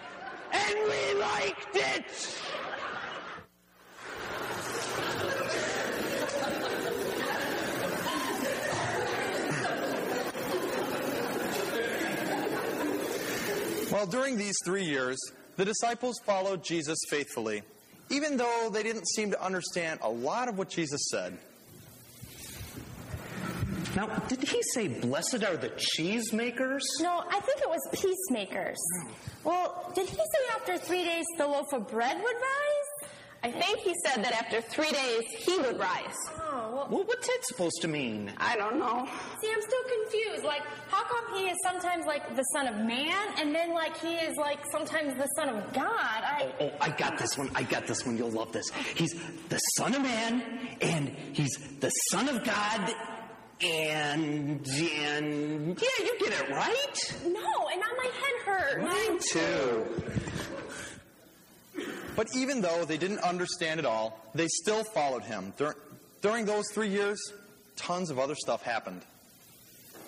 And 0.54 0.78
we 0.84 1.20
liked 1.20 1.76
it. 1.76 2.40
Well, 13.92 14.06
during 14.06 14.36
these 14.36 14.56
three 14.64 14.84
years, 14.84 15.18
the 15.56 15.64
disciples 15.64 16.16
followed 16.24 16.64
Jesus 16.64 16.98
faithfully, 17.08 17.62
even 18.10 18.36
though 18.36 18.68
they 18.72 18.82
didn't 18.82 19.06
seem 19.06 19.30
to 19.30 19.42
understand 19.42 20.00
a 20.02 20.10
lot 20.10 20.48
of 20.48 20.58
what 20.58 20.68
Jesus 20.68 21.00
said. 21.10 21.38
Now, 23.96 24.06
did 24.28 24.42
he 24.42 24.60
say, 24.72 24.88
Blessed 24.88 25.44
are 25.44 25.56
the 25.56 25.70
cheesemakers? 25.70 26.80
No, 27.00 27.22
I 27.30 27.40
think 27.40 27.60
it 27.60 27.68
was 27.68 27.80
peacemakers. 27.92 28.78
Well, 29.44 29.92
did 29.94 30.08
he 30.08 30.16
say 30.16 30.22
after 30.54 30.78
three 30.78 31.04
days 31.04 31.24
the 31.38 31.46
loaf 31.46 31.72
of 31.72 31.88
bread 31.88 32.16
would 32.16 32.24
rise? 32.24 33.10
I 33.44 33.50
think 33.52 33.80
he 33.80 33.92
said 34.06 34.24
that 34.24 34.32
after 34.32 34.62
three 34.62 34.90
days 34.90 35.22
he 35.36 35.58
would 35.58 35.78
rise. 35.78 36.14
Oh, 36.50 36.70
well, 36.72 36.88
Well, 36.90 37.04
what's 37.04 37.26
that 37.26 37.38
supposed 37.42 37.82
to 37.82 37.88
mean? 37.88 38.32
I 38.38 38.56
don't 38.56 38.78
know. 38.78 39.06
see, 39.42 39.52
I'm 39.52 39.60
still 39.60 39.82
confused. 40.02 40.44
Like, 40.44 40.62
how 40.88 41.04
come 41.04 41.36
he 41.36 41.48
is 41.48 41.58
sometimes 41.62 42.06
like 42.06 42.34
the 42.36 42.42
son 42.54 42.68
of 42.68 42.76
man, 42.76 43.34
and 43.38 43.54
then 43.54 43.74
like 43.74 43.98
he 43.98 44.14
is 44.14 44.34
like 44.38 44.60
sometimes 44.72 45.12
the 45.18 45.26
son 45.36 45.50
of 45.50 45.72
God? 45.74 45.84
I. 45.92 46.50
Oh, 46.58 46.64
oh 46.68 46.72
I 46.80 46.88
got 46.88 47.18
this 47.18 47.36
one. 47.36 47.50
I 47.54 47.64
got 47.64 47.86
this 47.86 48.06
one. 48.06 48.16
You'll 48.16 48.30
love 48.30 48.50
this. 48.52 48.70
He's 48.94 49.12
the 49.50 49.58
Son 49.76 49.94
of 49.94 50.00
Man, 50.00 50.42
and 50.80 51.08
he's 51.34 51.52
the 51.80 51.90
Son 52.10 52.30
of 52.30 52.44
God, 52.44 52.94
and 53.62 54.66
and 54.66 55.80
yeah, 55.80 56.04
you 56.04 56.18
get 56.18 56.32
it 56.40 56.50
right. 56.50 57.14
No, 57.26 57.68
and 57.70 57.80
now 57.80 57.92
my 57.96 58.10
head 58.12 58.36
hurts. 58.44 58.82
Mine 58.84 59.18
too. 59.20 59.86
But 62.16 62.28
even 62.34 62.60
though 62.60 62.84
they 62.84 62.96
didn't 62.96 63.20
understand 63.20 63.80
it 63.80 63.86
all, 63.86 64.20
they 64.34 64.46
still 64.48 64.84
followed 64.84 65.22
him. 65.24 65.52
Dur- 65.56 65.76
during 66.20 66.44
those 66.44 66.64
three 66.72 66.88
years, 66.88 67.18
tons 67.76 68.10
of 68.10 68.18
other 68.18 68.34
stuff 68.36 68.62
happened. 68.62 69.02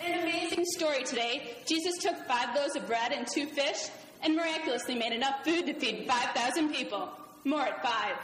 An 0.00 0.20
amazing 0.20 0.64
story 0.76 1.02
today. 1.02 1.56
Jesus 1.66 1.98
took 1.98 2.16
five 2.26 2.54
loaves 2.54 2.76
of 2.76 2.86
bread 2.86 3.12
and 3.12 3.26
two 3.26 3.46
fish 3.46 3.88
and 4.22 4.36
miraculously 4.36 4.94
made 4.94 5.12
enough 5.12 5.44
food 5.44 5.66
to 5.66 5.74
feed 5.74 6.06
5,000 6.06 6.72
people. 6.72 7.10
More 7.44 7.62
at 7.62 7.82
five. 7.82 8.16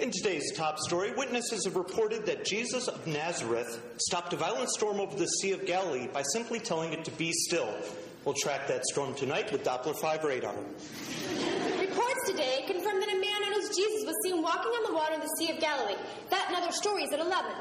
In 0.00 0.12
today's 0.12 0.52
top 0.52 0.78
story, 0.78 1.12
witnesses 1.12 1.64
have 1.64 1.74
reported 1.74 2.24
that 2.26 2.44
Jesus 2.44 2.86
of 2.86 3.04
Nazareth 3.08 3.82
stopped 3.98 4.32
a 4.32 4.36
violent 4.36 4.70
storm 4.70 5.00
over 5.00 5.16
the 5.16 5.26
Sea 5.26 5.50
of 5.50 5.66
Galilee 5.66 6.06
by 6.06 6.22
simply 6.22 6.60
telling 6.60 6.92
it 6.92 7.04
to 7.06 7.10
be 7.12 7.32
still. 7.32 7.68
We'll 8.24 8.36
track 8.36 8.68
that 8.68 8.84
storm 8.84 9.16
tonight 9.16 9.50
with 9.50 9.64
Doppler 9.64 9.98
5 10.00 10.22
radar. 10.22 10.54
Reports 11.80 12.26
today 12.26 12.62
confirm 12.68 13.00
that 13.00 13.08
a 13.08 13.18
man 13.18 13.42
known 13.42 13.60
as 13.60 13.76
Jesus 13.76 14.04
was 14.06 14.14
seen 14.22 14.40
walking 14.40 14.70
on 14.70 14.88
the 14.88 14.94
water 14.94 15.14
in 15.14 15.20
the 15.20 15.34
Sea 15.36 15.50
of 15.50 15.58
Galilee. 15.58 15.96
That 16.30 16.44
and 16.46 16.56
other 16.62 16.70
stories 16.70 17.12
at 17.12 17.18
11. 17.18 17.52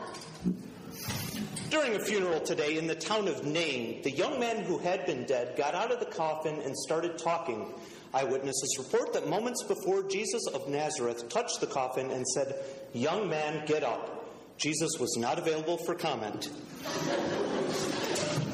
During 1.72 1.96
a 1.96 2.00
funeral 2.00 2.40
today 2.42 2.78
in 2.78 2.86
the 2.86 2.96
town 2.96 3.28
of 3.28 3.46
Nain, 3.46 4.04
the 4.04 4.12
young 4.12 4.40
man 4.40 4.64
who 4.64 4.78
had 4.78 5.08
been 5.08 5.26
dead 5.26 5.58
got 5.58 5.74
out 5.74 5.92
of 5.92 6.00
the 6.00 6.06
coffin 6.06 6.62
and 6.64 6.78
started 6.78 7.18
talking. 7.18 7.74
Eyewitnesses 8.14 8.76
report 8.78 9.14
that 9.14 9.28
moments 9.28 9.64
before 9.64 10.04
Jesus 10.04 10.48
of 10.54 10.68
Nazareth 10.70 11.30
touched 11.30 11.60
the 11.62 11.68
coffin 11.68 12.12
and 12.12 12.26
said, 12.28 12.56
Young 12.94 13.30
man, 13.30 13.66
get 13.66 13.84
up. 13.84 14.26
Jesus 14.58 14.92
was 15.00 15.16
not 15.18 15.38
available 15.38 15.78
for 15.78 15.94
comment. 15.94 16.50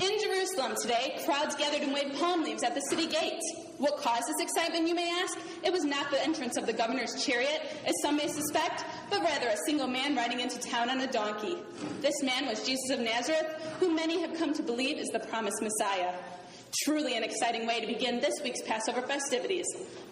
In 0.01 0.19
Jerusalem 0.21 0.75
today, 0.81 1.21
crowds 1.23 1.55
gathered 1.55 1.81
and 1.81 1.93
waved 1.93 2.19
palm 2.19 2.43
leaves 2.43 2.63
at 2.63 2.75
the 2.75 2.81
city 2.81 3.07
gates. 3.07 3.55
What 3.77 3.97
caused 3.97 4.23
this 4.27 4.45
excitement, 4.45 4.87
you 4.87 4.95
may 4.95 5.09
ask? 5.21 5.37
It 5.63 5.71
was 5.71 5.85
not 5.85 6.11
the 6.11 6.21
entrance 6.21 6.57
of 6.57 6.65
the 6.65 6.73
governor's 6.73 7.25
chariot, 7.25 7.61
as 7.85 7.93
some 8.01 8.17
may 8.17 8.27
suspect, 8.27 8.83
but 9.09 9.21
rather 9.21 9.47
a 9.47 9.57
single 9.65 9.87
man 9.87 10.15
riding 10.15 10.41
into 10.41 10.59
town 10.59 10.89
on 10.89 10.99
a 11.01 11.11
donkey. 11.11 11.57
This 12.01 12.21
man 12.21 12.47
was 12.47 12.65
Jesus 12.65 12.89
of 12.91 12.99
Nazareth, 12.99 13.47
who 13.79 13.95
many 13.95 14.19
have 14.21 14.37
come 14.37 14.53
to 14.53 14.63
believe 14.63 14.97
is 14.97 15.07
the 15.09 15.19
promised 15.19 15.61
Messiah. 15.61 16.13
Truly 16.81 17.15
an 17.15 17.23
exciting 17.23 17.67
way 17.67 17.81
to 17.81 17.87
begin 17.87 18.19
this 18.19 18.33
week's 18.43 18.61
Passover 18.63 19.03
festivities. 19.03 19.65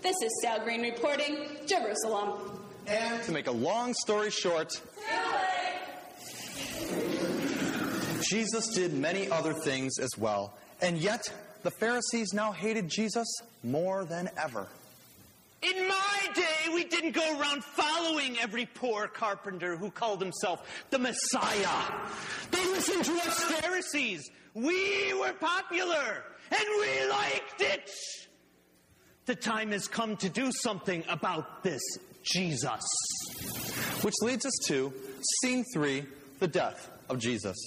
This 0.03 0.15
is 0.23 0.29
Sal 0.43 0.59
Green 0.63 0.83
reporting, 0.83 1.57
Jerusalem. 1.65 2.61
And 2.85 3.23
to 3.23 3.31
make 3.31 3.47
a 3.47 3.51
long 3.51 3.95
story 3.95 4.29
short, 4.29 4.79
Jesus 8.29 8.67
did 8.75 8.93
many 8.93 9.29
other 9.31 9.53
things 9.53 9.97
as 9.97 10.11
well. 10.19 10.53
And 10.81 10.99
yet, 10.99 11.21
the 11.63 11.71
Pharisees 11.71 12.31
now 12.33 12.51
hated 12.51 12.87
Jesus 12.87 13.27
more 13.63 14.05
than 14.05 14.29
ever. 14.37 14.67
In 15.63 15.87
my 15.87 16.27
day, 16.35 16.73
we 16.73 16.83
didn't 16.83 17.11
go 17.11 17.39
around 17.39 17.63
following 17.63 18.37
every 18.39 18.67
poor 18.67 19.07
carpenter 19.07 19.75
who 19.75 19.89
called 19.89 20.21
himself 20.21 20.67
the 20.91 20.99
Messiah. 20.99 21.91
They 22.51 22.65
listened 22.67 23.05
to 23.05 23.13
us 23.13 23.43
Pharisees. 23.43 24.29
We 24.53 25.13
were 25.13 25.33
popular, 25.33 26.23
and 26.51 26.65
we 26.79 27.09
liked 27.09 27.61
it. 27.61 27.89
The 29.25 29.35
time 29.35 29.71
has 29.71 29.87
come 29.87 30.17
to 30.17 30.29
do 30.29 30.51
something 30.51 31.03
about 31.09 31.63
this 31.63 31.81
Jesus. 32.23 32.81
Which 34.01 34.15
leads 34.21 34.45
us 34.45 34.57
to 34.67 34.93
scene 35.41 35.63
three 35.73 36.05
the 36.39 36.47
death 36.47 36.89
of 37.09 37.19
Jesus. 37.19 37.57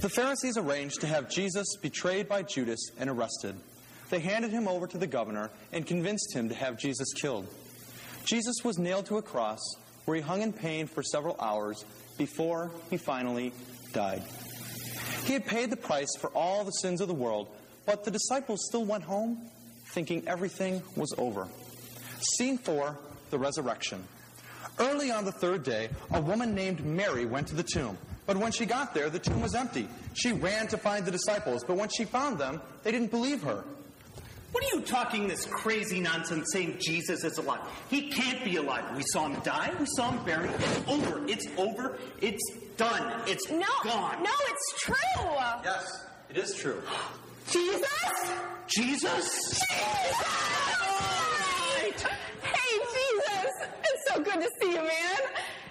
The 0.00 0.08
Pharisees 0.08 0.56
arranged 0.56 1.00
to 1.02 1.06
have 1.06 1.28
Jesus 1.28 1.76
betrayed 1.76 2.28
by 2.28 2.42
Judas 2.42 2.80
and 2.98 3.10
arrested. 3.10 3.54
They 4.08 4.20
handed 4.20 4.50
him 4.50 4.66
over 4.66 4.86
to 4.86 4.98
the 4.98 5.06
governor 5.06 5.50
and 5.72 5.86
convinced 5.86 6.34
him 6.34 6.48
to 6.48 6.54
have 6.54 6.78
Jesus 6.78 7.12
killed. 7.14 7.46
Jesus 8.24 8.56
was 8.64 8.78
nailed 8.78 9.06
to 9.06 9.18
a 9.18 9.22
cross 9.22 9.60
where 10.04 10.16
he 10.16 10.22
hung 10.22 10.42
in 10.42 10.52
pain 10.52 10.86
for 10.86 11.02
several 11.02 11.36
hours 11.40 11.84
before 12.18 12.70
he 12.90 12.96
finally 12.96 13.52
died. 13.92 14.22
He 15.24 15.34
had 15.34 15.46
paid 15.46 15.70
the 15.70 15.76
price 15.76 16.08
for 16.18 16.28
all 16.30 16.64
the 16.64 16.72
sins 16.72 17.00
of 17.00 17.08
the 17.08 17.14
world, 17.14 17.48
but 17.86 18.04
the 18.04 18.10
disciples 18.10 18.60
still 18.68 18.84
went 18.84 19.04
home 19.04 19.50
thinking 19.92 20.26
everything 20.26 20.82
was 20.96 21.12
over. 21.18 21.48
Scene 22.36 22.58
four 22.58 22.98
the 23.30 23.38
resurrection. 23.38 24.04
Early 24.78 25.10
on 25.10 25.24
the 25.24 25.32
third 25.32 25.62
day, 25.62 25.88
a 26.12 26.20
woman 26.20 26.54
named 26.54 26.84
Mary 26.84 27.26
went 27.26 27.48
to 27.48 27.54
the 27.54 27.62
tomb. 27.62 27.96
But 28.26 28.36
when 28.36 28.52
she 28.52 28.66
got 28.66 28.94
there, 28.94 29.10
the 29.10 29.18
tomb 29.18 29.40
was 29.42 29.54
empty. 29.54 29.88
She 30.14 30.32
ran 30.32 30.68
to 30.68 30.78
find 30.78 31.04
the 31.04 31.10
disciples, 31.10 31.64
but 31.64 31.76
when 31.76 31.88
she 31.88 32.04
found 32.04 32.38
them, 32.38 32.60
they 32.82 32.92
didn't 32.92 33.10
believe 33.10 33.42
her. 33.42 33.64
What 34.52 34.64
are 34.64 34.76
you 34.76 34.82
talking 34.82 35.28
this 35.28 35.44
crazy 35.46 36.00
nonsense 36.00 36.46
saying 36.52 36.78
Jesus 36.80 37.22
is 37.24 37.38
alive? 37.38 37.60
He 37.88 38.10
can't 38.10 38.42
be 38.44 38.56
alive. 38.56 38.84
We 38.96 39.04
saw 39.12 39.28
him 39.28 39.40
die. 39.44 39.72
We 39.78 39.86
saw 39.96 40.10
him 40.10 40.24
buried. 40.24 40.50
It's 40.58 40.88
over. 40.88 41.28
It's 41.28 41.46
over. 41.56 41.98
It's 42.20 42.42
done. 42.76 43.22
It's 43.26 43.48
No, 43.50 43.66
gone. 43.84 44.22
no, 44.22 44.30
it's 44.48 44.80
true. 44.82 44.94
Yes, 45.64 46.04
it 46.30 46.36
is 46.36 46.54
true. 46.54 46.82
Jesus? 47.50 47.84
Jesus? 48.66 49.60
Hey, 51.80 51.92
Jesus! 51.92 53.52
It's 53.84 54.12
so 54.12 54.20
good 54.22 54.40
to 54.40 54.48
see 54.60 54.70
you, 54.70 54.76
man. 54.76 55.20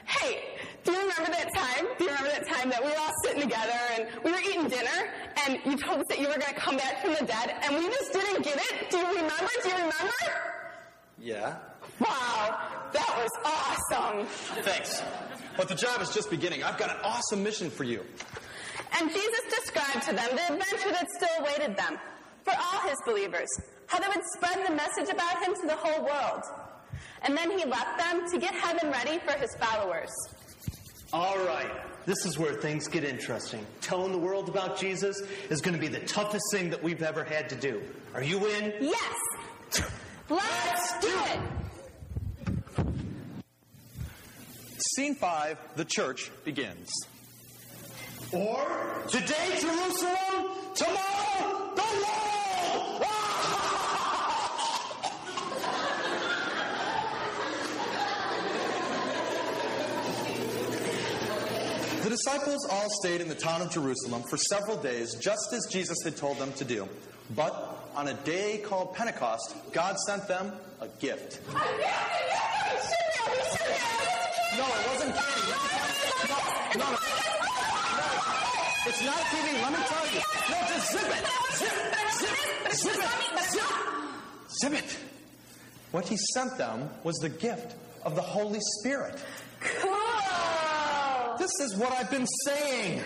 Hey, 0.05 0.39
do 0.84 0.91
you 0.91 0.99
remember 0.99 1.32
that 1.32 1.49
time? 1.55 1.88
Do 1.97 2.03
you 2.05 2.09
remember 2.09 2.30
that 2.30 2.47
time 2.47 2.69
that 2.69 2.84
we 2.84 2.89
were 2.89 2.97
all 2.97 3.13
sitting 3.23 3.41
together 3.41 3.80
and 3.95 4.07
we 4.23 4.32
were 4.32 4.39
eating 4.39 4.67
dinner 4.67 5.09
and 5.47 5.59
you 5.65 5.77
told 5.77 5.99
us 5.99 6.05
that 6.09 6.19
you 6.19 6.27
were 6.27 6.34
going 6.34 6.53
to 6.53 6.59
come 6.59 6.77
back 6.77 7.01
from 7.01 7.11
the 7.13 7.25
dead, 7.25 7.55
and 7.63 7.75
we 7.75 7.86
just 7.88 8.13
didn't 8.13 8.43
get 8.43 8.57
it? 8.57 8.89
Do 8.89 8.97
you 8.97 9.07
remember? 9.07 9.49
Do 9.63 9.69
you 9.69 9.75
remember? 9.75 10.13
Yeah? 11.17 11.55
Wow, 11.99 12.59
that 12.93 13.09
was 13.17 13.32
awesome. 13.43 14.25
Thanks. 14.63 15.01
But 15.57 15.67
the 15.67 15.75
job 15.75 16.01
is 16.01 16.13
just 16.13 16.30
beginning. 16.30 16.63
I've 16.63 16.77
got 16.77 16.89
an 16.89 16.97
awesome 17.03 17.43
mission 17.43 17.69
for 17.69 17.84
you. 17.84 18.05
And 18.99 19.09
Jesus 19.09 19.41
described 19.49 20.05
to 20.07 20.15
them 20.15 20.30
the 20.32 20.53
adventure 20.53 20.91
that 20.91 21.07
still 21.17 21.30
awaited 21.39 21.75
them 21.75 21.97
for 22.43 22.53
all 22.53 22.88
his 22.88 22.97
believers, 23.05 23.47
how 23.88 23.99
they 23.99 24.07
would 24.07 24.23
spread 24.36 24.65
the 24.65 24.73
message 24.73 25.13
about 25.13 25.43
him 25.43 25.53
to 25.55 25.67
the 25.67 25.75
whole 25.75 26.05
world. 26.05 26.43
And 27.23 27.36
then 27.36 27.51
he 27.57 27.65
left 27.65 27.97
them 27.97 28.30
to 28.32 28.38
get 28.39 28.53
heaven 28.53 28.91
ready 28.91 29.19
for 29.19 29.34
his 29.34 29.53
followers. 29.59 30.09
All 31.12 31.38
right. 31.39 31.70
This 32.05 32.26
is 32.26 32.38
where 32.38 32.53
things 32.53 32.88
get 32.88 33.03
interesting. 33.03 33.66
Telling 33.82 34.12
the 34.12 34.18
world 34.18 34.47
about 34.47 34.80
Jesus 34.80 35.22
is 35.49 35.60
going 35.62 35.76
to 35.76 35.80
be 35.80 35.88
the 35.88 36.05
toughest 36.05 36.43
thing 36.51 36.70
that 36.70 36.84
we've 36.84 37.01
ever 37.01 37.24
had 37.24 37.49
to 37.49 37.55
do. 37.55 37.82
Are 38.14 38.24
you 38.24 38.45
in? 38.47 38.74
Yes! 38.80 39.84
Let's 40.30 40.99
do 40.99 41.10
it! 41.10 41.39
Scene 44.95 45.16
five, 45.16 45.57
the 45.76 45.86
church 45.86 46.32
begins. 46.45 46.89
Or 48.32 49.03
today, 49.07 49.57
Jerusalem, 49.60 50.51
tomorrow, 50.76 51.74
the 51.76 51.82
world! 51.82 53.59
The 62.10 62.16
disciples 62.16 62.66
all 62.72 62.88
stayed 63.03 63.22
in 63.22 63.30
the 63.30 63.36
town 63.36 63.62
of 63.62 63.70
Jerusalem 63.70 64.24
for 64.32 64.38
several 64.38 64.78
days, 64.78 65.14
just 65.14 65.53
as 65.53 65.68
Jesus 65.70 65.95
had 66.03 66.18
told 66.18 66.39
them 66.39 66.51
to 66.53 66.66
do. 66.66 66.89
But 67.36 67.53
on 67.95 68.07
a 68.07 68.16
day 68.16 68.57
called 68.66 68.95
Pentecost, 68.95 69.55
God 69.74 69.95
sent 70.07 70.28
them 70.28 70.51
a 70.82 70.88
gift. 70.99 71.39
No, 71.45 71.53
it 71.53 71.68
wasn't 74.88 75.14
candy. 75.14 75.53
No, 76.80 76.80
no, 76.80 76.89
no. 76.89 76.97
It's 78.88 79.05
not 79.05 79.22
TV. 79.30 79.62
Let 79.62 79.72
me 79.72 79.78
tell 79.86 80.07
you. 80.07 80.22
No, 80.49 80.57
just 80.68 80.91
zip 80.91 81.05
it. 81.05 81.24
Zip, 81.53 81.78
zip, 82.18 82.34
zip 82.74 82.95
it. 82.95 83.51
Zip, 83.51 83.70
zip 84.62 84.74
it. 84.74 84.97
What 85.91 86.07
he 86.07 86.18
sent 86.34 86.57
them 86.57 86.89
was 87.03 87.18
the 87.18 87.30
gift 87.30 87.76
of 88.03 88.16
the 88.16 88.24
Holy 88.24 88.62
Spirit. 88.80 89.24
Cool! 89.60 89.99
This 91.58 91.72
is 91.72 91.78
what 91.78 91.91
I've 91.93 92.12
been 92.12 92.28
saying. 92.45 93.02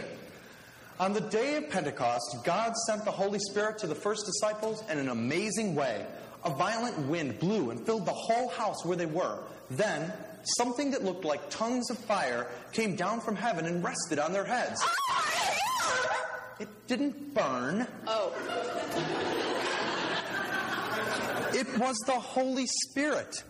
On 0.99 1.13
the 1.13 1.21
day 1.21 1.55
of 1.55 1.69
Pentecost, 1.69 2.39
God 2.43 2.75
sent 2.87 3.05
the 3.05 3.11
Holy 3.11 3.39
Spirit 3.39 3.77
to 3.79 3.87
the 3.87 3.95
first 3.95 4.25
disciples 4.25 4.83
in 4.89 4.97
an 4.97 5.07
amazing 5.07 5.75
way. 5.75 6.05
A 6.43 6.49
violent 6.49 7.07
wind 7.07 7.39
blew 7.39 7.69
and 7.69 7.85
filled 7.85 8.05
the 8.05 8.11
whole 8.11 8.49
house 8.49 8.83
where 8.83 8.97
they 8.97 9.05
were. 9.05 9.39
Then, 9.71 10.11
something 10.57 10.91
that 10.91 11.05
looked 11.05 11.23
like 11.23 11.49
tongues 11.49 11.89
of 11.89 11.97
fire 11.99 12.47
came 12.73 12.97
down 12.97 13.21
from 13.21 13.37
heaven 13.37 13.65
and 13.65 13.81
rested 13.81 14.19
on 14.19 14.33
their 14.33 14.45
heads. 14.45 14.83
Oh, 14.83 16.25
it 16.59 16.67
didn't 16.87 17.33
burn. 17.33 17.87
Oh. 18.07 18.33
It 21.53 21.77
was 21.77 21.95
the 22.07 22.19
Holy 22.19 22.65
Spirit. 22.67 23.41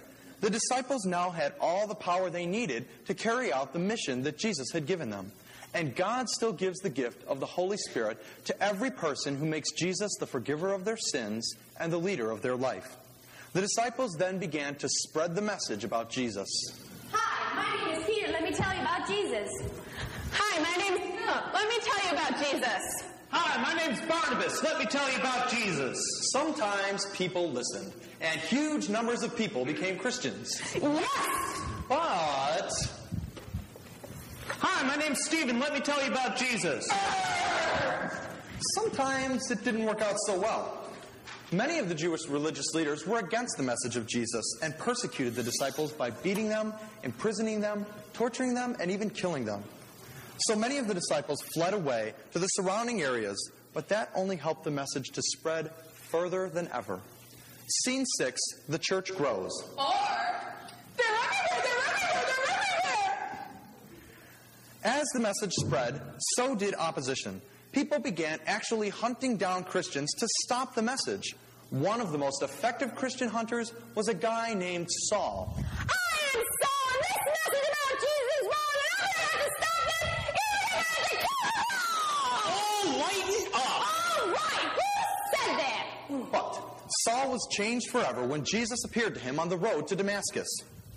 The 0.43 0.49
disciples 0.49 1.05
now 1.05 1.29
had 1.29 1.53
all 1.61 1.87
the 1.87 1.95
power 1.95 2.29
they 2.29 2.45
needed 2.45 2.85
to 3.05 3.13
carry 3.13 3.53
out 3.53 3.71
the 3.71 3.79
mission 3.79 4.23
that 4.23 4.37
Jesus 4.37 4.71
had 4.73 4.85
given 4.85 5.09
them. 5.09 5.31
And 5.73 5.95
God 5.95 6.27
still 6.27 6.51
gives 6.51 6.79
the 6.79 6.89
gift 6.89 7.25
of 7.29 7.39
the 7.39 7.45
Holy 7.45 7.77
Spirit 7.77 8.21
to 8.43 8.61
every 8.61 8.91
person 8.91 9.37
who 9.37 9.45
makes 9.45 9.71
Jesus 9.71 10.11
the 10.19 10.27
forgiver 10.27 10.73
of 10.73 10.83
their 10.83 10.97
sins 10.97 11.49
and 11.79 11.93
the 11.93 11.97
leader 11.97 12.29
of 12.29 12.41
their 12.41 12.57
life. 12.57 12.97
The 13.53 13.61
disciples 13.61 14.17
then 14.19 14.37
began 14.37 14.75
to 14.75 14.89
spread 14.89 15.33
the 15.33 15.41
message 15.41 15.85
about 15.85 16.09
Jesus. 16.09 16.49
Hi, 17.13 17.55
my 17.55 17.85
name 17.85 18.01
is 18.01 18.05
Peter. 18.05 18.29
Let 18.29 18.43
me 18.43 18.51
tell 18.51 18.75
you 18.75 18.81
about 18.81 19.07
Jesus. 19.07 19.49
Hi, 20.33 20.61
my 20.61 20.75
name 20.75 20.93
is 20.95 21.21
Philip. 21.21 21.53
Let 21.53 21.69
me 21.69 21.75
tell 21.79 22.05
you 22.05 22.17
about 22.17 22.43
Jesus. 22.43 23.12
Hi, 23.35 23.59
my 23.63 23.73
name's 23.73 23.99
Barnabas. 24.01 24.61
Let 24.61 24.77
me 24.77 24.85
tell 24.85 25.11
you 25.11 25.17
about 25.17 25.49
Jesus. 25.49 25.97
Sometimes 26.31 27.07
people 27.13 27.49
listened, 27.49 27.91
and 28.21 28.39
huge 28.39 28.89
numbers 28.89 29.23
of 29.23 29.35
people 29.35 29.65
became 29.65 29.97
Christians. 29.97 30.61
Yes! 30.75 31.61
But 31.89 32.71
Hi, 34.59 34.87
my 34.87 34.95
name's 34.97 35.25
Stephen. 35.25 35.59
Let 35.59 35.73
me 35.73 35.79
tell 35.79 35.99
you 36.03 36.11
about 36.11 36.37
Jesus. 36.37 36.87
sometimes 38.75 39.49
it 39.49 39.63
didn't 39.63 39.85
work 39.85 40.01
out 40.01 40.15
so 40.27 40.39
well. 40.39 40.87
Many 41.51 41.79
of 41.79 41.89
the 41.89 41.95
Jewish 41.95 42.27
religious 42.27 42.73
leaders 42.75 43.07
were 43.07 43.17
against 43.17 43.57
the 43.57 43.63
message 43.63 43.95
of 43.95 44.05
Jesus 44.05 44.45
and 44.61 44.77
persecuted 44.77 45.33
the 45.33 45.43
disciples 45.43 45.91
by 45.91 46.11
beating 46.11 46.49
them, 46.49 46.73
imprisoning 47.03 47.61
them, 47.61 47.85
torturing 48.13 48.53
them, 48.53 48.75
and 48.79 48.91
even 48.91 49.09
killing 49.09 49.43
them. 49.43 49.63
So 50.47 50.55
many 50.57 50.77
of 50.77 50.87
the 50.87 50.93
disciples 50.93 51.41
fled 51.53 51.73
away 51.73 52.13
to 52.31 52.39
the 52.39 52.47
surrounding 52.47 53.01
areas, 53.01 53.37
but 53.73 53.87
that 53.89 54.09
only 54.13 54.35
helped 54.35 54.65
the 54.65 54.71
message 54.71 55.09
to 55.11 55.21
spread 55.21 55.71
further 56.11 56.49
than 56.49 56.67
ever. 56.73 56.99
Scene 57.67 58.05
six 58.17 58.41
the 58.67 58.77
church 58.77 59.15
grows. 59.15 59.51
Or, 59.77 59.93
they're 60.97 61.05
everywhere, 61.07 61.63
they're 61.63 61.95
everywhere, 61.95 62.25
they're 62.27 62.55
everywhere! 62.83 63.39
As 64.83 65.05
the 65.13 65.21
message 65.21 65.53
spread, 65.53 66.01
so 66.35 66.55
did 66.55 66.75
opposition. 66.75 67.41
People 67.71 67.99
began 67.99 68.39
actually 68.45 68.89
hunting 68.89 69.37
down 69.37 69.63
Christians 69.63 70.11
to 70.19 70.27
stop 70.43 70.75
the 70.75 70.81
message. 70.81 71.35
One 71.69 72.01
of 72.01 72.11
the 72.11 72.17
most 72.17 72.43
effective 72.43 72.93
Christian 72.95 73.29
hunters 73.29 73.73
was 73.95 74.09
a 74.09 74.13
guy 74.13 74.53
named 74.53 74.87
Saul. 75.09 75.57
Was 87.33 87.47
changed 87.49 87.89
forever 87.89 88.23
when 88.23 88.45
Jesus 88.45 88.83
appeared 88.85 89.15
to 89.15 89.19
him 89.19 89.39
on 89.39 89.49
the 89.49 89.57
road 89.57 89.87
to 89.87 89.95
Damascus. 89.95 90.47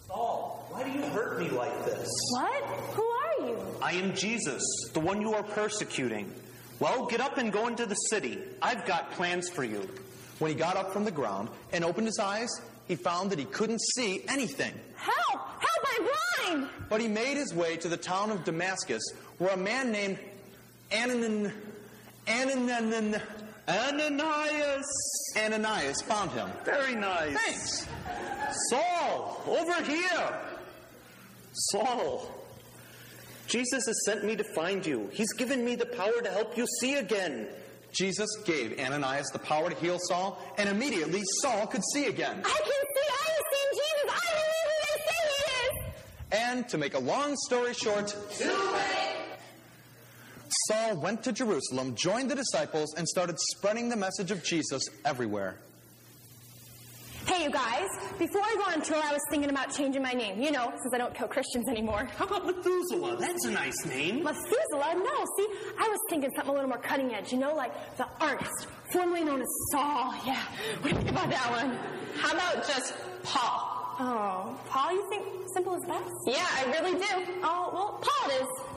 Saul, 0.07 0.67
why 0.69 0.83
do 0.85 0.91
you 0.91 1.01
hurt 1.07 1.41
me 1.41 1.49
like 1.49 1.85
this? 1.87 2.07
What? 2.33 2.63
Who 2.63 3.03
are 3.03 3.47
you? 3.49 3.59
I 3.81 3.93
am 3.93 4.15
Jesus, 4.15 4.63
the 4.93 5.01
one 5.01 5.23
you 5.23 5.33
are 5.33 5.43
persecuting. 5.43 6.31
Well, 6.79 7.07
get 7.07 7.23
up 7.23 7.39
and 7.39 7.51
go 7.51 7.69
into 7.69 7.87
the 7.87 7.95
city. 7.95 8.39
I've 8.61 8.85
got 8.85 9.13
plans 9.13 9.49
for 9.49 9.65
you. 9.65 9.89
When 10.39 10.51
he 10.51 10.57
got 10.59 10.77
up 10.77 10.93
from 10.93 11.07
the 11.07 11.11
ground 11.11 11.49
and 11.73 11.83
opened 11.83 12.07
his 12.07 12.19
eyes, 12.19 12.51
he 12.87 12.97
found 12.97 13.31
that 13.31 13.39
he 13.39 13.47
couldn't 13.47 13.81
see 13.95 14.23
anything. 14.29 14.75
Help! 14.95 15.41
Help, 15.41 15.87
I'm 15.99 16.59
blind! 16.59 16.71
But 16.91 17.01
he 17.01 17.09
made 17.09 17.39
his 17.39 17.55
way 17.55 17.79
to 17.79 17.89
the 17.89 17.97
town 17.97 18.31
of 18.31 18.45
Damascus, 18.45 19.03
where 19.39 19.55
a 19.55 19.57
man 19.57 19.91
named 19.91 20.19
Ananan, 20.91 21.51
Ananan, 22.27 23.23
Ananias! 23.69 24.85
Ananias 25.37 26.01
found 26.03 26.31
him. 26.31 26.49
Very 26.65 26.95
nice. 26.95 27.37
Thanks. 27.37 27.89
Saul, 28.71 29.43
over 29.47 29.83
here. 29.83 30.41
Saul, 31.53 32.31
Jesus 33.47 33.87
has 33.87 34.05
sent 34.05 34.25
me 34.25 34.37
to 34.37 34.45
find 34.55 34.85
you. 34.85 35.11
He's 35.13 35.33
given 35.33 35.65
me 35.65 35.75
the 35.75 35.87
power 35.87 36.21
to 36.23 36.31
help 36.31 36.57
you 36.57 36.67
see 36.81 36.95
again. 36.97 37.49
Jesus 37.93 38.29
gave 38.45 38.79
Ananias 38.79 39.29
the 39.33 39.39
power 39.39 39.71
to 39.71 39.77
heal 39.77 39.99
Saul, 39.99 40.39
and 40.59 40.69
immediately 40.69 41.23
Saul 41.41 41.67
could 41.67 41.83
see 41.93 42.07
again. 42.07 42.43
I 42.45 42.59
can 42.59 42.65
see, 42.95 43.09
I 43.09 43.31
have 43.31 43.45
seen 43.53 43.69
Jesus, 43.73 44.11
I 44.11 44.21
believe 44.37 44.67
who 44.69 44.77
they 44.83 44.97
say 45.07 45.21
he 45.29 45.43
is! 45.63 46.51
And 46.51 46.69
to 46.69 46.79
make 46.79 46.95
a 46.95 46.99
long 46.99 47.37
story 47.47 47.73
short, 47.73 48.15
Saul 50.69 50.97
went 50.97 51.23
to 51.25 51.33
Jerusalem, 51.33 51.95
joined 51.95 52.31
the 52.31 52.35
disciples, 52.35 52.95
and 52.95 53.07
started 53.07 53.39
spreading 53.39 53.89
the 53.89 53.97
message 53.97 54.31
of 54.31 54.43
Jesus 54.43 54.83
everywhere. 55.05 55.59
Hey, 57.27 57.43
you 57.43 57.51
guys, 57.51 57.89
before 58.21 58.41
I 58.41 58.55
go 58.55 58.73
on 58.73 58.83
tour, 58.83 59.03
I 59.03 59.13
was 59.13 59.21
thinking 59.31 59.51
about 59.51 59.75
changing 59.75 60.01
my 60.01 60.13
name. 60.13 60.41
You 60.41 60.53
know, 60.53 60.71
since 60.81 60.95
I 60.95 60.99
don't 60.99 61.13
kill 61.13 61.27
Christians 61.27 61.69
anymore. 61.69 62.09
How 62.17 62.25
about 62.25 62.47
Methuselah? 62.47 63.17
That's 63.17 63.45
a 63.47 63.51
nice 63.51 63.85
name. 63.85 64.23
Methuselah? 64.23 64.95
No, 64.95 65.25
see, 65.37 65.49
I 65.77 65.89
was 65.89 65.99
thinking 66.09 66.31
something 66.37 66.51
a 66.51 66.55
little 66.55 66.69
more 66.69 66.79
cutting 66.79 67.13
edge. 67.13 67.33
You 67.33 67.39
know, 67.39 67.53
like 67.55 67.97
the 67.97 68.07
artist, 68.21 68.69
formerly 68.93 69.25
known 69.25 69.43
as 69.43 69.49
Saul. 69.73 70.15
Yeah, 70.25 70.41
what 70.81 70.83
do 70.85 70.89
you 70.91 70.95
think 70.95 71.11
about 71.11 71.29
that 71.31 71.51
one? 71.51 71.77
How 72.21 72.33
about 72.33 72.65
just 72.67 72.95
Paul? 73.25 73.73
Oh, 73.99 74.57
Paul, 74.69 74.93
you 74.93 75.09
think 75.11 75.25
simple 75.53 75.75
is 75.75 75.85
best? 75.89 76.11
Yeah, 76.27 76.47
I 76.49 76.71
really 76.79 76.93
do. 76.93 77.41
Oh, 77.43 77.71
well, 77.73 78.01
Paul 78.03 78.31
it 78.31 78.43
is. 78.43 78.76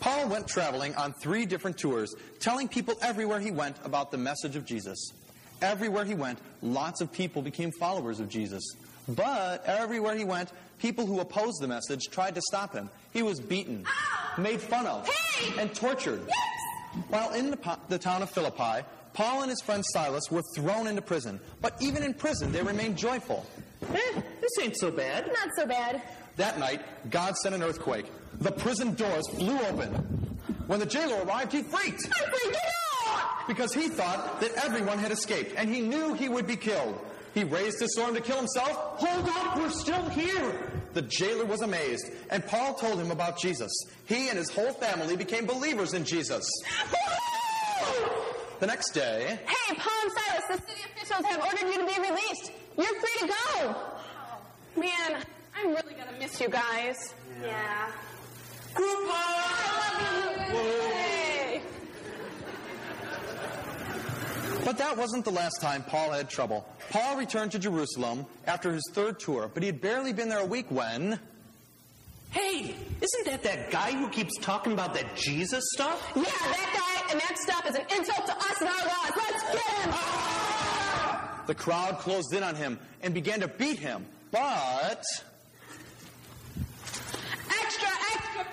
Paul 0.00 0.28
went 0.28 0.46
traveling 0.46 0.94
on 0.94 1.12
three 1.14 1.46
different 1.46 1.78
tours, 1.78 2.14
telling 2.40 2.68
people 2.68 2.94
everywhere 3.02 3.40
he 3.40 3.50
went 3.50 3.76
about 3.84 4.10
the 4.10 4.18
message 4.18 4.56
of 4.56 4.64
Jesus. 4.64 5.12
Everywhere 5.62 6.04
he 6.04 6.14
went, 6.14 6.38
lots 6.62 7.00
of 7.00 7.10
people 7.10 7.42
became 7.42 7.70
followers 7.78 8.20
of 8.20 8.28
Jesus. 8.28 8.62
But 9.08 9.64
everywhere 9.64 10.16
he 10.16 10.24
went, 10.24 10.52
people 10.78 11.06
who 11.06 11.20
opposed 11.20 11.60
the 11.60 11.68
message 11.68 12.02
tried 12.10 12.34
to 12.34 12.42
stop 12.42 12.72
him. 12.74 12.90
He 13.12 13.22
was 13.22 13.40
beaten, 13.40 13.84
made 14.36 14.60
fun 14.60 14.86
of, 14.86 15.08
Hey! 15.08 15.60
and 15.60 15.74
tortured. 15.74 16.20
Yes! 16.26 17.04
While 17.08 17.32
in 17.32 17.50
the, 17.50 17.78
the 17.88 17.98
town 17.98 18.22
of 18.22 18.30
Philippi, 18.30 18.84
Paul 19.12 19.42
and 19.42 19.50
his 19.50 19.62
friend 19.62 19.82
Silas 19.92 20.30
were 20.30 20.42
thrown 20.54 20.86
into 20.86 21.00
prison. 21.02 21.40
But 21.62 21.74
even 21.80 22.02
in 22.02 22.12
prison, 22.14 22.52
they 22.52 22.62
remained 22.62 22.98
joyful. 22.98 23.46
Eh, 23.82 24.20
this 24.40 24.50
ain't 24.60 24.76
so 24.76 24.90
bad. 24.90 25.26
Not 25.26 25.48
so 25.56 25.66
bad. 25.66 26.02
That 26.36 26.58
night, 26.58 26.82
God 27.10 27.34
sent 27.36 27.54
an 27.54 27.62
earthquake. 27.62 28.04
The 28.40 28.52
prison 28.52 28.94
doors 28.94 29.26
flew 29.30 29.58
open. 29.60 29.90
When 30.66 30.80
the 30.80 30.86
jailer 30.86 31.22
arrived, 31.24 31.52
he 31.52 31.62
freaked. 31.62 32.08
I 32.12 32.30
freaked 32.30 32.56
out! 33.08 33.46
Because 33.48 33.72
he 33.72 33.88
thought 33.88 34.40
that 34.40 34.52
everyone 34.64 34.98
had 34.98 35.12
escaped, 35.12 35.54
and 35.56 35.72
he 35.72 35.80
knew 35.80 36.14
he 36.14 36.28
would 36.28 36.46
be 36.46 36.56
killed. 36.56 36.98
He 37.34 37.44
raised 37.44 37.80
his 37.80 37.94
sword 37.94 38.14
to 38.14 38.20
kill 38.20 38.38
himself. 38.38 38.70
Hold 38.98 39.28
up, 39.28 39.58
we're 39.58 39.70
still 39.70 40.08
here. 40.08 40.70
The 40.94 41.02
jailer 41.02 41.44
was 41.44 41.60
amazed, 41.62 42.10
and 42.30 42.44
Paul 42.46 42.74
told 42.74 42.98
him 42.98 43.10
about 43.10 43.38
Jesus. 43.38 43.70
He 44.06 44.28
and 44.28 44.38
his 44.38 44.50
whole 44.50 44.72
family 44.72 45.16
became 45.16 45.44
believers 45.46 45.92
in 45.94 46.04
Jesus. 46.04 46.50
The 48.58 48.66
next 48.66 48.92
day, 48.92 49.38
Hey, 49.46 49.74
Paul 49.76 49.92
and 50.04 50.12
Silas, 50.12 50.44
the 50.48 50.66
city 50.66 50.80
officials 50.94 51.26
have 51.26 51.40
ordered 51.44 51.68
you 51.68 51.78
to 51.78 51.86
be 51.86 52.08
released. 52.08 52.52
You're 52.78 52.86
free 53.00 53.28
to 53.28 53.34
go. 53.60 53.76
Man, 54.80 55.22
I'm 55.54 55.68
really 55.70 55.92
gonna 55.94 56.18
miss 56.18 56.40
you 56.40 56.48
guys. 56.48 57.14
Yeah. 57.42 57.90
Group 58.76 59.08
I 59.08 60.48
love 60.48 60.52
you. 60.52 60.60
Hey. 60.60 61.62
But 64.64 64.78
that 64.78 64.96
wasn't 64.96 65.24
the 65.24 65.30
last 65.30 65.60
time 65.60 65.82
Paul 65.84 66.10
had 66.10 66.28
trouble. 66.28 66.66
Paul 66.90 67.16
returned 67.16 67.52
to 67.52 67.58
Jerusalem 67.58 68.26
after 68.46 68.72
his 68.72 68.82
third 68.92 69.18
tour, 69.18 69.50
but 69.52 69.62
he 69.62 69.66
had 69.68 69.80
barely 69.80 70.12
been 70.12 70.28
there 70.28 70.40
a 70.40 70.46
week 70.46 70.66
when. 70.70 71.18
Hey, 72.30 72.74
isn't 73.00 73.24
that 73.26 73.42
that 73.44 73.70
guy 73.70 73.92
who 73.92 74.08
keeps 74.08 74.36
talking 74.40 74.72
about 74.72 74.92
that 74.94 75.16
Jesus 75.16 75.64
stuff? 75.72 76.12
Yeah, 76.14 76.22
that 76.24 76.70
guy 77.06 77.12
and 77.12 77.20
that 77.20 77.38
stuff 77.38 77.66
is 77.68 77.76
an 77.76 77.86
insult 77.96 78.26
to 78.26 78.36
us 78.36 78.60
and 78.60 78.68
our 78.68 78.86
laws. 78.86 79.10
Let's 79.16 79.42
get 79.42 79.84
him. 79.84 79.90
Ah! 79.92 81.42
The 81.46 81.54
crowd 81.54 81.98
closed 81.98 82.34
in 82.34 82.42
on 82.42 82.56
him 82.56 82.78
and 83.02 83.14
began 83.14 83.40
to 83.40 83.48
beat 83.48 83.78
him. 83.78 84.04
But 84.32 85.04
Extra, 87.48 87.88
extra, 87.88 88.44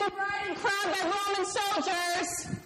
Is 0.00 0.06
saved 0.06 0.16
riding 0.16 0.56
crowned 0.56 0.96
by 0.96 1.02
Roman 1.12 1.44
soldiers. 1.44 2.56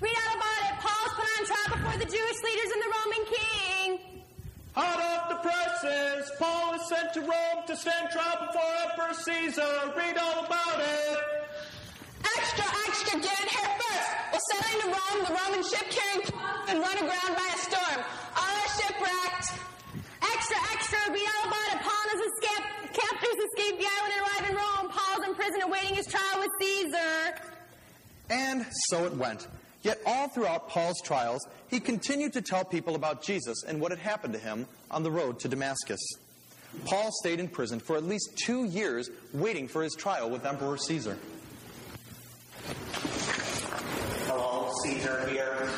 Read 0.00 0.16
all 0.18 0.34
about 0.34 0.62
it. 0.66 0.74
Paul's 0.82 1.14
put 1.14 1.28
on 1.38 1.46
trial 1.46 1.78
before 1.78 1.98
the 1.98 2.10
Jewish 2.10 2.42
leaders 2.42 2.70
and 2.74 2.82
the 2.82 2.90
Roman 2.98 3.22
king. 3.30 3.88
Hot 4.74 4.98
off 4.98 5.28
the 5.28 5.38
presses, 5.46 6.32
Paul 6.40 6.74
is 6.74 6.88
sent 6.88 7.14
to 7.14 7.20
Rome 7.20 7.62
to 7.68 7.76
stand 7.76 8.10
trial 8.10 8.46
before 8.46 8.66
Emperor 8.90 9.14
Caesar. 9.14 9.92
Read 9.96 10.18
all 10.18 10.44
about 10.44 10.80
it. 10.80 11.18
Extra, 12.24 12.64
extra, 12.88 13.20
get 13.20 13.40
in 13.42 13.48
here 13.48 13.72
first. 13.78 14.10
We're 14.32 14.46
sailing 14.50 14.80
to 14.82 14.88
Rome, 14.90 15.20
the 15.28 15.34
Roman 15.38 15.62
ship 15.62 15.86
carrying 15.86 16.26
Paul 16.32 16.66
and 16.66 16.80
run 16.80 16.96
aground 16.98 17.36
by 17.36 17.46
a 17.46 17.58
storm. 17.58 18.00
Paul's 25.62 25.72
awaiting 25.72 25.94
his 25.96 26.06
trial 26.06 26.40
with 26.40 26.50
Caesar. 26.60 27.34
And 28.30 28.66
so 28.88 29.04
it 29.04 29.14
went. 29.14 29.46
Yet 29.82 30.00
all 30.06 30.28
throughout 30.28 30.68
Paul's 30.68 31.00
trials, 31.02 31.46
he 31.68 31.80
continued 31.80 32.32
to 32.34 32.42
tell 32.42 32.64
people 32.64 32.94
about 32.94 33.22
Jesus 33.22 33.64
and 33.66 33.80
what 33.80 33.90
had 33.90 33.98
happened 33.98 34.34
to 34.34 34.38
him 34.38 34.66
on 34.90 35.02
the 35.02 35.10
road 35.10 35.40
to 35.40 35.48
Damascus. 35.48 36.00
Paul 36.84 37.10
stayed 37.20 37.40
in 37.40 37.48
prison 37.48 37.80
for 37.80 37.96
at 37.96 38.04
least 38.04 38.30
two 38.36 38.64
years 38.64 39.10
waiting 39.32 39.68
for 39.68 39.82
his 39.82 39.94
trial 39.94 40.30
with 40.30 40.46
Emperor 40.46 40.76
Caesar. 40.78 41.18
Hello, 44.26 44.72
Caesar 44.84 45.28
here. 45.28 45.68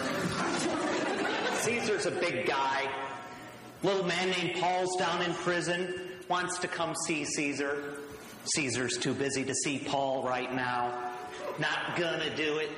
Caesar's 1.62 2.06
a 2.06 2.10
big 2.10 2.46
guy. 2.46 2.88
Little 3.82 4.04
man 4.04 4.30
named 4.30 4.60
Paul's 4.60 4.94
down 4.96 5.22
in 5.22 5.32
prison, 5.34 6.00
wants 6.28 6.58
to 6.58 6.68
come 6.68 6.94
see 7.06 7.24
Caesar. 7.24 8.03
Caesar's 8.44 8.98
too 8.98 9.14
busy 9.14 9.44
to 9.44 9.54
see 9.54 9.78
Paul 9.78 10.22
right 10.22 10.52
now. 10.54 11.12
Not 11.58 11.96
gonna 11.96 12.34
do 12.36 12.58
it. 12.58 12.70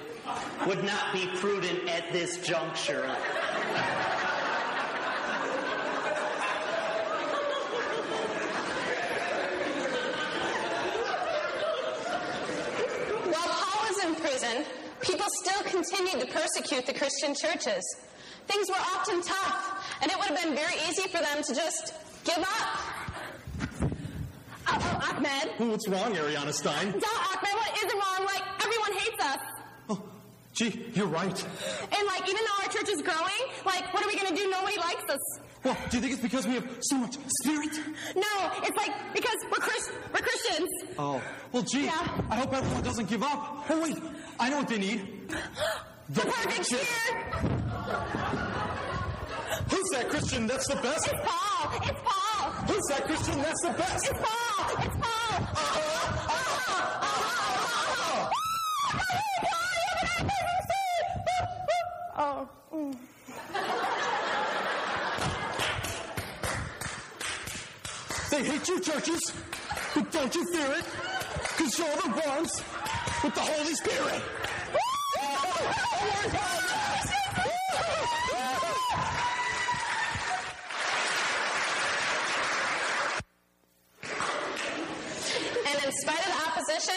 Would 0.66 0.84
not 0.84 1.12
be 1.12 1.26
prudent 1.36 1.88
at 1.88 2.12
this 2.12 2.38
juncture. 2.38 3.06
While 13.24 13.48
Paul 13.48 13.88
was 13.88 14.04
in 14.04 14.14
prison, 14.16 14.64
people 15.00 15.26
still 15.44 15.62
continued 15.64 16.20
to 16.20 16.32
persecute 16.32 16.86
the 16.86 16.94
Christian 16.94 17.34
churches. 17.34 17.84
Things 18.46 18.68
were 18.68 18.76
often 18.76 19.22
tough, 19.22 19.98
and 20.02 20.10
it 20.10 20.16
would 20.16 20.28
have 20.28 20.42
been 20.42 20.54
very 20.54 20.76
easy 20.88 21.08
for 21.08 21.18
them 21.18 21.42
to 21.42 21.54
just 21.54 21.94
give 22.24 22.38
up. 22.38 22.95
Oh, 24.78 25.00
oh 25.02 25.16
Ahmed. 25.16 25.70
What's 25.70 25.88
wrong, 25.88 26.14
Ariana 26.14 26.52
Stein? 26.52 26.92
Duh, 26.92 26.98
Ahmed, 26.98 27.54
what 27.54 27.76
isn't 27.84 27.98
wrong? 27.98 28.26
Like, 28.26 28.42
everyone 28.64 28.92
hates 28.92 29.24
us. 29.24 29.38
Oh, 29.88 30.02
gee, 30.52 30.86
you're 30.94 31.06
right. 31.06 31.44
And, 31.82 32.06
like, 32.06 32.28
even 32.28 32.36
though 32.44 32.64
our 32.64 32.70
church 32.70 32.88
is 32.90 33.02
growing, 33.02 33.42
like, 33.64 33.92
what 33.94 34.04
are 34.04 34.08
we 34.08 34.16
going 34.18 34.28
to 34.28 34.42
do? 34.42 34.50
Nobody 34.50 34.76
likes 34.78 35.04
us. 35.10 35.40
Well, 35.64 35.76
do 35.90 35.96
you 35.96 36.00
think 36.02 36.12
it's 36.12 36.22
because 36.22 36.46
we 36.46 36.54
have 36.54 36.68
so 36.80 36.96
much 36.98 37.16
spirit? 37.42 37.72
No, 38.14 38.50
it's 38.62 38.76
like, 38.76 38.92
because 39.14 39.36
we're, 39.50 39.58
Chris- 39.58 39.90
we're 40.12 40.20
Christians. 40.20 40.68
Oh, 40.98 41.20
well, 41.52 41.62
gee, 41.62 41.86
Yeah. 41.86 42.22
I 42.30 42.36
hope 42.36 42.52
everyone 42.54 42.82
doesn't 42.84 43.08
give 43.08 43.22
up. 43.22 43.64
Oh, 43.68 43.82
wait, 43.82 43.96
I 44.38 44.50
know 44.50 44.58
what 44.58 44.68
they 44.68 44.78
need. 44.78 45.28
The 46.10 46.20
perfect 46.20 46.68
cheer. 46.70 48.65
Who's 49.70 49.88
that 49.92 50.08
Christian 50.08 50.46
that's 50.46 50.66
the 50.68 50.76
best? 50.76 51.08
It's 51.08 51.20
Paul. 51.24 51.72
It's 51.82 52.00
Paul. 52.04 52.50
Who's 52.68 52.86
that 52.90 53.04
Christian 53.04 53.38
that's 53.42 53.62
the 53.62 53.70
best? 53.70 54.08
It's 54.08 54.18
Paul. 54.18 54.70
It's 54.78 54.96
Paul. 54.96 55.16
Oh. 62.18 62.48
mm. 62.72 62.96
They 68.30 68.44
hate 68.44 68.68
you, 68.68 68.80
churches, 68.80 69.32
but 69.94 70.10
don't 70.12 70.34
you 70.34 70.44
fear 70.52 70.72
it, 70.72 70.84
because 71.56 71.78
you're 71.78 71.96
the 71.96 72.22
ones 72.26 72.62
with 73.22 73.34
the 73.34 73.40
Holy 73.40 73.74
Spirit. 73.74 74.22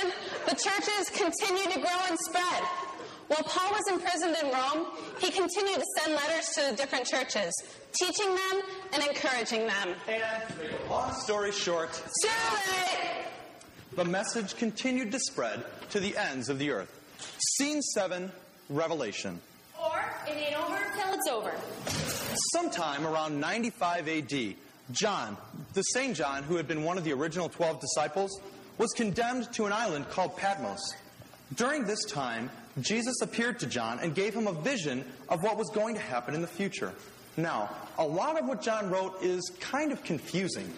The 0.01 0.49
the 0.49 0.55
churches 0.55 1.09
continued 1.13 1.71
to 1.73 1.79
grow 1.79 1.99
and 2.07 2.17
spread. 2.19 2.63
While 3.27 3.43
Paul 3.43 3.71
was 3.71 3.83
imprisoned 3.91 4.35
in 4.41 4.51
Rome, 4.51 4.87
he 5.19 5.29
continued 5.29 5.75
to 5.79 5.85
send 5.99 6.15
letters 6.15 6.47
to 6.55 6.71
the 6.71 6.75
different 6.75 7.05
churches, 7.05 7.53
teaching 7.93 8.27
them 8.33 8.61
and 8.93 9.03
encouraging 9.03 9.67
them. 9.67 9.89
And 10.07 10.23
Long 10.89 11.13
story 11.13 11.51
short, 11.51 11.93
Too 11.93 12.27
late! 12.71 13.25
the 13.95 14.05
message 14.05 14.55
continued 14.55 15.11
to 15.11 15.19
spread 15.19 15.63
to 15.91 15.99
the 15.99 16.17
ends 16.17 16.49
of 16.49 16.57
the 16.57 16.71
earth. 16.71 16.89
Scene 17.57 17.81
7, 17.81 18.31
Revelation. 18.69 19.39
Or 19.79 20.03
it 20.27 20.31
ain't 20.31 20.55
over 20.59 20.79
till 20.95 21.13
it's 21.13 21.27
over. 21.29 21.53
Sometime 22.53 23.05
around 23.05 23.39
95 23.39 24.07
AD, 24.07 24.55
John, 24.91 25.37
the 25.73 25.83
same 25.83 26.15
John 26.15 26.43
who 26.43 26.55
had 26.55 26.67
been 26.67 26.83
one 26.83 26.97
of 26.97 27.03
the 27.03 27.13
original 27.13 27.49
12 27.49 27.79
disciples, 27.79 28.39
was 28.79 28.91
condemned 28.93 29.51
to 29.53 29.65
an 29.65 29.73
island 29.73 30.09
called 30.09 30.35
Patmos. 30.37 30.95
During 31.55 31.83
this 31.83 32.03
time, 32.05 32.49
Jesus 32.79 33.21
appeared 33.21 33.59
to 33.59 33.67
John 33.67 33.99
and 33.99 34.15
gave 34.15 34.33
him 34.33 34.47
a 34.47 34.53
vision 34.53 35.05
of 35.27 35.43
what 35.43 35.57
was 35.57 35.69
going 35.69 35.95
to 35.95 36.01
happen 36.01 36.33
in 36.33 36.41
the 36.41 36.47
future. 36.47 36.93
Now, 37.37 37.69
a 37.97 38.05
lot 38.05 38.39
of 38.39 38.47
what 38.47 38.61
John 38.61 38.89
wrote 38.89 39.21
is 39.21 39.51
kind 39.59 39.91
of 39.91 40.03
confusing. 40.03 40.73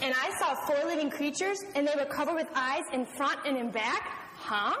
And 0.00 0.14
I 0.14 0.30
saw 0.38 0.54
four 0.66 0.84
living 0.86 1.10
creatures, 1.10 1.58
and 1.74 1.86
they 1.86 1.94
were 1.96 2.06
covered 2.06 2.34
with 2.34 2.48
eyes 2.54 2.82
in 2.92 3.04
front 3.16 3.40
and 3.46 3.56
in 3.56 3.70
back. 3.70 4.18
Huh? 4.36 4.76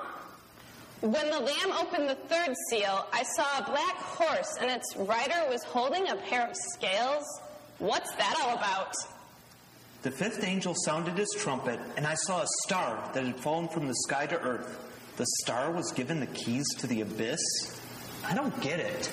When 1.00 1.30
the 1.30 1.40
Lamb 1.40 1.72
opened 1.80 2.08
the 2.08 2.14
third 2.14 2.54
seal, 2.70 3.06
I 3.12 3.24
saw 3.36 3.58
a 3.58 3.64
black 3.64 3.96
horse, 3.96 4.56
and 4.60 4.70
its 4.70 4.96
rider 4.96 5.48
was 5.48 5.62
holding 5.64 6.08
a 6.08 6.16
pair 6.16 6.48
of 6.48 6.56
scales. 6.74 7.24
What's 7.78 8.14
that 8.14 8.36
all 8.44 8.56
about? 8.56 8.94
The 10.02 10.10
fifth 10.10 10.42
angel 10.42 10.74
sounded 10.84 11.16
his 11.16 11.30
trumpet, 11.38 11.78
and 11.96 12.04
I 12.06 12.14
saw 12.14 12.42
a 12.42 12.46
star 12.64 13.08
that 13.14 13.24
had 13.24 13.38
fallen 13.38 13.68
from 13.68 13.86
the 13.86 13.94
sky 13.94 14.26
to 14.26 14.40
earth. 14.40 14.80
The 15.16 15.26
star 15.42 15.70
was 15.70 15.92
given 15.92 16.18
the 16.18 16.26
keys 16.26 16.66
to 16.78 16.88
the 16.88 17.02
abyss? 17.02 17.40
I 18.24 18.34
don't 18.34 18.58
get 18.60 18.80
it. 18.80 19.10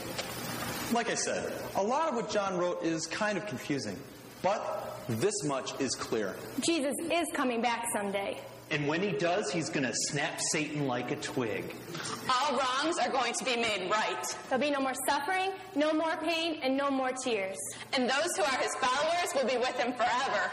Like 0.92 1.12
I 1.12 1.14
said, 1.14 1.54
a 1.76 1.84
lot 1.84 2.10
of 2.10 2.16
what 2.16 2.32
John 2.32 2.58
wrote 2.58 2.82
is 2.84 3.06
kind 3.06 3.38
of 3.38 3.46
confusing. 3.46 4.00
But 4.42 5.00
this 5.08 5.44
much 5.44 5.80
is 5.80 5.94
clear. 5.94 6.36
Jesus 6.62 6.96
is 7.12 7.28
coming 7.36 7.62
back 7.62 7.86
someday. 7.94 8.40
And 8.72 8.88
when 8.88 9.02
he 9.02 9.12
does, 9.12 9.52
he's 9.52 9.70
going 9.70 9.86
to 9.86 9.94
snap 9.94 10.40
Satan 10.52 10.88
like 10.88 11.12
a 11.12 11.16
twig. 11.18 11.76
All 12.30 12.58
wrongs 12.58 12.98
are 12.98 13.10
going 13.10 13.34
to 13.34 13.46
be 13.46 13.56
made 13.58 13.92
right. 13.92 14.24
There'll 14.50 14.64
be 14.64 14.72
no 14.72 14.80
more 14.80 14.94
suffering, 15.08 15.52
no 15.76 15.94
more 15.94 16.18
pain, 16.18 16.60
and 16.64 16.76
no 16.76 16.90
more 16.90 17.12
tears. 17.24 17.58
And 17.94 18.10
those 18.10 18.30
who 18.38 18.44
are 18.44 18.58
his 18.58 18.74
followers 18.76 19.30
will 19.36 19.48
be 19.48 19.58
with 19.58 19.76
him 19.78 19.94
forever. 19.94 20.52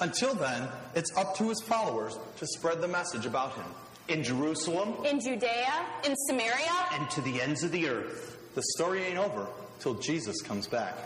Until 0.00 0.34
then, 0.34 0.68
it's 0.94 1.16
up 1.16 1.36
to 1.36 1.48
his 1.48 1.60
followers 1.62 2.18
to 2.38 2.46
spread 2.46 2.80
the 2.80 2.88
message 2.88 3.26
about 3.26 3.54
him. 3.54 3.66
In 4.08 4.22
Jerusalem, 4.24 4.94
In 5.04 5.20
Judea, 5.20 5.86
In 6.04 6.14
Samaria, 6.28 6.86
and 6.92 7.08
to 7.10 7.20
the 7.20 7.40
ends 7.40 7.62
of 7.62 7.70
the 7.70 7.88
earth. 7.88 8.38
The 8.54 8.62
story 8.74 9.04
ain't 9.04 9.18
over 9.18 9.46
till 9.78 9.94
Jesus 9.94 10.42
comes 10.42 10.66
back. 10.66 10.96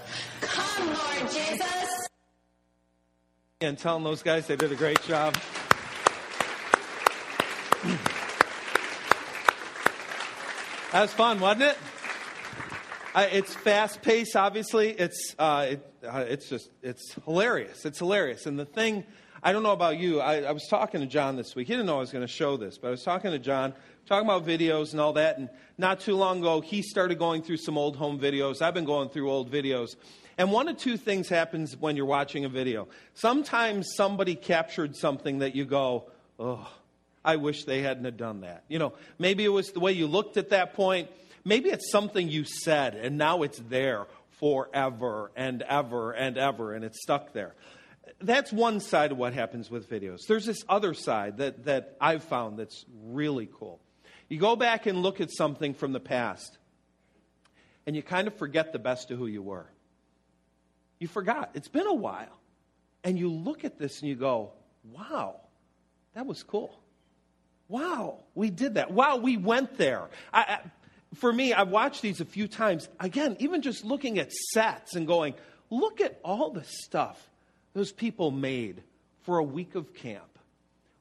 come, 0.41 0.87
Lord 0.87 1.31
Jesus. 1.31 2.09
And 3.61 3.79
telling 3.79 4.05
those 4.05 4.23
guys 4.23 4.47
they 4.47 4.57
did 4.57 4.73
a 4.73 4.77
great 4.77 5.03
job. 5.03 5.37
That 10.93 11.03
was 11.03 11.13
fun, 11.13 11.41
wasn't 11.41 11.65
it? 11.65 11.77
I, 13.17 13.25
it's 13.29 13.55
fast 13.55 14.03
paced, 14.03 14.37
obviously. 14.37 14.91
It's, 14.91 15.35
uh, 15.39 15.69
it, 15.71 15.93
uh, 16.07 16.27
it's 16.29 16.51
just, 16.51 16.69
it's 16.83 17.15
hilarious. 17.25 17.87
It's 17.87 17.99
hilarious. 17.99 18.45
And 18.45 18.59
the 18.59 18.67
thing, 18.67 19.05
I 19.43 19.55
don't 19.55 19.63
know 19.63 19.73
about 19.73 19.99
you, 19.99 20.21
I, 20.21 20.43
I 20.43 20.53
was 20.53 20.67
talking 20.69 21.01
to 21.01 21.07
John 21.07 21.35
this 21.35 21.57
week. 21.57 21.67
He 21.67 21.73
didn't 21.73 21.87
know 21.87 21.97
I 21.97 22.01
was 22.01 22.13
going 22.13 22.27
to 22.27 22.31
show 22.31 22.59
this, 22.59 22.77
but 22.77 22.89
I 22.89 22.91
was 22.91 23.03
talking 23.03 23.31
to 23.31 23.39
John, 23.39 23.73
talking 24.05 24.29
about 24.29 24.47
videos 24.47 24.93
and 24.93 25.01
all 25.01 25.15
that. 25.15 25.39
And 25.39 25.49
not 25.79 26.01
too 26.01 26.15
long 26.15 26.41
ago, 26.41 26.61
he 26.61 26.83
started 26.83 27.19
going 27.19 27.41
through 27.41 27.57
some 27.57 27.79
old 27.79 27.97
home 27.97 28.21
videos. 28.21 28.61
I've 28.61 28.75
been 28.75 28.85
going 28.85 29.09
through 29.09 29.31
old 29.31 29.51
videos. 29.51 29.97
And 30.37 30.53
one 30.53 30.69
of 30.69 30.77
two 30.77 30.99
things 30.99 31.31
happens 31.31 31.75
when 31.75 31.97
you're 31.97 32.05
watching 32.05 32.45
a 32.45 32.51
video. 32.51 32.87
Sometimes 33.15 33.95
somebody 33.95 34.35
captured 34.35 34.95
something 34.95 35.39
that 35.39 35.55
you 35.55 35.65
go, 35.65 36.11
oh, 36.39 36.71
I 37.25 37.37
wish 37.37 37.65
they 37.65 37.81
hadn't 37.81 38.05
have 38.05 38.19
done 38.19 38.43
that. 38.43 38.65
You 38.69 38.79
know, 38.79 38.93
maybe 39.19 39.43
it 39.43 39.49
was 39.49 39.73
the 39.73 39.81
way 39.81 39.93
you 39.93 40.07
looked 40.07 40.37
at 40.37 40.51
that 40.51 40.75
point. 40.75 41.09
Maybe 41.47 41.71
it's 41.71 41.93
something 41.93 42.29
you 42.29 42.45
said, 42.45 42.97
and 42.97 43.17
now 43.17 43.43
it's 43.43 43.61
there 43.61 44.09
forever 44.41 45.31
and 45.37 45.63
ever 45.63 46.11
and 46.11 46.37
ever, 46.37 46.75
and 46.75 46.85
it's 46.85 47.01
stuck 47.01 47.33
there. 47.33 47.55
That's 48.21 48.53
one 48.53 48.81
side 48.81 49.13
of 49.13 49.19
what 49.19 49.33
happens 49.33 49.71
with 49.71 49.89
videos. 49.89 50.19
There's 50.27 50.45
this 50.45 50.65
other 50.69 50.93
side 50.93 51.37
that, 51.37 51.67
that 51.67 51.97
I've 52.01 52.25
found 52.25 52.59
that's 52.59 52.85
really 53.05 53.49
cool. 53.61 53.79
You 54.29 54.41
go 54.41 54.57
back 54.57 54.87
and 54.87 55.05
look 55.05 55.21
at 55.21 55.31
something 55.31 55.73
from 55.73 55.93
the 55.93 56.01
past, 56.01 56.59
and 57.87 57.95
you 57.95 58.03
kind 58.03 58.27
of 58.27 58.35
forget 58.35 58.73
the 58.73 58.81
best 58.81 59.13
of 59.13 59.19
who 59.19 59.29
you 59.29 59.41
were. 59.41 59.67
You 60.99 61.07
forgot. 61.07 61.53
It's 61.55 61.69
been 61.69 61.87
a 61.87 61.95
while. 61.95 62.41
And 63.05 63.17
you 63.17 63.31
look 63.31 63.65
at 63.65 63.79
this 63.79 64.01
and 64.01 64.09
you 64.09 64.17
go, 64.17 64.51
wow, 64.91 65.43
that 66.15 66.27
was 66.27 66.43
cool. 66.43 66.81
Wow, 67.69 68.25
we 68.35 68.51
did 68.51 68.75
that. 68.75 68.93
Wow, 68.93 69.17
we 69.17 69.37
went 69.37 69.77
there. 69.77 70.09
I, 70.33 70.59
for 71.17 71.33
me, 71.33 71.53
I've 71.53 71.69
watched 71.69 72.03
these 72.03 72.21
a 72.21 72.25
few 72.25 72.49
times. 72.49 72.89
Again, 73.01 73.37
even 73.41 73.63
just 73.63 73.85
looking 73.85 74.19
at 74.19 74.33
sets 74.33 74.95
and 74.95 75.07
going, 75.07 75.35
look 75.71 76.01
at 76.01 76.21
all 76.25 76.51
the 76.51 76.65
stuff 76.65 77.29
those 77.75 77.93
people 77.93 78.31
made 78.31 78.83
for 79.23 79.39
a 79.39 79.45
week 79.45 79.75
of 79.75 79.93
camp. 79.95 80.25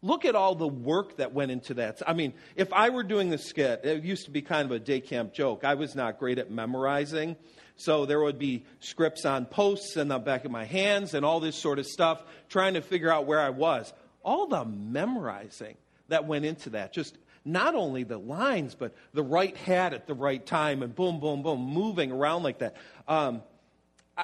Look 0.01 0.25
at 0.25 0.35
all 0.35 0.55
the 0.55 0.67
work 0.67 1.17
that 1.17 1.33
went 1.33 1.51
into 1.51 1.75
that. 1.75 2.01
I 2.05 2.13
mean, 2.13 2.33
if 2.55 2.71
I 2.73 2.89
were 2.89 3.03
doing 3.03 3.29
the 3.29 3.37
skit, 3.37 3.81
it 3.83 4.03
used 4.03 4.25
to 4.25 4.31
be 4.31 4.41
kind 4.41 4.65
of 4.65 4.71
a 4.71 4.79
day 4.79 4.99
camp 4.99 5.33
joke. 5.33 5.63
I 5.63 5.75
was 5.75 5.95
not 5.95 6.19
great 6.19 6.37
at 6.37 6.51
memorizing. 6.51 7.35
So 7.77 8.05
there 8.05 8.19
would 8.21 8.37
be 8.39 8.63
scripts 8.79 9.25
on 9.25 9.45
posts 9.45 9.97
and 9.97 10.09
the 10.09 10.19
back 10.19 10.45
of 10.45 10.51
my 10.51 10.65
hands 10.65 11.13
and 11.13 11.25
all 11.25 11.39
this 11.39 11.55
sort 11.55 11.79
of 11.79 11.85
stuff, 11.85 12.23
trying 12.49 12.75
to 12.75 12.81
figure 12.81 13.11
out 13.11 13.25
where 13.25 13.39
I 13.39 13.49
was. 13.49 13.93
All 14.23 14.47
the 14.47 14.63
memorizing 14.63 15.75
that 16.07 16.25
went 16.25 16.45
into 16.45 16.71
that. 16.71 16.93
Just 16.93 17.17
not 17.45 17.75
only 17.75 18.03
the 18.03 18.17
lines, 18.17 18.73
but 18.73 18.95
the 19.13 19.23
right 19.23 19.55
hat 19.55 19.93
at 19.93 20.07
the 20.07 20.15
right 20.15 20.43
time 20.43 20.81
and 20.81 20.93
boom, 20.93 21.19
boom, 21.19 21.43
boom, 21.43 21.61
moving 21.61 22.11
around 22.11 22.43
like 22.43 22.59
that. 22.59 22.75
Um, 23.07 23.43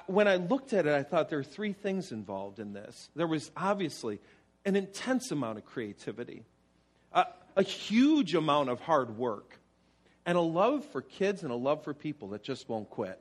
when 0.07 0.27
I 0.27 0.37
looked 0.37 0.73
at 0.73 0.85
it, 0.87 0.93
I 0.93 1.03
thought 1.03 1.29
there 1.29 1.39
are 1.39 1.43
three 1.43 1.73
things 1.73 2.11
involved 2.11 2.59
in 2.59 2.73
this. 2.73 3.09
There 3.15 3.27
was 3.27 3.51
obviously 3.55 4.19
an 4.65 4.75
intense 4.75 5.31
amount 5.31 5.59
of 5.59 5.65
creativity, 5.65 6.43
a, 7.13 7.25
a 7.55 7.63
huge 7.63 8.33
amount 8.33 8.69
of 8.69 8.79
hard 8.79 9.17
work, 9.17 9.59
and 10.25 10.37
a 10.37 10.41
love 10.41 10.85
for 10.85 11.01
kids 11.01 11.43
and 11.43 11.51
a 11.51 11.55
love 11.55 11.83
for 11.83 11.93
people 11.93 12.29
that 12.29 12.43
just 12.43 12.69
won't 12.69 12.89
quit. 12.89 13.19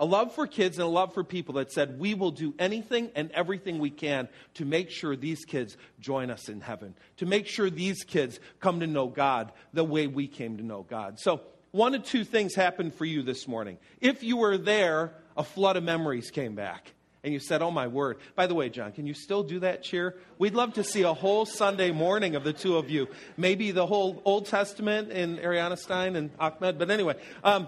A 0.00 0.04
love 0.04 0.34
for 0.34 0.46
kids 0.46 0.78
and 0.78 0.84
a 0.84 0.90
love 0.90 1.12
for 1.12 1.24
people 1.24 1.54
that 1.54 1.72
said, 1.72 1.98
we 1.98 2.14
will 2.14 2.30
do 2.30 2.54
anything 2.58 3.10
and 3.16 3.32
everything 3.32 3.78
we 3.78 3.90
can 3.90 4.28
to 4.54 4.64
make 4.64 4.90
sure 4.90 5.16
these 5.16 5.44
kids 5.44 5.76
join 5.98 6.30
us 6.30 6.48
in 6.48 6.60
heaven, 6.60 6.94
to 7.16 7.26
make 7.26 7.48
sure 7.48 7.68
these 7.68 8.04
kids 8.04 8.38
come 8.60 8.80
to 8.80 8.86
know 8.86 9.08
God 9.08 9.52
the 9.72 9.84
way 9.84 10.06
we 10.06 10.28
came 10.28 10.56
to 10.58 10.62
know 10.62 10.82
God. 10.88 11.18
So, 11.18 11.40
one 11.70 11.94
of 11.94 12.02
two 12.04 12.24
things 12.24 12.54
happened 12.54 12.94
for 12.94 13.04
you 13.04 13.22
this 13.22 13.46
morning. 13.46 13.76
If 14.00 14.22
you 14.22 14.38
were 14.38 14.56
there, 14.56 15.12
a 15.36 15.44
flood 15.44 15.76
of 15.76 15.82
memories 15.84 16.30
came 16.30 16.54
back. 16.54 16.92
And 17.24 17.32
you 17.32 17.40
said, 17.40 17.62
Oh 17.62 17.70
my 17.70 17.88
word. 17.88 18.18
By 18.36 18.46
the 18.46 18.54
way, 18.54 18.68
John, 18.68 18.92
can 18.92 19.06
you 19.06 19.12
still 19.12 19.42
do 19.42 19.60
that 19.60 19.82
cheer? 19.82 20.16
We'd 20.38 20.54
love 20.54 20.74
to 20.74 20.84
see 20.84 21.02
a 21.02 21.12
whole 21.12 21.44
Sunday 21.44 21.90
morning 21.90 22.36
of 22.36 22.44
the 22.44 22.52
two 22.52 22.76
of 22.76 22.88
you. 22.88 23.08
Maybe 23.36 23.70
the 23.70 23.86
whole 23.86 24.22
Old 24.24 24.46
Testament 24.46 25.10
in 25.10 25.36
Ariana 25.38 25.76
Stein 25.76 26.16
and 26.16 26.30
Ahmed. 26.38 26.78
But 26.78 26.90
anyway, 26.90 27.16
um, 27.42 27.66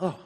oh, 0.00 0.18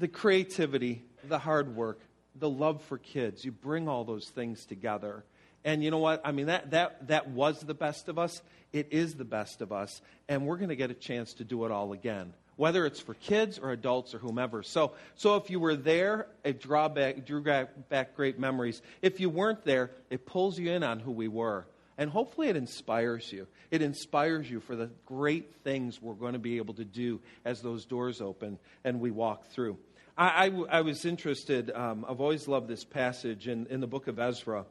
the 0.00 0.08
creativity, 0.08 1.04
the 1.28 1.38
hard 1.38 1.76
work, 1.76 2.00
the 2.34 2.48
love 2.48 2.82
for 2.84 2.98
kids. 2.98 3.44
You 3.44 3.52
bring 3.52 3.86
all 3.86 4.04
those 4.04 4.28
things 4.30 4.64
together. 4.64 5.24
And 5.62 5.84
you 5.84 5.90
know 5.90 5.98
what? 5.98 6.22
I 6.24 6.32
mean, 6.32 6.46
that, 6.46 6.70
that, 6.70 7.08
that 7.08 7.28
was 7.28 7.60
the 7.60 7.74
best 7.74 8.08
of 8.08 8.18
us. 8.18 8.40
It 8.72 8.88
is 8.92 9.14
the 9.14 9.26
best 9.26 9.60
of 9.60 9.72
us. 9.72 10.00
And 10.26 10.46
we're 10.46 10.56
going 10.56 10.70
to 10.70 10.76
get 10.76 10.90
a 10.90 10.94
chance 10.94 11.34
to 11.34 11.44
do 11.44 11.66
it 11.66 11.70
all 11.70 11.92
again, 11.92 12.32
whether 12.56 12.86
it's 12.86 12.98
for 12.98 13.12
kids 13.12 13.58
or 13.58 13.72
adults 13.72 14.14
or 14.14 14.18
whomever. 14.18 14.62
So, 14.62 14.92
so 15.16 15.36
if 15.36 15.50
you 15.50 15.60
were 15.60 15.76
there, 15.76 16.26
it 16.44 16.62
draw 16.62 16.88
back, 16.88 17.26
drew 17.26 17.42
back 17.42 18.16
great 18.16 18.38
memories. 18.38 18.80
If 19.02 19.20
you 19.20 19.28
weren't 19.28 19.64
there, 19.64 19.90
it 20.08 20.24
pulls 20.24 20.58
you 20.58 20.72
in 20.72 20.82
on 20.82 20.98
who 20.98 21.12
we 21.12 21.28
were. 21.28 21.66
And 21.98 22.08
hopefully 22.08 22.48
it 22.48 22.56
inspires 22.56 23.30
you. 23.30 23.46
It 23.70 23.82
inspires 23.82 24.50
you 24.50 24.60
for 24.60 24.74
the 24.74 24.88
great 25.04 25.56
things 25.62 26.00
we're 26.00 26.14
going 26.14 26.32
to 26.32 26.38
be 26.38 26.56
able 26.56 26.72
to 26.74 26.84
do 26.86 27.20
as 27.44 27.60
those 27.60 27.84
doors 27.84 28.22
open 28.22 28.58
and 28.84 29.00
we 29.00 29.10
walk 29.10 29.48
through. 29.48 29.76
I, 30.20 30.48
I, 30.48 30.78
I 30.78 30.80
was 30.82 31.06
interested, 31.06 31.70
um, 31.70 32.04
I've 32.06 32.20
always 32.20 32.46
loved 32.46 32.68
this 32.68 32.84
passage 32.84 33.48
in, 33.48 33.66
in 33.68 33.80
the 33.80 33.86
book 33.86 34.06
of 34.06 34.18
Ezra. 34.18 34.66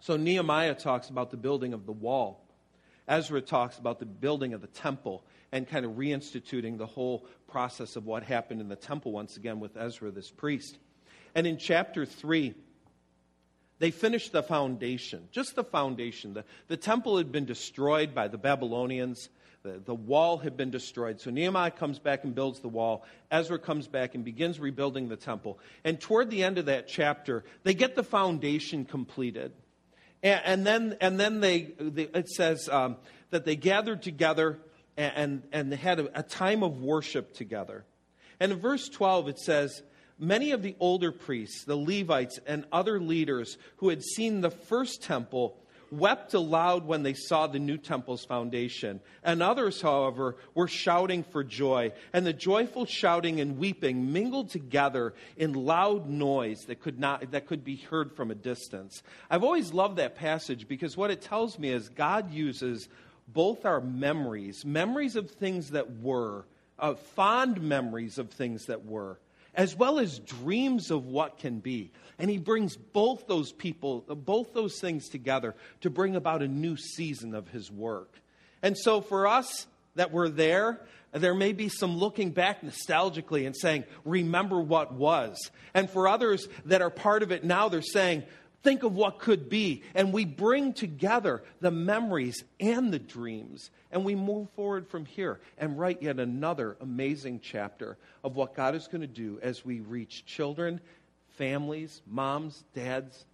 So 0.00 0.16
Nehemiah 0.16 0.74
talks 0.74 1.08
about 1.08 1.30
the 1.30 1.36
building 1.36 1.72
of 1.72 1.86
the 1.86 1.92
wall. 1.92 2.44
Ezra 3.06 3.40
talks 3.40 3.78
about 3.78 4.00
the 4.00 4.06
building 4.06 4.54
of 4.54 4.60
the 4.60 4.66
temple 4.66 5.24
and 5.52 5.68
kind 5.68 5.86
of 5.86 5.92
reinstituting 5.92 6.78
the 6.78 6.86
whole 6.86 7.28
process 7.46 7.94
of 7.94 8.06
what 8.06 8.24
happened 8.24 8.60
in 8.60 8.68
the 8.68 8.74
temple 8.74 9.12
once 9.12 9.36
again 9.36 9.60
with 9.60 9.76
Ezra, 9.76 10.10
this 10.10 10.32
priest. 10.32 10.76
And 11.36 11.46
in 11.46 11.58
chapter 11.58 12.04
3, 12.04 12.52
they 13.78 13.92
finished 13.92 14.32
the 14.32 14.42
foundation, 14.42 15.28
just 15.30 15.54
the 15.54 15.62
foundation. 15.62 16.34
The, 16.34 16.44
the 16.66 16.76
temple 16.76 17.18
had 17.18 17.30
been 17.30 17.44
destroyed 17.44 18.16
by 18.16 18.26
the 18.26 18.38
Babylonians. 18.38 19.28
The, 19.66 19.80
the 19.84 19.94
wall 19.94 20.38
had 20.38 20.56
been 20.56 20.70
destroyed. 20.70 21.20
So 21.20 21.30
Nehemiah 21.30 21.72
comes 21.72 21.98
back 21.98 22.22
and 22.22 22.36
builds 22.36 22.60
the 22.60 22.68
wall. 22.68 23.04
Ezra 23.32 23.58
comes 23.58 23.88
back 23.88 24.14
and 24.14 24.24
begins 24.24 24.60
rebuilding 24.60 25.08
the 25.08 25.16
temple. 25.16 25.58
And 25.82 26.00
toward 26.00 26.30
the 26.30 26.44
end 26.44 26.58
of 26.58 26.66
that 26.66 26.86
chapter, 26.86 27.42
they 27.64 27.74
get 27.74 27.96
the 27.96 28.04
foundation 28.04 28.84
completed. 28.84 29.50
And, 30.22 30.40
and 30.44 30.66
then, 30.66 30.96
and 31.00 31.18
then 31.18 31.40
they, 31.40 31.74
they 31.80 32.04
it 32.04 32.28
says 32.28 32.68
um, 32.68 32.96
that 33.30 33.44
they 33.44 33.56
gathered 33.56 34.02
together 34.02 34.60
and, 34.96 35.42
and 35.50 35.72
they 35.72 35.76
had 35.76 35.98
a, 35.98 36.20
a 36.20 36.22
time 36.22 36.62
of 36.62 36.80
worship 36.80 37.34
together. 37.34 37.84
And 38.38 38.52
in 38.52 38.60
verse 38.60 38.88
12, 38.88 39.28
it 39.28 39.38
says, 39.40 39.82
Many 40.16 40.52
of 40.52 40.62
the 40.62 40.76
older 40.78 41.10
priests, 41.10 41.64
the 41.64 41.76
Levites, 41.76 42.38
and 42.46 42.66
other 42.70 43.00
leaders 43.00 43.58
who 43.78 43.88
had 43.88 44.02
seen 44.04 44.40
the 44.42 44.50
first 44.50 45.02
temple 45.02 45.58
wept 45.90 46.34
aloud 46.34 46.86
when 46.86 47.02
they 47.02 47.14
saw 47.14 47.46
the 47.46 47.58
new 47.58 47.76
temple's 47.76 48.24
foundation. 48.24 49.00
And 49.22 49.42
others, 49.42 49.80
however, 49.80 50.36
were 50.54 50.68
shouting 50.68 51.22
for 51.22 51.44
joy. 51.44 51.92
And 52.12 52.26
the 52.26 52.32
joyful 52.32 52.86
shouting 52.86 53.40
and 53.40 53.58
weeping 53.58 54.12
mingled 54.12 54.50
together 54.50 55.14
in 55.36 55.52
loud 55.52 56.08
noise 56.08 56.64
that 56.66 56.80
could, 56.80 56.98
not, 56.98 57.30
that 57.30 57.46
could 57.46 57.64
be 57.64 57.76
heard 57.76 58.12
from 58.12 58.30
a 58.30 58.34
distance. 58.34 59.02
I've 59.30 59.44
always 59.44 59.72
loved 59.72 59.96
that 59.96 60.16
passage 60.16 60.68
because 60.68 60.96
what 60.96 61.10
it 61.10 61.22
tells 61.22 61.58
me 61.58 61.70
is 61.70 61.88
God 61.88 62.32
uses 62.32 62.88
both 63.28 63.66
our 63.66 63.80
memories, 63.80 64.64
memories 64.64 65.16
of 65.16 65.30
things 65.30 65.70
that 65.70 66.00
were, 66.00 66.46
uh, 66.78 66.94
fond 66.94 67.60
memories 67.60 68.18
of 68.18 68.30
things 68.30 68.66
that 68.66 68.84
were, 68.84 69.18
as 69.56 69.74
well 69.74 69.98
as 69.98 70.18
dreams 70.18 70.90
of 70.90 71.06
what 71.06 71.38
can 71.38 71.58
be. 71.58 71.90
And 72.18 72.30
he 72.30 72.38
brings 72.38 72.76
both 72.76 73.26
those 73.26 73.52
people, 73.52 74.00
both 74.00 74.52
those 74.52 74.78
things 74.78 75.08
together 75.08 75.54
to 75.80 75.90
bring 75.90 76.14
about 76.14 76.42
a 76.42 76.48
new 76.48 76.76
season 76.76 77.34
of 77.34 77.48
his 77.48 77.70
work. 77.70 78.12
And 78.62 78.76
so 78.76 79.00
for 79.00 79.26
us 79.26 79.66
that 79.96 80.12
were 80.12 80.28
there, 80.28 80.80
there 81.12 81.34
may 81.34 81.52
be 81.52 81.68
some 81.68 81.96
looking 81.96 82.30
back 82.30 82.62
nostalgically 82.62 83.46
and 83.46 83.56
saying, 83.56 83.84
remember 84.04 84.60
what 84.60 84.92
was. 84.92 85.50
And 85.72 85.88
for 85.88 86.08
others 86.08 86.46
that 86.66 86.82
are 86.82 86.90
part 86.90 87.22
of 87.22 87.32
it 87.32 87.44
now, 87.44 87.68
they're 87.68 87.82
saying, 87.82 88.24
think 88.66 88.82
of 88.82 88.96
what 88.96 89.20
could 89.20 89.48
be, 89.48 89.84
and 89.94 90.12
we 90.12 90.24
bring 90.24 90.72
together 90.72 91.44
the 91.60 91.70
memories 91.70 92.42
and 92.58 92.92
the 92.92 92.98
dreams, 92.98 93.70
and 93.92 94.04
we 94.04 94.16
move 94.16 94.50
forward 94.56 94.88
from 94.88 95.04
here 95.04 95.38
and 95.56 95.78
write 95.78 96.02
yet 96.02 96.18
another 96.18 96.76
amazing 96.80 97.38
chapter 97.40 97.96
of 98.24 98.34
what 98.34 98.56
God 98.56 98.74
is 98.74 98.88
going 98.88 99.02
to 99.02 99.06
do 99.06 99.38
as 99.40 99.64
we 99.64 99.78
reach 99.78 100.26
children, 100.26 100.80
families, 101.38 102.02
moms, 102.08 102.64
dads, 102.74 103.24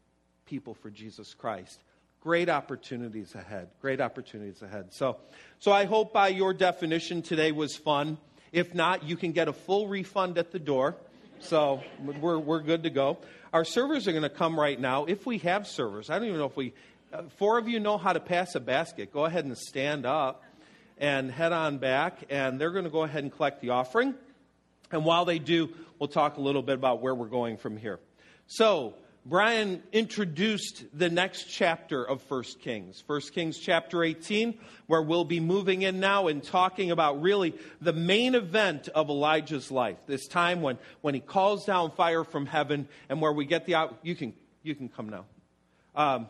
people 0.45 0.75
for 0.75 0.91
Jesus 0.91 1.33
Christ. 1.33 1.81
Great 2.21 2.51
opportunities 2.51 3.35
ahead. 3.35 3.69
Great 3.81 4.03
opportunities 4.03 4.61
ahead. 4.61 4.93
So, 4.93 5.17
so 5.61 5.73
I 5.73 5.87
hope 5.87 6.13
by 6.13 6.29
your 6.29 6.53
definition 6.53 7.23
today 7.23 7.53
was 7.53 7.75
fun. 7.75 8.19
If 8.53 8.75
not, 8.75 9.05
you 9.05 9.17
can 9.17 9.33
get 9.33 9.49
a 9.49 9.55
full 9.55 9.89
refund 9.89 10.37
at 10.37 10.53
the 10.53 10.59
door. 10.59 10.99
So 11.43 11.83
we're, 12.21 12.39
we're 12.39 12.61
good 12.61 12.85
to 12.85 12.91
go. 12.91 13.19
Our 13.53 13.65
servers 13.65 14.07
are 14.07 14.13
going 14.13 14.23
to 14.23 14.31
come 14.31 14.59
right 14.59 14.79
now. 14.79 15.07
If 15.07 15.27
we 15.27 15.39
have 15.39 15.67
servers, 15.67 16.09
I 16.09 16.19
don't 16.19 16.29
even 16.29 16.39
know 16.39 16.47
if 16.47 16.57
we, 16.57 16.73
uh, 17.13 17.23
four 17.37 17.59
of 17.59 17.69
you 17.69 17.81
know 17.81 17.99
how 17.99 18.13
to 18.13 18.21
pass 18.21 18.55
a 18.55 18.61
basket. 18.61 19.13
Go 19.13 19.25
ahead 19.25 19.45
and 19.45 19.59
stand 19.59 20.07
up 20.07 20.45
and 20.99 21.33
head 21.33 21.53
on 21.53 21.79
back, 21.79 22.25
and 22.31 22.61
they're 22.61 22.71
going 22.71 22.85
to 22.85 22.91
go 22.91 23.03
ahead 23.03 23.25
and 23.25 23.33
collect 23.33 23.61
the 23.61 23.71
offering. 23.71 24.15
And 24.93 25.05
while 25.05 25.25
they 25.25 25.41
do, 25.41 25.71
we'll 25.99 26.09
talk 26.09 26.37
a 26.37 26.41
little 26.41 26.63
bit 26.63 26.77
about 26.77 27.03
where 27.03 27.15
we're 27.15 27.27
going 27.27 27.57
from 27.57 27.77
here. 27.77 27.99
So, 28.47 28.95
Brian 29.25 29.81
introduced 29.93 30.85
the 30.93 31.09
next 31.09 31.45
chapter 31.45 32.03
of 32.03 32.29
1 32.29 32.43
Kings, 32.61 33.05
1 33.07 33.21
Kings 33.33 33.57
chapter 33.57 34.03
18, 34.03 34.59
where 34.89 35.01
we'll 35.01 35.25
be 35.25 35.39
moving 35.39 35.83
in 35.83 36.01
now 36.01 36.27
and 36.27 36.43
talking 36.43 36.91
about 36.91 37.23
really 37.23 37.55
the 37.81 37.93
main 37.93 38.35
event 38.35 38.89
of 38.89 39.11
Elijah's 39.11 39.71
life. 39.71 39.99
This 40.09 40.27
time 40.27 40.61
when, 40.61 40.77
when 41.03 41.15
he 41.15 41.21
calls 41.21 41.65
down 41.65 41.93
fire 41.93 42.25
from 42.25 42.47
heaven 42.47 42.89
and 43.09 43.21
where 43.21 43.33
we 43.33 43.45
get 43.45 43.65
the 43.65 43.77
out. 43.77 43.97
You 44.03 44.17
can, 44.17 44.35
you 44.65 44.75
can 44.75 44.89
come 44.89 45.09
now. 45.09 45.25
Um, 45.95 46.29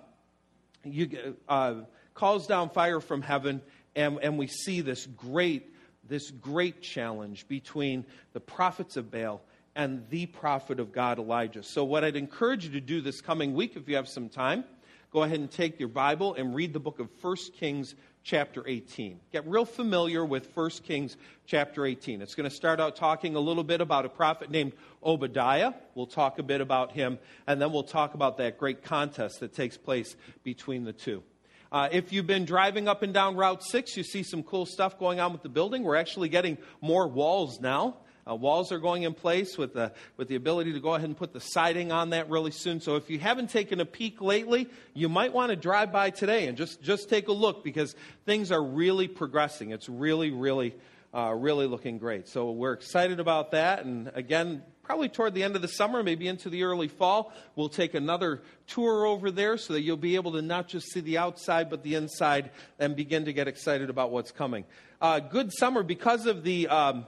you, 0.84 1.36
uh, 1.48 1.76
calls 2.12 2.46
down 2.46 2.68
fire 2.68 3.00
from 3.00 3.22
heaven, 3.22 3.62
and, 3.96 4.18
and 4.20 4.36
we 4.36 4.48
see 4.48 4.82
this 4.82 5.06
great, 5.06 5.74
this 6.06 6.30
great 6.30 6.82
challenge 6.82 7.48
between 7.48 8.04
the 8.34 8.40
prophets 8.40 8.98
of 8.98 9.10
Baal 9.10 9.40
and 9.74 10.08
the 10.10 10.26
prophet 10.26 10.80
of 10.80 10.92
God, 10.92 11.18
Elijah. 11.18 11.62
So, 11.62 11.84
what 11.84 12.04
I'd 12.04 12.16
encourage 12.16 12.64
you 12.64 12.72
to 12.72 12.80
do 12.80 13.00
this 13.00 13.20
coming 13.20 13.54
week, 13.54 13.76
if 13.76 13.88
you 13.88 13.96
have 13.96 14.08
some 14.08 14.28
time, 14.28 14.64
go 15.12 15.22
ahead 15.22 15.40
and 15.40 15.50
take 15.50 15.78
your 15.78 15.88
Bible 15.88 16.34
and 16.34 16.54
read 16.54 16.72
the 16.72 16.80
book 16.80 16.98
of 16.98 17.08
1 17.20 17.36
Kings, 17.58 17.94
chapter 18.22 18.66
18. 18.66 19.20
Get 19.32 19.46
real 19.46 19.64
familiar 19.64 20.24
with 20.24 20.54
1 20.54 20.70
Kings, 20.84 21.16
chapter 21.46 21.86
18. 21.86 22.22
It's 22.22 22.34
going 22.34 22.48
to 22.48 22.54
start 22.54 22.80
out 22.80 22.96
talking 22.96 23.34
a 23.34 23.40
little 23.40 23.64
bit 23.64 23.80
about 23.80 24.04
a 24.04 24.08
prophet 24.08 24.50
named 24.50 24.72
Obadiah. 25.02 25.72
We'll 25.94 26.06
talk 26.06 26.38
a 26.38 26.42
bit 26.42 26.60
about 26.60 26.92
him, 26.92 27.18
and 27.46 27.60
then 27.60 27.72
we'll 27.72 27.82
talk 27.82 28.14
about 28.14 28.36
that 28.38 28.58
great 28.58 28.82
contest 28.82 29.40
that 29.40 29.54
takes 29.54 29.76
place 29.76 30.16
between 30.44 30.84
the 30.84 30.92
two. 30.92 31.22
Uh, 31.70 31.88
if 31.90 32.12
you've 32.12 32.26
been 32.26 32.44
driving 32.44 32.86
up 32.86 33.02
and 33.02 33.14
down 33.14 33.34
Route 33.34 33.62
6, 33.64 33.96
you 33.96 34.02
see 34.02 34.22
some 34.22 34.42
cool 34.42 34.66
stuff 34.66 34.98
going 34.98 35.20
on 35.20 35.32
with 35.32 35.42
the 35.42 35.48
building. 35.48 35.82
We're 35.84 35.96
actually 35.96 36.28
getting 36.28 36.58
more 36.82 37.08
walls 37.08 37.60
now. 37.60 37.96
Uh, 38.28 38.36
walls 38.36 38.70
are 38.70 38.78
going 38.78 39.02
in 39.02 39.14
place 39.14 39.58
with 39.58 39.74
the, 39.74 39.92
with 40.16 40.28
the 40.28 40.36
ability 40.36 40.72
to 40.72 40.80
go 40.80 40.94
ahead 40.94 41.08
and 41.08 41.16
put 41.16 41.32
the 41.32 41.40
siding 41.40 41.90
on 41.90 42.10
that 42.10 42.30
really 42.30 42.52
soon. 42.52 42.80
So 42.80 42.94
if 42.94 43.10
you 43.10 43.18
haven't 43.18 43.50
taken 43.50 43.80
a 43.80 43.84
peek 43.84 44.20
lately, 44.20 44.68
you 44.94 45.08
might 45.08 45.32
want 45.32 45.50
to 45.50 45.56
drive 45.56 45.90
by 45.90 46.10
today 46.10 46.46
and 46.46 46.56
just, 46.56 46.80
just 46.82 47.08
take 47.08 47.26
a 47.26 47.32
look 47.32 47.64
because 47.64 47.96
things 48.24 48.52
are 48.52 48.62
really 48.62 49.08
progressing. 49.08 49.72
It's 49.72 49.88
really, 49.88 50.30
really, 50.30 50.76
uh, 51.12 51.34
really 51.36 51.66
looking 51.66 51.98
great. 51.98 52.28
So 52.28 52.52
we're 52.52 52.74
excited 52.74 53.18
about 53.18 53.50
that. 53.50 53.84
And 53.84 54.12
again, 54.14 54.62
probably 54.84 55.08
toward 55.08 55.34
the 55.34 55.42
end 55.42 55.56
of 55.56 55.62
the 55.62 55.68
summer, 55.68 56.04
maybe 56.04 56.28
into 56.28 56.48
the 56.48 56.62
early 56.62 56.88
fall, 56.88 57.32
we'll 57.56 57.68
take 57.68 57.94
another 57.94 58.40
tour 58.68 59.04
over 59.04 59.32
there 59.32 59.56
so 59.56 59.72
that 59.72 59.82
you'll 59.82 59.96
be 59.96 60.14
able 60.14 60.30
to 60.32 60.42
not 60.42 60.68
just 60.68 60.92
see 60.92 61.00
the 61.00 61.18
outside 61.18 61.68
but 61.68 61.82
the 61.82 61.96
inside 61.96 62.50
and 62.78 62.94
begin 62.94 63.24
to 63.24 63.32
get 63.32 63.48
excited 63.48 63.90
about 63.90 64.12
what's 64.12 64.30
coming. 64.30 64.64
Uh, 65.00 65.18
good 65.18 65.50
summer 65.52 65.82
because 65.82 66.26
of 66.26 66.44
the. 66.44 66.68
Um, 66.68 67.04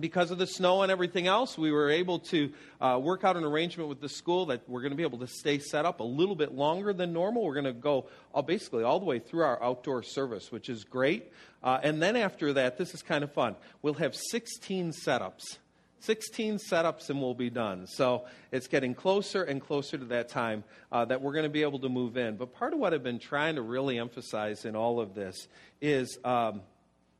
because 0.00 0.30
of 0.30 0.38
the 0.38 0.46
snow 0.46 0.82
and 0.82 0.90
everything 0.90 1.26
else, 1.26 1.56
we 1.58 1.72
were 1.72 1.90
able 1.90 2.18
to 2.18 2.52
uh, 2.80 2.98
work 3.00 3.24
out 3.24 3.36
an 3.36 3.44
arrangement 3.44 3.88
with 3.88 4.00
the 4.00 4.08
school 4.08 4.46
that 4.46 4.68
we're 4.68 4.80
going 4.80 4.92
to 4.92 4.96
be 4.96 5.02
able 5.02 5.18
to 5.18 5.26
stay 5.26 5.58
set 5.58 5.84
up 5.84 6.00
a 6.00 6.04
little 6.04 6.34
bit 6.34 6.52
longer 6.52 6.92
than 6.92 7.12
normal. 7.12 7.44
We're 7.44 7.54
going 7.54 7.64
to 7.64 7.72
go 7.72 8.06
uh, 8.34 8.42
basically 8.42 8.84
all 8.84 8.98
the 8.98 9.06
way 9.06 9.18
through 9.18 9.42
our 9.42 9.62
outdoor 9.62 10.02
service, 10.02 10.50
which 10.50 10.68
is 10.68 10.84
great. 10.84 11.32
Uh, 11.62 11.78
and 11.82 12.02
then 12.02 12.16
after 12.16 12.52
that, 12.54 12.78
this 12.78 12.94
is 12.94 13.02
kind 13.02 13.22
of 13.24 13.32
fun. 13.32 13.56
We'll 13.82 13.94
have 13.94 14.14
16 14.14 14.92
setups. 14.92 15.58
16 16.00 16.58
setups 16.58 17.10
and 17.10 17.20
we'll 17.20 17.34
be 17.34 17.50
done. 17.50 17.86
So 17.86 18.24
it's 18.50 18.66
getting 18.66 18.94
closer 18.94 19.42
and 19.42 19.60
closer 19.60 19.98
to 19.98 20.04
that 20.06 20.30
time 20.30 20.64
uh, 20.90 21.04
that 21.04 21.20
we're 21.20 21.32
going 21.32 21.44
to 21.44 21.50
be 21.50 21.62
able 21.62 21.78
to 21.80 21.88
move 21.88 22.16
in. 22.16 22.36
But 22.36 22.54
part 22.54 22.72
of 22.72 22.78
what 22.78 22.94
I've 22.94 23.02
been 23.02 23.18
trying 23.18 23.56
to 23.56 23.62
really 23.62 23.98
emphasize 23.98 24.64
in 24.64 24.74
all 24.74 25.00
of 25.00 25.14
this 25.14 25.46
is 25.80 26.18
um, 26.24 26.62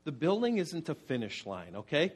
the 0.05 0.12
building 0.12 0.59
isn't 0.59 0.89
a 0.89 0.95
finish 0.95 1.47
line, 1.47 1.76
okay? 1.76 2.12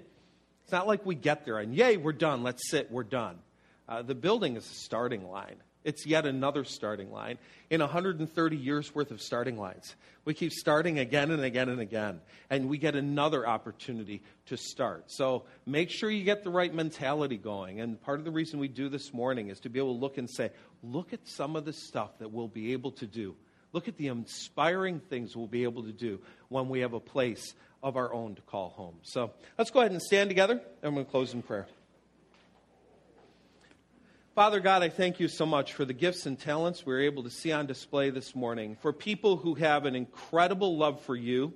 It's 0.65 0.73
not 0.73 0.87
like 0.87 1.05
we 1.05 1.15
get 1.15 1.45
there 1.45 1.59
and, 1.59 1.75
yay, 1.75 1.97
we're 1.97 2.13
done, 2.13 2.43
let's 2.43 2.71
sit, 2.71 2.91
we're 2.91 3.05
done. 3.05 3.39
Uh, 3.87 4.03
the 4.03 4.15
building 4.15 4.57
is 4.57 4.65
a 4.65 4.75
starting 4.75 5.29
line. 5.29 5.57
It's 5.85 6.07
yet 6.07 6.25
another 6.25 6.65
starting 6.65 7.13
line 7.13 7.37
in 7.69 7.83
130 7.83 8.57
years 8.57 8.95
worth 8.95 9.11
of 9.11 9.21
starting 9.21 9.59
lines. 9.59 9.95
We 10.25 10.33
keep 10.33 10.53
starting 10.53 10.99
again 10.99 11.31
and 11.31 11.45
again 11.45 11.69
and 11.69 11.79
again, 11.79 12.23
and 12.49 12.71
we 12.71 12.79
get 12.79 12.97
another 12.97 13.47
opportunity 13.47 14.23
to 14.47 14.57
start. 14.57 15.13
So 15.13 15.45
make 15.67 15.91
sure 15.91 16.11
you 16.11 16.25
get 16.25 16.43
the 16.43 16.51
right 16.51 16.73
mentality 16.73 17.37
going. 17.37 17.83
And 17.83 18.01
part 18.01 18.19
of 18.19 18.25
the 18.25 18.31
reason 18.31 18.59
we 18.59 18.69
do 18.69 18.89
this 18.89 19.13
morning 19.13 19.51
is 19.51 19.61
to 19.61 19.69
be 19.69 19.79
able 19.79 19.93
to 19.93 20.01
look 20.01 20.17
and 20.17 20.31
say, 20.31 20.51
look 20.83 21.13
at 21.13 21.29
some 21.29 21.55
of 21.55 21.67
the 21.67 21.75
stuff 21.75 22.19
that 22.19 22.33
we'll 22.33 22.49
be 22.49 22.73
able 22.73 22.93
to 22.93 23.07
do. 23.07 23.37
Look 23.73 23.87
at 23.87 23.99
the 23.99 24.07
inspiring 24.07 25.01
things 25.01 25.37
we'll 25.37 25.49
be 25.49 25.65
able 25.65 25.83
to 25.83 25.93
do 25.93 26.21
when 26.49 26.71
we 26.71 26.81
have 26.81 26.95
a 26.95 27.01
place 27.01 27.55
of 27.85 27.99
our 27.99 28.13
own 28.13 28.35
to 28.35 28.43
call 28.43 28.71
home. 28.71 28.97
So 29.03 29.31
let's 29.59 29.71
go 29.71 29.81
ahead 29.81 29.93
and 29.93 30.01
stand 30.01 30.31
together, 30.31 30.61
and 30.83 30.97
to 30.97 31.05
close 31.05 31.35
in 31.35 31.43
prayer. 31.43 31.67
Father 34.35 34.59
God, 34.59 34.83
I 34.83 34.89
thank 34.89 35.21
you 35.21 35.29
so 35.29 35.45
much 35.45 35.75
for 35.75 35.85
the 35.85 35.93
gifts 35.93 36.25
and 36.27 36.37
talents 36.37 36.85
we're 36.85 37.03
able 37.03 37.23
to 37.25 37.31
see 37.31 37.53
on 37.53 37.67
display 37.67 38.09
this 38.09 38.35
morning. 38.35 38.77
For 38.81 38.93
people 38.93 39.37
who 39.37 39.55
have 39.55 39.85
an 39.85 39.95
incredible 39.95 40.77
love 40.79 41.03
for 41.03 41.15
you, 41.15 41.53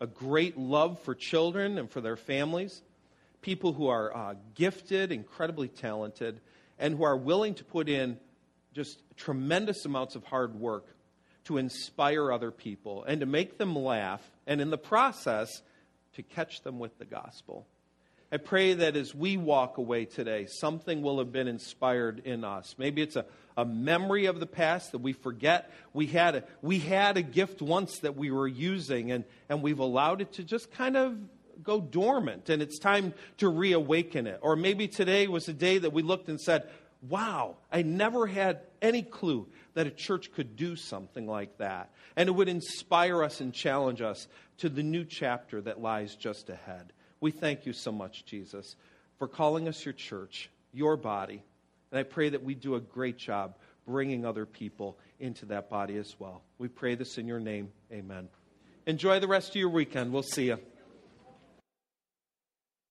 a 0.00 0.06
great 0.06 0.58
love 0.58 1.00
for 1.02 1.14
children 1.14 1.78
and 1.78 1.88
for 1.88 2.00
their 2.00 2.16
families, 2.16 2.82
people 3.40 3.72
who 3.72 3.86
are 3.86 4.14
uh, 4.14 4.34
gifted, 4.56 5.12
incredibly 5.12 5.68
talented, 5.68 6.40
and 6.78 6.96
who 6.96 7.04
are 7.04 7.16
willing 7.16 7.54
to 7.54 7.64
put 7.64 7.88
in 7.88 8.18
just 8.74 9.00
tremendous 9.16 9.84
amounts 9.84 10.16
of 10.16 10.24
hard 10.24 10.56
work 10.56 10.86
to 11.44 11.56
inspire 11.56 12.30
other 12.30 12.50
people 12.50 13.04
and 13.04 13.20
to 13.20 13.26
make 13.26 13.56
them 13.56 13.74
laugh, 13.74 14.20
and 14.46 14.60
in 14.60 14.68
the 14.68 14.76
process, 14.76 15.62
to 16.14 16.22
catch 16.22 16.62
them 16.62 16.78
with 16.78 16.98
the 16.98 17.04
gospel. 17.04 17.66
I 18.30 18.36
pray 18.36 18.74
that 18.74 18.94
as 18.94 19.14
we 19.14 19.38
walk 19.38 19.78
away 19.78 20.04
today, 20.04 20.46
something 20.46 21.00
will 21.00 21.18
have 21.18 21.32
been 21.32 21.48
inspired 21.48 22.20
in 22.26 22.44
us. 22.44 22.74
Maybe 22.76 23.00
it's 23.00 23.16
a, 23.16 23.24
a 23.56 23.64
memory 23.64 24.26
of 24.26 24.38
the 24.38 24.46
past 24.46 24.92
that 24.92 24.98
we 24.98 25.14
forget. 25.14 25.70
We 25.94 26.06
had 26.06 26.34
a, 26.36 26.44
we 26.60 26.78
had 26.78 27.16
a 27.16 27.22
gift 27.22 27.62
once 27.62 28.00
that 28.00 28.16
we 28.16 28.30
were 28.30 28.46
using, 28.46 29.12
and, 29.12 29.24
and 29.48 29.62
we've 29.62 29.78
allowed 29.78 30.20
it 30.20 30.34
to 30.34 30.44
just 30.44 30.70
kind 30.70 30.96
of 30.96 31.18
go 31.62 31.80
dormant, 31.80 32.50
and 32.50 32.60
it's 32.60 32.78
time 32.78 33.14
to 33.38 33.48
reawaken 33.48 34.26
it. 34.26 34.40
Or 34.42 34.56
maybe 34.56 34.88
today 34.88 35.26
was 35.26 35.48
a 35.48 35.54
day 35.54 35.78
that 35.78 35.94
we 35.94 36.02
looked 36.02 36.28
and 36.28 36.40
said, 36.40 36.68
Wow, 37.08 37.56
I 37.72 37.82
never 37.82 38.26
had 38.26 38.60
any 38.82 39.02
clue 39.02 39.48
that 39.78 39.86
a 39.86 39.92
church 39.92 40.32
could 40.32 40.56
do 40.56 40.74
something 40.74 41.28
like 41.28 41.58
that. 41.58 41.92
And 42.16 42.28
it 42.28 42.32
would 42.32 42.48
inspire 42.48 43.22
us 43.22 43.40
and 43.40 43.54
challenge 43.54 44.02
us 44.02 44.26
to 44.56 44.68
the 44.68 44.82
new 44.82 45.04
chapter 45.04 45.60
that 45.60 45.80
lies 45.80 46.16
just 46.16 46.50
ahead. 46.50 46.92
We 47.20 47.30
thank 47.30 47.64
you 47.64 47.72
so 47.72 47.92
much, 47.92 48.24
Jesus, 48.24 48.74
for 49.20 49.28
calling 49.28 49.68
us 49.68 49.84
your 49.84 49.92
church, 49.92 50.50
your 50.72 50.96
body. 50.96 51.44
And 51.92 52.00
I 52.00 52.02
pray 52.02 52.28
that 52.30 52.42
we 52.42 52.56
do 52.56 52.74
a 52.74 52.80
great 52.80 53.18
job 53.18 53.54
bringing 53.86 54.26
other 54.26 54.46
people 54.46 54.98
into 55.20 55.46
that 55.46 55.70
body 55.70 55.96
as 55.96 56.12
well. 56.18 56.42
We 56.58 56.66
pray 56.66 56.96
this 56.96 57.16
in 57.16 57.28
your 57.28 57.38
name. 57.38 57.70
Amen. 57.92 58.28
Enjoy 58.84 59.20
the 59.20 59.28
rest 59.28 59.50
of 59.50 59.56
your 59.56 59.68
weekend. 59.68 60.12
We'll 60.12 60.24
see 60.24 60.46
you. 60.46 60.58